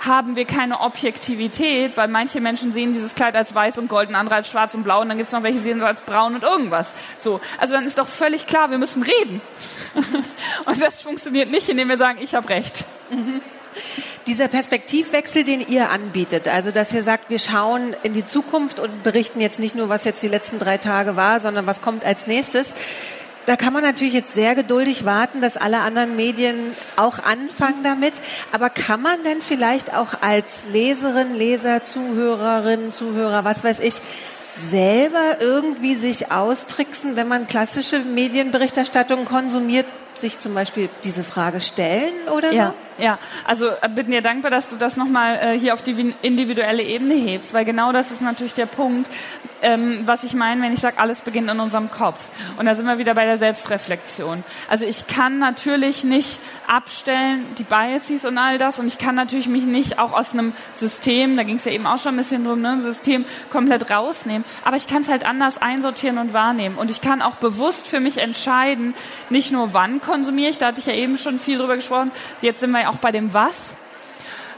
haben 0.00 0.34
wir 0.34 0.46
keine 0.46 0.80
Objektivität, 0.80 1.96
weil 1.96 2.08
manche 2.08 2.40
Menschen 2.40 2.72
sehen 2.72 2.92
dieses 2.92 3.14
Kleid 3.14 3.36
als 3.36 3.54
weiß 3.54 3.78
und 3.78 3.88
golden, 3.88 4.14
andere 4.14 4.36
als 4.36 4.48
schwarz 4.48 4.74
und 4.74 4.82
blau 4.82 5.02
und 5.02 5.08
dann 5.08 5.18
gibt 5.18 5.28
es 5.28 5.32
noch 5.32 5.42
welche, 5.42 5.58
die 5.58 5.64
sehen 5.64 5.78
es 5.78 5.84
als 5.84 6.00
braun 6.00 6.34
und 6.34 6.42
irgendwas. 6.42 6.88
So, 7.18 7.40
also 7.58 7.74
dann 7.74 7.84
ist 7.84 7.98
doch 7.98 8.08
völlig 8.08 8.46
klar, 8.46 8.70
wir 8.70 8.78
müssen 8.78 9.02
reden. 9.02 9.40
und 10.64 10.80
das 10.80 11.02
funktioniert 11.02 11.50
nicht, 11.50 11.68
indem 11.68 11.88
wir 11.88 11.98
sagen, 11.98 12.18
ich 12.22 12.34
habe 12.34 12.48
recht. 12.48 12.84
Dieser 14.26 14.48
Perspektivwechsel, 14.48 15.44
den 15.44 15.66
ihr 15.66 15.90
anbietet, 15.90 16.48
also 16.48 16.70
dass 16.70 16.92
ihr 16.92 17.02
sagt, 17.02 17.30
wir 17.30 17.38
schauen 17.38 17.94
in 18.02 18.12
die 18.12 18.24
Zukunft 18.24 18.80
und 18.80 19.02
berichten 19.02 19.40
jetzt 19.40 19.58
nicht 19.58 19.74
nur, 19.74 19.88
was 19.88 20.04
jetzt 20.04 20.22
die 20.22 20.28
letzten 20.28 20.58
drei 20.58 20.78
Tage 20.78 21.16
war, 21.16 21.40
sondern 21.40 21.66
was 21.66 21.82
kommt 21.82 22.04
als 22.04 22.26
nächstes. 22.26 22.74
Da 23.46 23.56
kann 23.56 23.72
man 23.72 23.82
natürlich 23.82 24.12
jetzt 24.14 24.34
sehr 24.34 24.54
geduldig 24.54 25.04
warten, 25.04 25.40
dass 25.40 25.56
alle 25.56 25.80
anderen 25.80 26.14
Medien 26.14 26.72
auch 26.96 27.18
anfangen 27.18 27.82
damit. 27.82 28.14
Aber 28.52 28.70
kann 28.70 29.00
man 29.00 29.22
denn 29.24 29.40
vielleicht 29.42 29.94
auch 29.94 30.14
als 30.20 30.66
Leserin, 30.72 31.34
Leser, 31.34 31.84
Zuhörerin, 31.84 32.92
Zuhörer, 32.92 33.44
was 33.44 33.64
weiß 33.64 33.80
ich, 33.80 33.94
selber 34.52 35.40
irgendwie 35.40 35.94
sich 35.94 36.30
austricksen, 36.30 37.16
wenn 37.16 37.28
man 37.28 37.46
klassische 37.46 38.00
Medienberichterstattung 38.00 39.24
konsumiert, 39.24 39.86
sich 40.20 40.38
zum 40.38 40.54
Beispiel 40.54 40.88
diese 41.04 41.24
Frage 41.24 41.60
stellen 41.60 42.28
oder 42.28 42.52
ja, 42.52 42.68
so? 42.68 42.74
Ja, 43.02 43.18
also 43.44 43.68
äh, 43.68 43.88
bin 43.88 44.10
dir 44.10 44.22
dankbar, 44.22 44.50
dass 44.50 44.68
du 44.68 44.76
das 44.76 44.96
nochmal 44.96 45.36
äh, 45.36 45.58
hier 45.58 45.74
auf 45.74 45.82
die 45.82 46.14
individuelle 46.22 46.82
Ebene 46.82 47.14
hebst, 47.14 47.54
weil 47.54 47.64
genau 47.64 47.92
das 47.92 48.10
ist 48.10 48.20
natürlich 48.20 48.54
der 48.54 48.66
Punkt, 48.66 49.10
ähm, 49.62 50.02
was 50.06 50.24
ich 50.24 50.34
meine, 50.34 50.62
wenn 50.62 50.72
ich 50.72 50.80
sage, 50.80 50.98
alles 50.98 51.20
beginnt 51.20 51.50
in 51.50 51.60
unserem 51.60 51.90
Kopf. 51.90 52.18
Und 52.58 52.66
da 52.66 52.74
sind 52.74 52.86
wir 52.86 52.98
wieder 52.98 53.14
bei 53.14 53.24
der 53.24 53.36
Selbstreflexion. 53.36 54.44
Also 54.68 54.84
ich 54.84 55.06
kann 55.06 55.38
natürlich 55.38 56.04
nicht 56.04 56.38
abstellen, 56.66 57.46
die 57.58 57.64
Biases 57.64 58.24
und 58.24 58.38
all 58.38 58.58
das, 58.58 58.78
und 58.78 58.86
ich 58.86 58.98
kann 58.98 59.14
natürlich 59.14 59.48
mich 59.48 59.64
nicht 59.64 59.98
auch 59.98 60.12
aus 60.12 60.32
einem 60.32 60.52
System, 60.74 61.36
da 61.36 61.42
ging 61.42 61.56
es 61.56 61.64
ja 61.64 61.72
eben 61.72 61.86
auch 61.86 61.98
schon 61.98 62.14
ein 62.14 62.18
bisschen 62.18 62.44
drum, 62.44 62.60
ne, 62.60 62.80
System 62.80 63.24
komplett 63.50 63.90
rausnehmen, 63.90 64.44
aber 64.64 64.76
ich 64.76 64.86
kann 64.86 65.02
es 65.02 65.08
halt 65.08 65.26
anders 65.26 65.60
einsortieren 65.60 66.18
und 66.18 66.32
wahrnehmen. 66.32 66.76
Und 66.76 66.90
ich 66.90 67.00
kann 67.00 67.22
auch 67.22 67.36
bewusst 67.36 67.88
für 67.88 68.00
mich 68.00 68.18
entscheiden, 68.18 68.94
nicht 69.30 69.52
nur 69.52 69.74
wann 69.74 70.00
konsumiere 70.10 70.50
ich, 70.50 70.58
da 70.58 70.66
hatte 70.66 70.80
ich 70.80 70.86
ja 70.86 70.94
eben 70.94 71.16
schon 71.16 71.38
viel 71.38 71.58
drüber 71.58 71.76
gesprochen, 71.76 72.10
jetzt 72.42 72.60
sind 72.60 72.72
wir 72.72 72.82
ja 72.82 72.88
auch 72.90 72.96
bei 72.96 73.12
dem 73.12 73.32
Was. 73.32 73.74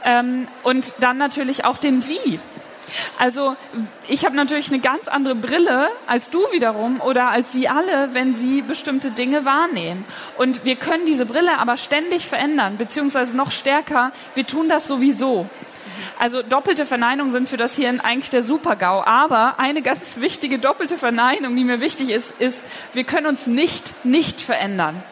Ähm, 0.04 0.48
und 0.62 0.94
dann 1.00 1.18
natürlich 1.18 1.64
auch 1.64 1.76
dem 1.76 2.06
Wie. 2.08 2.40
Also 3.18 3.56
ich 4.08 4.24
habe 4.24 4.34
natürlich 4.34 4.68
eine 4.68 4.80
ganz 4.80 5.08
andere 5.08 5.34
Brille 5.34 5.88
als 6.06 6.30
du 6.30 6.40
wiederum 6.52 7.00
oder 7.00 7.30
als 7.30 7.52
Sie 7.52 7.68
alle, 7.68 8.12
wenn 8.12 8.34
Sie 8.34 8.62
bestimmte 8.62 9.10
Dinge 9.10 9.44
wahrnehmen. 9.44 10.04
Und 10.38 10.64
wir 10.64 10.76
können 10.76 11.06
diese 11.06 11.26
Brille 11.26 11.58
aber 11.58 11.76
ständig 11.76 12.26
verändern, 12.26 12.76
beziehungsweise 12.78 13.36
noch 13.36 13.50
stärker, 13.50 14.12
wir 14.34 14.46
tun 14.46 14.68
das 14.68 14.88
sowieso. 14.88 15.46
Also 16.18 16.42
doppelte 16.42 16.86
Verneinungen 16.86 17.32
sind 17.32 17.48
für 17.48 17.56
das 17.56 17.76
Hirn 17.76 18.00
eigentlich 18.00 18.30
der 18.30 18.42
Super-GAU. 18.42 19.02
Aber 19.04 19.58
eine 19.58 19.82
ganz 19.82 20.20
wichtige 20.20 20.58
doppelte 20.58 20.96
Verneinung, 20.96 21.56
die 21.56 21.64
mir 21.64 21.80
wichtig 21.80 22.10
ist, 22.10 22.30
ist, 22.38 22.58
wir 22.92 23.04
können 23.04 23.26
uns 23.26 23.46
nicht 23.46 24.04
nicht 24.04 24.40
verändern. 24.40 25.02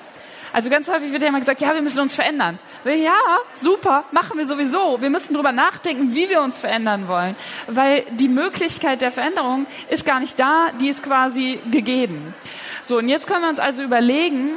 Also 0.52 0.70
ganz 0.70 0.88
häufig 0.88 1.12
wird 1.12 1.22
ja 1.22 1.28
immer 1.28 1.40
gesagt, 1.40 1.60
ja, 1.60 1.74
wir 1.74 1.82
müssen 1.82 2.00
uns 2.00 2.14
verändern. 2.14 2.58
Ja, 2.84 3.18
super, 3.54 4.04
machen 4.10 4.38
wir 4.38 4.46
sowieso. 4.46 5.00
Wir 5.00 5.10
müssen 5.10 5.34
darüber 5.34 5.52
nachdenken, 5.52 6.14
wie 6.14 6.28
wir 6.28 6.42
uns 6.42 6.58
verändern 6.58 7.08
wollen. 7.08 7.36
Weil 7.66 8.04
die 8.10 8.28
Möglichkeit 8.28 9.00
der 9.00 9.12
Veränderung 9.12 9.66
ist 9.88 10.04
gar 10.04 10.20
nicht 10.20 10.38
da, 10.38 10.68
die 10.80 10.88
ist 10.88 11.02
quasi 11.02 11.60
gegeben. 11.70 12.34
So, 12.82 12.98
und 12.98 13.08
jetzt 13.08 13.26
können 13.26 13.42
wir 13.42 13.48
uns 13.48 13.58
also 13.58 13.82
überlegen, 13.82 14.56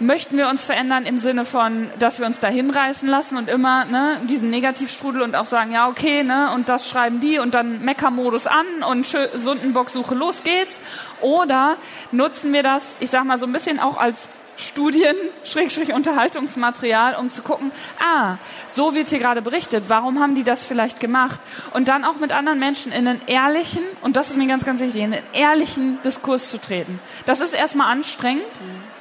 möchten 0.00 0.36
wir 0.36 0.48
uns 0.48 0.64
verändern 0.64 1.06
im 1.06 1.18
Sinne 1.18 1.44
von, 1.44 1.90
dass 1.98 2.18
wir 2.18 2.26
uns 2.26 2.40
da 2.40 2.48
hinreißen 2.48 3.08
lassen 3.08 3.36
und 3.36 3.48
immer 3.48 3.84
ne, 3.84 4.20
diesen 4.28 4.50
Negativstrudel 4.50 5.22
und 5.22 5.36
auch 5.36 5.46
sagen, 5.46 5.72
ja, 5.72 5.88
okay, 5.88 6.22
ne, 6.22 6.50
und 6.54 6.68
das 6.68 6.88
schreiben 6.88 7.20
die 7.20 7.38
und 7.38 7.54
dann 7.54 7.84
Meckermodus 7.84 8.46
an 8.46 8.66
und 8.88 9.06
Sundenbocksuche, 9.34 10.14
los 10.14 10.42
geht's. 10.42 10.80
Oder 11.20 11.76
nutzen 12.12 12.52
wir 12.52 12.62
das, 12.62 12.82
ich 13.00 13.10
sag 13.10 13.24
mal 13.24 13.38
so 13.38 13.46
ein 13.46 13.52
bisschen 13.52 13.78
auch 13.78 13.96
als 13.96 14.28
Studien, 14.56 15.16
Schrägstrich 15.44 15.92
Unterhaltungsmaterial, 15.92 17.16
um 17.16 17.30
zu 17.30 17.42
gucken, 17.42 17.72
ah, 18.04 18.36
so 18.68 18.94
wird 18.94 19.08
hier 19.08 19.18
gerade 19.18 19.42
berichtet, 19.42 19.84
warum 19.88 20.20
haben 20.20 20.34
die 20.34 20.44
das 20.44 20.64
vielleicht 20.64 21.00
gemacht? 21.00 21.40
Und 21.72 21.88
dann 21.88 22.04
auch 22.04 22.16
mit 22.16 22.32
anderen 22.32 22.58
Menschen 22.58 22.92
in 22.92 23.08
einen 23.08 23.20
ehrlichen, 23.26 23.82
und 24.02 24.16
das 24.16 24.30
ist 24.30 24.36
mir 24.36 24.46
ganz, 24.46 24.64
ganz 24.64 24.80
wichtig, 24.80 25.02
in 25.02 25.14
einen 25.14 25.24
ehrlichen 25.32 26.00
Diskurs 26.02 26.50
zu 26.50 26.60
treten. 26.60 27.00
Das 27.26 27.40
ist 27.40 27.54
erstmal 27.54 27.90
anstrengend, 27.90 28.44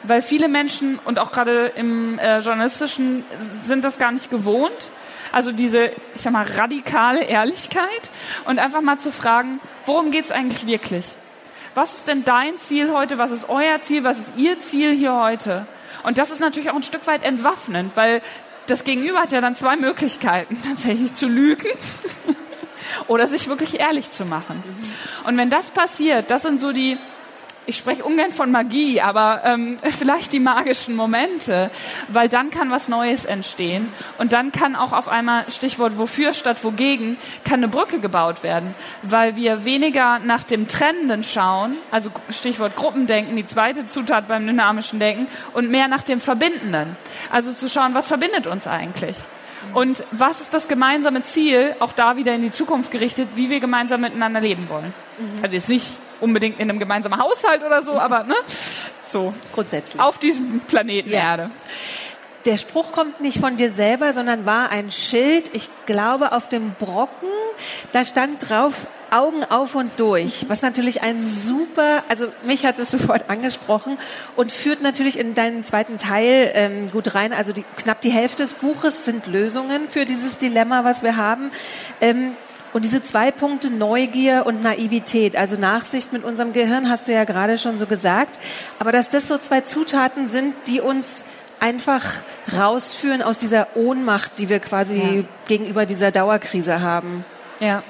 weil 0.03 0.21
viele 0.21 0.47
Menschen 0.47 0.99
und 1.05 1.19
auch 1.19 1.31
gerade 1.31 1.67
im 1.75 2.19
äh, 2.19 2.39
journalistischen 2.39 3.23
sind 3.67 3.83
das 3.83 3.97
gar 3.97 4.11
nicht 4.11 4.29
gewohnt. 4.29 4.91
Also 5.31 5.51
diese, 5.51 5.91
ich 6.15 6.21
sag 6.21 6.31
mal, 6.33 6.45
radikale 6.45 7.23
Ehrlichkeit 7.23 8.11
und 8.45 8.59
einfach 8.59 8.81
mal 8.81 8.99
zu 8.99 9.11
fragen, 9.11 9.59
worum 9.85 10.11
geht's 10.11 10.31
eigentlich 10.31 10.67
wirklich? 10.67 11.05
Was 11.75 11.97
ist 11.97 12.07
denn 12.07 12.23
dein 12.23 12.57
Ziel 12.57 12.91
heute, 12.91 13.17
was 13.17 13.31
ist 13.31 13.49
euer 13.49 13.79
Ziel, 13.81 14.03
was 14.03 14.17
ist 14.17 14.33
ihr 14.37 14.59
Ziel 14.59 14.95
hier 14.95 15.15
heute? 15.15 15.65
Und 16.03 16.17
das 16.17 16.29
ist 16.29 16.39
natürlich 16.39 16.69
auch 16.69 16.75
ein 16.75 16.83
Stück 16.83 17.07
weit 17.07 17.23
entwaffnend, 17.23 17.95
weil 17.95 18.21
das 18.67 18.83
Gegenüber 18.83 19.19
hat 19.19 19.31
ja 19.31 19.41
dann 19.41 19.55
zwei 19.55 19.75
Möglichkeiten, 19.75 20.61
tatsächlich 20.65 21.13
zu 21.13 21.27
lügen 21.27 21.67
oder 23.07 23.27
sich 23.27 23.47
wirklich 23.47 23.79
ehrlich 23.79 24.11
zu 24.11 24.25
machen. 24.25 24.63
Und 25.25 25.37
wenn 25.37 25.49
das 25.49 25.69
passiert, 25.71 26.29
das 26.31 26.43
sind 26.43 26.59
so 26.59 26.71
die, 26.71 26.97
ich 27.65 27.77
spreche 27.77 28.03
ungern 28.03 28.31
von 28.31 28.51
Magie, 28.51 29.01
aber 29.01 29.41
ähm, 29.45 29.77
vielleicht 29.97 30.33
die 30.33 30.39
magischen 30.39 30.95
Momente, 30.95 31.71
weil 32.07 32.29
dann 32.29 32.49
kann 32.49 32.71
was 32.71 32.87
Neues 32.87 33.25
entstehen 33.25 33.91
und 34.17 34.33
dann 34.33 34.51
kann 34.51 34.75
auch 34.75 34.93
auf 34.93 35.07
einmal 35.07 35.49
Stichwort 35.49 35.97
wofür 35.97 36.33
statt 36.33 36.63
wogegen 36.63 37.17
kann 37.43 37.55
eine 37.55 37.67
Brücke 37.67 37.99
gebaut 37.99 38.43
werden, 38.43 38.75
weil 39.01 39.35
wir 39.35 39.65
weniger 39.65 40.19
nach 40.19 40.43
dem 40.43 40.67
Trennenden 40.67 41.23
schauen, 41.23 41.77
also 41.91 42.09
Stichwort 42.29 42.75
Gruppendenken, 42.75 43.35
die 43.35 43.45
zweite 43.45 43.85
Zutat 43.85 44.27
beim 44.27 44.45
dynamischen 44.45 44.99
Denken 44.99 45.27
und 45.53 45.69
mehr 45.69 45.87
nach 45.87 46.03
dem 46.03 46.19
Verbindenden, 46.19 46.95
also 47.31 47.51
zu 47.51 47.69
schauen, 47.69 47.93
was 47.93 48.07
verbindet 48.07 48.47
uns 48.47 48.67
eigentlich. 48.67 49.15
Und 49.73 50.03
was 50.11 50.41
ist 50.41 50.53
das 50.53 50.67
gemeinsame 50.67 51.23
Ziel, 51.23 51.75
auch 51.79 51.93
da 51.93 52.17
wieder 52.17 52.33
in 52.33 52.41
die 52.41 52.51
Zukunft 52.51 52.91
gerichtet, 52.91 53.29
wie 53.35 53.49
wir 53.49 53.59
gemeinsam 53.59 54.01
miteinander 54.01 54.41
leben 54.41 54.67
wollen? 54.69 54.93
Mhm. 55.17 55.41
Also 55.41 55.55
jetzt 55.55 55.69
nicht 55.69 55.87
unbedingt 56.21 56.59
in 56.59 56.69
einem 56.69 56.79
gemeinsamen 56.79 57.19
Haushalt 57.19 57.63
oder 57.63 57.81
so, 57.81 57.99
aber 57.99 58.23
ne, 58.23 58.35
so 59.09 59.33
grundsätzlich 59.53 60.01
auf 60.01 60.17
diesem 60.17 60.61
Planeten 60.61 61.09
ja. 61.09 61.19
Erde. 61.19 61.51
Der 62.45 62.57
Spruch 62.57 62.91
kommt 62.91 63.21
nicht 63.21 63.39
von 63.39 63.55
dir 63.55 63.71
selber, 63.71 64.11
sondern 64.11 64.45
war 64.45 64.69
ein 64.69 64.91
Schild, 64.91 65.49
ich 65.53 65.69
glaube 65.85 66.33
auf 66.33 66.49
dem 66.49 66.73
Brocken, 66.73 67.29
da 67.93 68.03
stand 68.03 68.49
drauf 68.49 68.73
Augen 69.11 69.43
auf 69.43 69.75
und 69.75 69.91
durch, 69.97 70.49
was 70.49 70.63
natürlich 70.63 71.03
ein 71.03 71.23
super, 71.25 72.03
also 72.09 72.27
mich 72.43 72.65
hat 72.65 72.79
es 72.79 72.91
sofort 72.91 73.29
angesprochen 73.29 73.97
und 74.35 74.51
führt 74.51 74.81
natürlich 74.81 75.19
in 75.19 75.35
deinen 75.35 75.63
zweiten 75.63 75.99
Teil 75.99 76.51
ähm, 76.53 76.91
gut 76.91 77.13
rein. 77.13 77.31
Also 77.31 77.53
die, 77.53 77.63
knapp 77.77 78.01
die 78.01 78.09
Hälfte 78.09 78.43
des 78.43 78.55
Buches 78.55 79.05
sind 79.05 79.27
Lösungen 79.27 79.87
für 79.87 80.05
dieses 80.05 80.37
Dilemma, 80.39 80.83
was 80.83 81.03
wir 81.03 81.15
haben. 81.15 81.51
Ähm, 82.01 82.35
und 82.73 82.83
diese 82.83 83.01
zwei 83.01 83.31
Punkte 83.31 83.69
Neugier 83.69 84.45
und 84.45 84.63
Naivität, 84.63 85.35
also 85.35 85.55
Nachsicht 85.55 86.11
mit 86.11 86.23
unserem 86.23 86.53
Gehirn, 86.53 86.89
hast 86.89 87.07
du 87.07 87.13
ja 87.13 87.23
gerade 87.23 87.57
schon 87.57 87.77
so 87.77 87.85
gesagt. 87.85 88.39
Aber 88.79 88.91
dass 88.91 89.09
das 89.09 89.27
so 89.27 89.37
zwei 89.37 89.61
Zutaten 89.61 90.27
sind, 90.27 90.55
die 90.67 90.81
uns 90.81 91.25
einfach 91.59 92.03
rausführen 92.57 93.21
aus 93.21 93.37
dieser 93.37 93.77
Ohnmacht, 93.77 94.37
die 94.37 94.49
wir 94.49 94.59
quasi 94.59 94.97
ja. 94.97 95.23
gegenüber 95.47 95.85
dieser 95.85 96.11
Dauerkrise 96.11 96.81
haben. 96.81 97.23
Ja. 97.59 97.83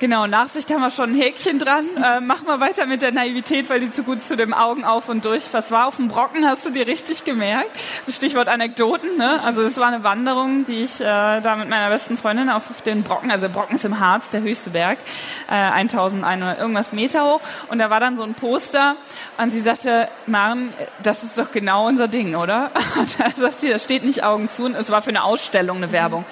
Genau, 0.00 0.28
Nachsicht 0.28 0.70
haben 0.70 0.80
wir 0.80 0.90
schon 0.90 1.10
ein 1.10 1.16
Häkchen 1.16 1.58
dran. 1.58 1.84
Äh, 1.96 2.20
mach 2.20 2.44
mal 2.44 2.60
weiter 2.60 2.86
mit 2.86 3.02
der 3.02 3.10
Naivität, 3.10 3.68
weil 3.68 3.80
die 3.80 3.90
zu 3.90 4.04
gut 4.04 4.22
zu 4.22 4.36
dem 4.36 4.54
Augen 4.54 4.84
auf 4.84 5.08
und 5.08 5.24
durch. 5.24 5.52
Was 5.52 5.72
war 5.72 5.88
auf 5.88 5.96
dem 5.96 6.06
Brocken, 6.06 6.46
hast 6.46 6.64
du 6.64 6.70
dir 6.70 6.86
richtig 6.86 7.24
gemerkt? 7.24 7.70
Das 8.06 8.14
Stichwort 8.14 8.46
Anekdoten. 8.48 9.16
Ne? 9.16 9.42
Also 9.42 9.62
es 9.62 9.76
war 9.76 9.88
eine 9.88 10.04
Wanderung, 10.04 10.62
die 10.62 10.84
ich 10.84 11.00
äh, 11.00 11.04
da 11.40 11.56
mit 11.56 11.68
meiner 11.68 11.88
besten 11.88 12.16
Freundin 12.16 12.48
auf 12.48 12.80
den 12.82 13.02
Brocken, 13.02 13.32
also 13.32 13.48
Brocken 13.48 13.74
ist 13.74 13.84
im 13.84 13.98
Harz, 13.98 14.30
der 14.30 14.42
höchste 14.42 14.70
Berg, 14.70 14.98
äh, 15.48 15.54
1100 15.54 16.60
irgendwas 16.60 16.92
Meter 16.92 17.24
hoch. 17.24 17.40
Und 17.66 17.80
da 17.80 17.90
war 17.90 17.98
dann 17.98 18.16
so 18.16 18.22
ein 18.22 18.34
Poster 18.34 18.94
und 19.38 19.50
sie 19.50 19.60
sagte, 19.60 20.08
Maren, 20.26 20.72
das 21.00 21.22
ist 21.22 21.38
doch 21.38 21.52
genau 21.52 21.86
unser 21.86 22.08
Ding, 22.08 22.34
oder? 22.34 22.72
Und 22.98 23.20
da 23.20 23.30
sagt 23.36 23.60
sie, 23.60 23.70
da 23.70 23.78
steht 23.78 24.04
nicht 24.04 24.24
Augen 24.24 24.50
zu. 24.50 24.64
Und 24.64 24.74
es 24.74 24.90
war 24.90 25.00
für 25.00 25.10
eine 25.10 25.22
Ausstellung, 25.22 25.76
eine 25.76 25.92
Werbung. 25.92 26.24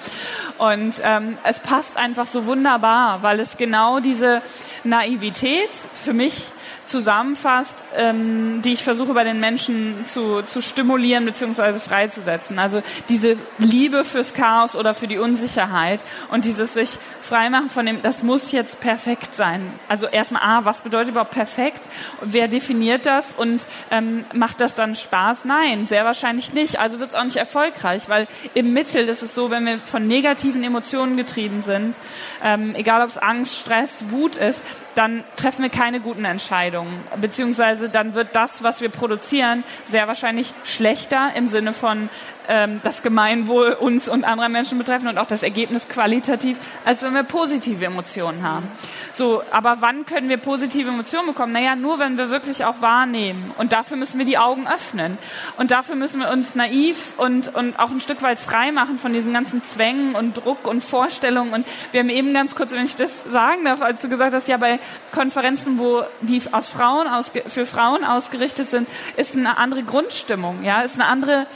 Und 0.57 1.01
ähm, 1.03 1.37
es 1.45 1.59
passt 1.59 1.95
einfach 1.95 2.25
so 2.25 2.45
wunderbar, 2.45 3.23
weil 3.23 3.39
es 3.39 3.55
genau 3.55 4.01
diese 4.01 4.41
Naivität 4.83 5.69
für 6.03 6.11
mich 6.11 6.47
zusammenfasst, 6.87 7.83
ähm, 7.95 8.61
die 8.63 8.73
ich 8.73 8.83
versuche 8.83 9.13
bei 9.13 9.23
den 9.23 9.39
Menschen 9.39 10.05
zu, 10.05 10.41
zu 10.41 10.61
stimulieren 10.61 11.25
bzw. 11.25 11.79
freizusetzen. 11.79 12.59
Also 12.59 12.81
diese 13.09 13.37
Liebe 13.57 14.05
fürs 14.05 14.33
Chaos 14.33 14.75
oder 14.75 14.93
für 14.93 15.07
die 15.07 15.17
Unsicherheit 15.17 16.03
und 16.31 16.45
dieses 16.45 16.73
sich 16.73 16.97
freimachen 17.21 17.69
von 17.69 17.85
dem, 17.85 18.01
das 18.01 18.23
muss 18.23 18.51
jetzt 18.51 18.79
perfekt 18.79 19.35
sein. 19.35 19.73
Also 19.89 20.07
erstmal, 20.07 20.41
ah, 20.43 20.61
was 20.63 20.81
bedeutet 20.81 21.09
überhaupt 21.09 21.31
perfekt? 21.31 21.87
Wer 22.21 22.47
definiert 22.47 23.05
das 23.05 23.33
und 23.35 23.63
ähm, 23.91 24.23
macht 24.33 24.61
das 24.61 24.73
dann 24.73 24.95
Spaß? 24.95 25.45
Nein, 25.45 25.85
sehr 25.85 26.05
wahrscheinlich 26.05 26.53
nicht. 26.53 26.79
Also 26.79 26.99
wird 26.99 27.09
es 27.09 27.15
auch 27.15 27.23
nicht 27.23 27.35
erfolgreich, 27.35 28.03
weil 28.07 28.27
im 28.53 28.73
Mittel 28.73 29.07
ist 29.09 29.21
es 29.21 29.35
so, 29.35 29.51
wenn 29.51 29.65
wir 29.65 29.79
von 29.79 30.07
negativen 30.07 30.63
Emotionen 30.63 31.17
getrieben 31.17 31.61
sind, 31.61 31.99
ähm, 32.43 32.73
egal 32.75 33.01
ob 33.01 33.09
es 33.09 33.17
Angst, 33.17 33.57
Stress, 33.59 34.05
Wut 34.09 34.37
ist, 34.37 34.61
dann 34.97 35.23
treffen 35.35 35.61
wir 35.61 35.69
keine 35.69 35.99
guten 35.99 36.25
Entscheidungen. 36.25 37.03
Beziehungsweise 37.21 37.87
dann 37.87 38.15
wird 38.15 38.35
das, 38.35 38.63
was 38.63 38.81
wir 38.81 38.89
produzieren, 38.89 39.63
sehr 39.89 40.07
wahrscheinlich 40.07 40.53
schlechter 40.63 41.33
im 41.35 41.47
Sinne 41.47 41.71
von 41.71 42.09
ähm, 42.47 42.81
das 42.83 43.01
Gemeinwohl 43.01 43.73
uns 43.73 44.09
und 44.09 44.23
anderer 44.23 44.49
Menschen 44.49 44.77
betreffen 44.77 45.07
und 45.07 45.17
auch 45.17 45.27
das 45.27 45.43
Ergebnis 45.43 45.89
qualitativ, 45.89 46.59
als 46.85 47.03
wenn 47.03 47.13
wir 47.13 47.23
positive 47.23 47.85
Emotionen 47.85 48.43
haben. 48.43 48.69
So, 49.13 49.43
aber 49.51 49.77
wann 49.79 50.05
können 50.05 50.29
wir 50.29 50.37
positive 50.37 50.89
Emotionen 50.89 51.27
bekommen? 51.27 51.53
Naja, 51.53 51.75
nur 51.75 51.99
wenn 51.99 52.17
wir 52.17 52.29
wirklich 52.29 52.65
auch 52.65 52.81
wahrnehmen. 52.81 53.51
Und 53.57 53.71
dafür 53.71 53.97
müssen 53.97 54.17
wir 54.17 54.25
die 54.25 54.37
Augen 54.37 54.67
öffnen. 54.67 55.17
Und 55.57 55.71
dafür 55.71 55.95
müssen 55.95 56.21
wir 56.21 56.29
uns 56.29 56.55
naiv 56.55 57.13
und, 57.17 57.53
und 57.53 57.79
auch 57.79 57.89
ein 57.89 57.99
Stück 57.99 58.21
weit 58.21 58.39
frei 58.39 58.71
machen 58.71 58.97
von 58.97 59.13
diesen 59.13 59.33
ganzen 59.33 59.61
Zwängen 59.63 60.15
und 60.15 60.33
Druck 60.37 60.67
und 60.67 60.83
Vorstellungen. 60.83 61.53
Und 61.53 61.65
wir 61.91 61.99
haben 61.99 62.09
eben 62.09 62.33
ganz 62.33 62.55
kurz, 62.55 62.71
wenn 62.71 62.85
ich 62.85 62.95
das 62.95 63.11
sagen 63.31 63.65
darf, 63.65 63.81
als 63.81 64.01
du 64.01 64.09
gesagt 64.09 64.33
hast, 64.33 64.47
ja, 64.47 64.57
bei 64.57 64.79
Konferenzen, 65.11 65.79
wo 65.79 66.03
die 66.21 66.41
aus 66.51 66.69
Frauen 66.69 67.07
ausge 67.07 67.43
für 67.47 67.65
Frauen 67.65 68.03
ausgerichtet 68.03 68.69
sind, 68.69 68.87
ist 69.15 69.35
eine 69.35 69.57
andere 69.57 69.83
Grundstimmung, 69.83 70.63
ja, 70.63 70.81
ist 70.81 70.95
eine 70.95 71.05
andere 71.05 71.47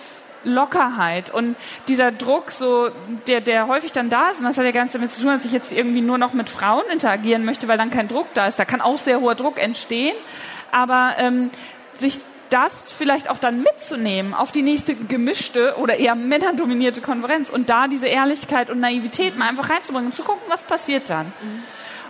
Lockerheit 0.43 1.33
und 1.33 1.55
dieser 1.87 2.11
Druck, 2.11 2.51
so 2.51 2.89
der, 3.27 3.41
der 3.41 3.67
häufig 3.67 3.91
dann 3.91 4.09
da 4.09 4.29
ist, 4.29 4.39
und 4.39 4.45
das 4.45 4.57
hat 4.57 4.65
ja 4.65 4.71
ganz 4.71 4.91
damit 4.91 5.11
zu 5.11 5.21
tun, 5.21 5.29
dass 5.29 5.45
ich 5.45 5.51
jetzt 5.51 5.71
irgendwie 5.71 6.01
nur 6.01 6.17
noch 6.17 6.33
mit 6.33 6.49
Frauen 6.49 6.83
interagieren 6.91 7.45
möchte, 7.45 7.67
weil 7.67 7.77
dann 7.77 7.91
kein 7.91 8.07
Druck 8.07 8.27
da 8.33 8.47
ist. 8.47 8.57
Da 8.59 8.65
kann 8.65 8.81
auch 8.81 8.97
sehr 8.97 9.21
hoher 9.21 9.35
Druck 9.35 9.61
entstehen, 9.61 10.15
aber 10.71 11.13
ähm, 11.17 11.51
sich 11.93 12.19
das 12.49 12.91
vielleicht 12.91 13.29
auch 13.29 13.37
dann 13.37 13.61
mitzunehmen 13.61 14.33
auf 14.33 14.51
die 14.51 14.61
nächste 14.61 14.93
gemischte 14.93 15.75
oder 15.77 15.95
eher 15.97 16.15
männerdominierte 16.15 17.01
Konferenz 17.01 17.49
und 17.49 17.69
da 17.69 17.87
diese 17.87 18.07
Ehrlichkeit 18.07 18.69
und 18.69 18.79
Naivität 18.79 19.37
mal 19.37 19.47
einfach 19.47 19.69
reinzubringen 19.69 20.07
und 20.07 20.13
zu 20.13 20.23
gucken, 20.23 20.43
was 20.49 20.63
passiert 20.63 21.09
dann. 21.09 21.27
Mhm. 21.27 21.63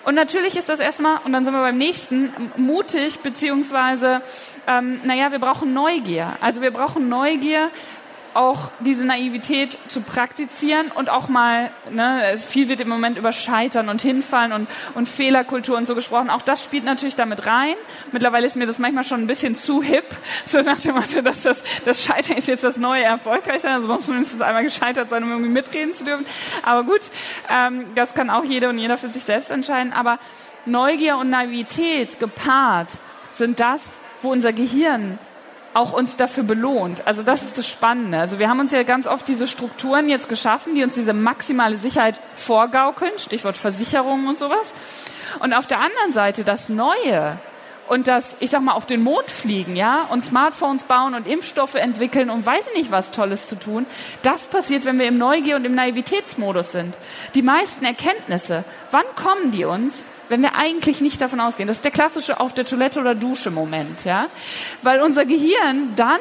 Und 0.04 0.16
natürlich 0.16 0.58
ist 0.58 0.68
das 0.68 0.80
erstmal, 0.80 1.20
und 1.26 1.32
dann 1.32 1.46
sind 1.46 1.54
wir 1.54 1.62
beim 1.62 1.78
nächsten, 1.78 2.34
mutig, 2.58 3.20
beziehungsweise, 3.20 4.22
ähm, 4.68 5.00
naja, 5.04 5.32
wir 5.32 5.38
brauchen 5.38 5.74
Neugier. 5.74 6.38
Also 6.42 6.62
wir 6.62 6.72
brauchen 6.72 7.08
Neugier, 7.08 7.70
auch 8.34 8.72
diese 8.80 9.06
Naivität 9.06 9.78
zu 9.88 10.02
praktizieren 10.02 10.92
und 10.92 11.10
auch 11.10 11.28
mal, 11.28 11.72
ne, 11.90 12.38
viel 12.38 12.70
wird 12.70 12.80
im 12.80 12.90
Moment 12.90 13.18
über 13.18 13.32
Scheitern 13.32 13.90
und 13.90 14.02
Hinfallen 14.02 14.54
und, 14.54 14.70
und 14.96 15.10
Fehlerkultur 15.10 15.78
und 15.78 15.88
so 15.88 15.96
gesprochen. 15.96 16.30
Auch 16.30 16.42
das 16.42 16.64
spielt 16.64 16.84
natürlich 16.84 17.16
damit 17.16 17.46
rein. 17.48 17.76
Mittlerweile 18.12 18.48
ist 18.48 18.56
mir 18.56 18.68
das 18.68 18.80
manchmal 18.80 19.04
schon 19.04 19.22
ein 19.22 19.28
bisschen 19.28 19.56
zu 19.58 19.82
hip, 19.82 20.06
so 20.46 20.62
nach 20.62 20.80
dem 20.80 20.96
Motto, 20.96 21.22
dass 21.22 21.44
das, 21.44 21.64
das 21.86 22.04
Scheitern 22.04 22.38
ist 22.38 22.48
jetzt 22.48 22.64
das 22.64 22.78
neue 22.78 23.04
Erfolgreichsein. 23.04 23.74
Also 23.74 23.88
man 23.88 23.98
muss 23.98 24.08
mindestens 24.08 24.42
einmal 24.42 24.64
gescheitert 24.64 25.10
sein, 25.10 25.24
um 25.24 25.32
irgendwie 25.32 25.52
mitreden 25.52 25.96
zu 25.96 26.04
dürfen. 26.04 26.26
Aber 26.64 26.84
gut, 26.84 27.02
ähm, 27.50 27.86
das 27.96 28.14
kann 28.14 28.30
auch 28.30 28.44
jeder 28.44 28.70
und 28.70 28.78
jeder 28.78 28.98
für 28.98 29.10
sich 29.10 29.24
selbst 29.24 29.52
entscheiden. 29.52 29.94
Aber 29.94 30.20
Neugier 30.66 31.18
und 31.18 31.30
Naivität 31.30 32.20
gepaart 32.20 33.00
sind 33.34 33.60
das, 33.60 34.00
wo 34.22 34.32
unser 34.32 34.54
Gehirn 34.54 35.18
auch 35.74 35.94
uns 35.94 36.18
dafür 36.18 36.44
belohnt. 36.44 37.08
Also 37.08 37.24
das 37.24 37.44
ist 37.44 37.58
das 37.58 37.68
Spannende. 37.68 38.20
Also 38.20 38.40
wir 38.40 38.50
haben 38.50 38.60
uns 38.60 38.72
ja 38.72 38.84
ganz 38.84 39.08
oft 39.08 39.28
diese 39.28 39.48
Strukturen 39.48 40.10
jetzt 40.10 40.30
geschaffen, 40.30 40.76
die 40.76 40.84
uns 40.84 40.94
diese 40.94 41.14
maximale 41.14 41.78
Sicherheit 41.78 42.20
vorgaukeln, 42.34 43.14
Stichwort 43.18 43.58
Versicherungen 43.58 44.28
und 44.28 44.38
sowas. 44.38 44.72
Und 45.40 45.54
auf 45.54 45.68
der 45.68 45.80
anderen 45.80 46.12
Seite 46.12 46.44
das 46.44 46.70
Neue 46.70 47.38
und 47.88 48.08
das, 48.08 48.38
ich 48.40 48.50
sag 48.50 48.62
mal, 48.62 48.74
auf 48.74 48.86
den 48.86 49.02
Mond 49.02 49.30
fliegen, 49.30 49.76
ja, 49.76 50.04
und 50.10 50.24
Smartphones 50.24 50.84
bauen 50.84 51.14
und 51.14 51.28
Impfstoffe 51.28 51.76
entwickeln 51.76 52.30
und 52.30 52.46
weiß 52.46 52.64
ich 52.72 52.78
nicht 52.78 52.92
was 52.92 53.12
Tolles 53.12 53.48
zu 53.48 53.60
tun, 53.60 53.86
das 54.24 54.48
passiert, 54.48 54.86
wenn 54.86 54.98
wir 54.98 55.08
im 55.08 55.18
Neugier 55.18 55.58
und 55.58 55.66
im 55.66 55.76
Naivitätsmodus 55.76 56.72
sind. 56.72 56.98
Die 57.36 57.42
meisten 57.42 57.84
Erkenntnisse, 57.84 58.64
wann 58.92 59.04
kommen 59.16 59.52
die 59.52 59.66
uns? 59.66 60.06
Wenn 60.32 60.42
wir 60.42 60.56
eigentlich 60.56 61.02
nicht 61.02 61.22
davon 61.22 61.40
ausgehen. 61.40 61.68
Das 61.68 61.78
ist 61.78 61.86
der 61.86 61.92
klassische 61.92 62.40
auf 62.40 62.54
der 62.54 62.66
Toilette 62.66 63.00
oder 63.00 63.14
Dusche 63.14 63.52
Moment, 63.52 64.06
ja? 64.06 64.28
Weil 64.82 65.02
unser 65.02 65.26
Gehirn 65.26 65.94
dann 65.96 66.20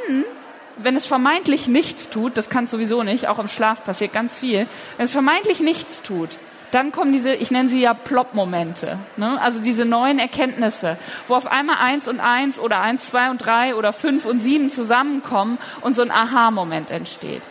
wenn 0.83 0.97
es 0.97 1.07
vermeintlich 1.07 1.69
nichts 1.69 2.09
tut, 2.09 2.39
das 2.39 2.49
kann 2.49 2.65
es 2.65 2.71
sowieso 2.71 3.03
nicht, 3.03 3.29
auch 3.29 3.39
im 3.39 3.49
Schlaf 3.49 3.85
passiert 3.85 4.15
ganz 4.15 4.39
viel, 4.39 4.67
wenn 4.97 5.05
es 5.05 5.13
vermeintlich 5.13 5.61
nichts 5.61 6.03
tut, 6.03 6.39
dann 6.71 6.93
kommen 6.93 7.13
diese, 7.13 7.35
ich 7.35 7.51
nenne 7.51 7.69
sie 7.69 7.81
ja 7.81 7.95
Plop-Momente, 7.95 8.99
ne? 9.17 9.41
also 9.41 9.61
diese 9.61 9.85
neuen 9.85 10.19
Erkenntnisse, 10.19 10.97
wo 11.27 11.35
auf 11.35 11.51
einmal 11.51 11.79
eins 11.81 12.09
und 12.09 12.21
eins 12.21 12.59
oder 12.59 12.81
eins, 12.81 13.09
zwei 13.09 13.31
und 13.31 13.45
drei 13.45 13.75
oder 13.75 13.93
fünf 13.93 14.25
und 14.25 14.39
sieben 14.39 14.71
zusammenkommen 14.71 15.59
und 15.81 15.97
so 15.97 16.03
ein 16.03 16.11
Aha-Moment 16.11 16.91
entsteht. 16.91 17.43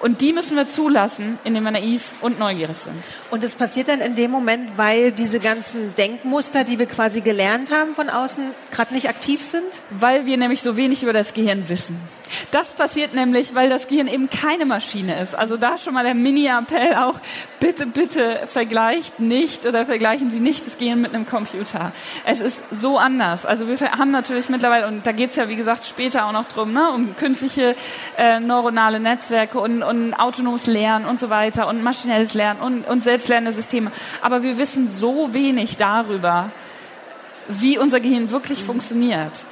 Und 0.00 0.20
die 0.20 0.32
müssen 0.32 0.56
wir 0.56 0.68
zulassen, 0.68 1.38
indem 1.44 1.64
wir 1.64 1.72
naiv 1.72 2.14
und 2.20 2.38
neugierig 2.38 2.76
sind. 2.76 2.94
Und 3.30 3.42
es 3.42 3.56
passiert 3.56 3.88
dann 3.88 4.00
in 4.00 4.14
dem 4.14 4.30
Moment, 4.30 4.76
weil 4.76 5.10
diese 5.10 5.40
ganzen 5.40 5.94
Denkmuster, 5.96 6.62
die 6.64 6.78
wir 6.78 6.86
quasi 6.86 7.20
gelernt 7.20 7.72
haben 7.72 7.94
von 7.94 8.08
außen, 8.08 8.52
gerade 8.70 8.94
nicht 8.94 9.08
aktiv 9.08 9.44
sind? 9.44 9.66
Weil 9.90 10.24
wir 10.24 10.36
nämlich 10.36 10.62
so 10.62 10.76
wenig 10.76 11.02
über 11.02 11.12
das 11.12 11.34
Gehirn 11.34 11.68
wissen. 11.68 11.96
Das 12.50 12.72
passiert 12.72 13.14
nämlich, 13.14 13.54
weil 13.54 13.68
das 13.68 13.88
Gehirn 13.88 14.06
eben 14.06 14.30
keine 14.30 14.66
Maschine 14.66 15.20
ist. 15.20 15.34
Also 15.34 15.56
da 15.56 15.78
schon 15.78 15.94
mal 15.94 16.04
der 16.04 16.14
Mini-Appell 16.14 16.94
auch, 16.96 17.14
bitte, 17.60 17.86
bitte 17.86 18.46
vergleicht 18.46 19.20
nicht 19.20 19.66
oder 19.66 19.84
vergleichen 19.86 20.30
Sie 20.30 20.40
nicht 20.40 20.66
das 20.66 20.78
Gehirn 20.78 21.00
mit 21.00 21.14
einem 21.14 21.26
Computer. 21.26 21.92
Es 22.24 22.40
ist 22.40 22.62
so 22.70 22.98
anders. 22.98 23.46
Also 23.46 23.68
wir 23.68 23.78
haben 23.92 24.10
natürlich 24.10 24.48
mittlerweile, 24.48 24.86
und 24.86 25.06
da 25.06 25.12
geht 25.12 25.30
es 25.30 25.36
ja 25.36 25.48
wie 25.48 25.56
gesagt 25.56 25.84
später 25.84 26.26
auch 26.26 26.32
noch 26.32 26.46
drum, 26.46 26.72
ne, 26.72 26.90
um 26.92 27.16
künstliche 27.16 27.76
äh, 28.16 28.40
neuronale 28.40 29.00
Netzwerke 29.00 29.58
und, 29.58 29.82
und 29.82 30.14
autonomes 30.14 30.66
Lernen 30.66 31.06
und 31.06 31.20
so 31.20 31.30
weiter 31.30 31.68
und 31.68 31.82
maschinelles 31.82 32.34
Lernen 32.34 32.60
und, 32.60 32.86
und 32.86 33.02
selbstlernende 33.02 33.52
Systeme. 33.52 33.92
Aber 34.22 34.42
wir 34.42 34.58
wissen 34.58 34.90
so 34.90 35.34
wenig 35.34 35.76
darüber, 35.76 36.50
wie 37.48 37.78
unser 37.78 38.00
Gehirn 38.00 38.30
wirklich 38.30 38.62
funktioniert. 38.62 39.46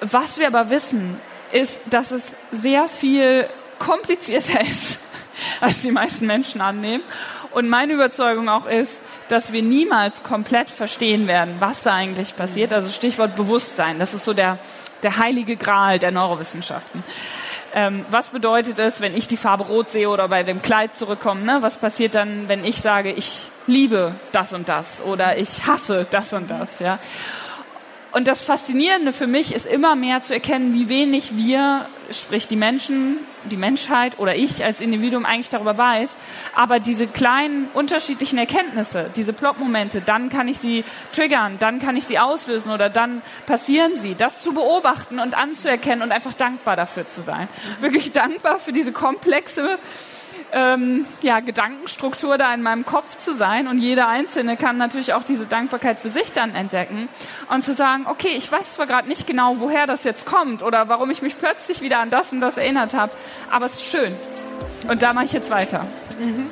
Was 0.00 0.38
wir 0.38 0.46
aber 0.46 0.70
wissen, 0.70 1.20
ist, 1.52 1.80
dass 1.86 2.10
es 2.10 2.26
sehr 2.52 2.88
viel 2.88 3.48
komplizierter 3.78 4.60
ist, 4.70 4.98
als 5.60 5.82
die 5.82 5.90
meisten 5.90 6.26
Menschen 6.26 6.60
annehmen. 6.60 7.04
Und 7.52 7.68
meine 7.68 7.94
Überzeugung 7.94 8.48
auch 8.48 8.66
ist, 8.66 9.00
dass 9.28 9.52
wir 9.52 9.62
niemals 9.62 10.22
komplett 10.22 10.70
verstehen 10.70 11.26
werden, 11.26 11.56
was 11.60 11.82
da 11.82 11.94
eigentlich 11.94 12.36
passiert. 12.36 12.72
Also 12.72 12.90
Stichwort 12.90 13.36
Bewusstsein. 13.36 13.98
Das 13.98 14.14
ist 14.14 14.24
so 14.24 14.34
der, 14.34 14.58
der 15.02 15.18
heilige 15.18 15.56
Gral 15.56 15.98
der 15.98 16.10
Neurowissenschaften. 16.10 17.04
Ähm, 17.74 18.04
was 18.10 18.30
bedeutet 18.30 18.78
es, 18.78 19.00
wenn 19.00 19.14
ich 19.14 19.28
die 19.28 19.36
Farbe 19.36 19.64
rot 19.64 19.90
sehe 19.90 20.08
oder 20.08 20.28
bei 20.28 20.42
dem 20.42 20.62
Kleid 20.62 20.94
zurückkomme? 20.94 21.42
Ne? 21.42 21.58
Was 21.60 21.76
passiert 21.76 22.14
dann, 22.14 22.48
wenn 22.48 22.64
ich 22.64 22.80
sage, 22.80 23.12
ich 23.12 23.48
liebe 23.66 24.14
das 24.32 24.52
und 24.52 24.68
das 24.68 25.02
oder 25.02 25.36
ich 25.36 25.66
hasse 25.66 26.06
das 26.10 26.32
und 26.32 26.50
das? 26.50 26.78
Ja? 26.78 26.98
Und 28.10 28.26
das 28.26 28.42
Faszinierende 28.42 29.12
für 29.12 29.26
mich 29.26 29.54
ist 29.54 29.66
immer 29.66 29.94
mehr 29.94 30.22
zu 30.22 30.32
erkennen, 30.32 30.72
wie 30.72 30.88
wenig 30.88 31.36
wir, 31.36 31.86
sprich 32.10 32.46
die 32.46 32.56
Menschen, 32.56 33.18
die 33.44 33.58
Menschheit 33.58 34.18
oder 34.18 34.34
ich 34.34 34.64
als 34.64 34.80
Individuum 34.80 35.26
eigentlich 35.26 35.50
darüber 35.50 35.76
weiß. 35.76 36.10
Aber 36.54 36.80
diese 36.80 37.06
kleinen 37.06 37.68
unterschiedlichen 37.74 38.38
Erkenntnisse, 38.38 39.10
diese 39.14 39.34
Plot-Momente, 39.34 40.00
dann 40.00 40.30
kann 40.30 40.48
ich 40.48 40.58
sie 40.58 40.84
triggern, 41.12 41.58
dann 41.58 41.80
kann 41.80 41.96
ich 41.96 42.04
sie 42.04 42.18
auslösen 42.18 42.72
oder 42.72 42.88
dann 42.88 43.20
passieren 43.46 43.92
sie. 44.00 44.14
Das 44.14 44.40
zu 44.40 44.54
beobachten 44.54 45.18
und 45.18 45.36
anzuerkennen 45.36 46.02
und 46.02 46.10
einfach 46.10 46.32
dankbar 46.32 46.76
dafür 46.76 47.06
zu 47.06 47.20
sein. 47.20 47.48
Wirklich 47.80 48.12
dankbar 48.12 48.58
für 48.58 48.72
diese 48.72 48.92
komplexe 48.92 49.78
ähm, 50.52 51.06
ja, 51.22 51.40
Gedankenstruktur 51.40 52.38
da 52.38 52.52
in 52.54 52.62
meinem 52.62 52.84
Kopf 52.84 53.16
zu 53.16 53.36
sein 53.36 53.68
und 53.68 53.78
jeder 53.78 54.08
Einzelne 54.08 54.56
kann 54.56 54.76
natürlich 54.76 55.12
auch 55.14 55.24
diese 55.24 55.46
Dankbarkeit 55.46 55.98
für 55.98 56.08
sich 56.08 56.32
dann 56.32 56.54
entdecken 56.54 57.08
und 57.50 57.64
zu 57.64 57.74
sagen, 57.74 58.06
okay, 58.06 58.34
ich 58.36 58.50
weiß 58.50 58.74
zwar 58.74 58.86
gerade 58.86 59.08
nicht 59.08 59.26
genau, 59.26 59.60
woher 59.60 59.86
das 59.86 60.04
jetzt 60.04 60.26
kommt 60.26 60.62
oder 60.62 60.88
warum 60.88 61.10
ich 61.10 61.22
mich 61.22 61.38
plötzlich 61.38 61.80
wieder 61.80 62.00
an 62.00 62.10
das 62.10 62.32
und 62.32 62.40
das 62.40 62.56
erinnert 62.56 62.94
habe, 62.94 63.12
aber 63.50 63.66
es 63.66 63.74
ist 63.74 63.84
schön. 63.84 64.14
Und 64.88 65.02
da 65.02 65.12
mache 65.12 65.26
ich 65.26 65.32
jetzt 65.32 65.50
weiter. 65.50 65.86
Mhm. 66.18 66.50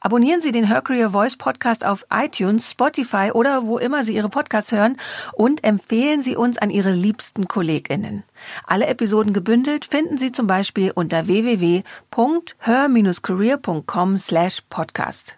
Abonnieren 0.00 0.40
Sie 0.40 0.52
den 0.52 0.66
Her 0.66 0.82
Career 0.82 1.10
Voice 1.10 1.36
Podcast 1.36 1.84
auf 1.84 2.06
iTunes, 2.12 2.70
Spotify 2.70 3.32
oder 3.32 3.66
wo 3.66 3.78
immer 3.78 4.04
Sie 4.04 4.14
Ihre 4.14 4.28
Podcasts 4.28 4.70
hören 4.72 4.96
und 5.32 5.64
empfehlen 5.64 6.22
Sie 6.22 6.36
uns 6.36 6.58
an 6.58 6.70
Ihre 6.70 6.92
liebsten 6.92 7.48
KollegInnen. 7.48 8.22
Alle 8.66 8.86
Episoden 8.86 9.32
gebündelt 9.32 9.84
finden 9.84 10.18
Sie 10.18 10.32
zum 10.32 10.46
Beispiel 10.46 10.92
unter 10.94 11.26
www.her-career.com 11.26 14.18
slash 14.18 14.62
podcast. 14.68 15.36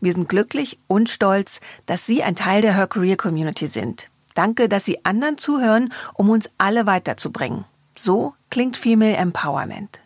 Wir 0.00 0.12
sind 0.12 0.28
glücklich 0.28 0.78
und 0.88 1.08
stolz, 1.08 1.60
dass 1.86 2.06
Sie 2.06 2.22
ein 2.22 2.34
Teil 2.34 2.60
der 2.60 2.74
Her 2.74 2.88
Career 2.88 3.16
Community 3.16 3.68
sind. 3.68 4.08
Danke, 4.34 4.68
dass 4.68 4.84
Sie 4.84 5.04
anderen 5.04 5.38
zuhören, 5.38 5.92
um 6.14 6.30
uns 6.30 6.50
alle 6.58 6.86
weiterzubringen. 6.86 7.64
So 7.96 8.34
klingt 8.50 8.76
Female 8.76 9.16
Empowerment. 9.16 10.01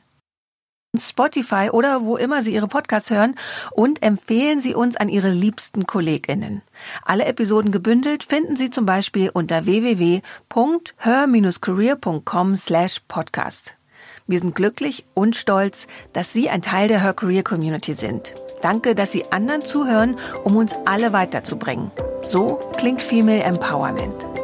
Spotify 0.99 1.71
oder 1.71 2.03
wo 2.03 2.17
immer 2.17 2.43
Sie 2.43 2.53
Ihre 2.55 2.67
Podcasts 2.69 3.11
hören 3.11 3.37
und 3.73 4.03
empfehlen 4.03 4.61
Sie 4.61 4.75
uns 4.75 4.97
an 4.97 5.09
Ihre 5.09 5.31
liebsten 5.31 5.87
KollegInnen. 5.87 6.63
Alle 7.05 7.27
Episoden 7.27 7.73
gebündelt 7.73 8.25
finden 8.25 8.57
Sie 8.57 8.71
zum 8.71 8.87
Beispiel 8.87 9.31
unter 9.33 9.67
www.her-career.com 9.67 12.57
slash 12.57 13.01
podcast. 13.09 13.77
Wir 14.27 14.41
sind 14.41 14.55
glücklich 14.55 15.05
und 15.15 15.37
stolz, 15.37 15.87
dass 16.13 16.33
Sie 16.33 16.51
ein 16.51 16.63
Teil 16.63 16.89
der 16.89 17.03
Her 17.03 17.15
Career 17.15 17.45
Community 17.45 17.95
sind. 17.95 18.35
Danke, 18.61 18.95
dass 18.95 19.13
Sie 19.13 19.25
anderen 19.31 19.65
zuhören, 19.65 20.17
um 20.43 20.57
uns 20.57 20.75
alle 20.85 21.13
weiterzubringen. 21.13 21.93
So 22.23 22.61
klingt 22.77 23.03
Female 23.03 23.43
Empowerment. 23.43 24.36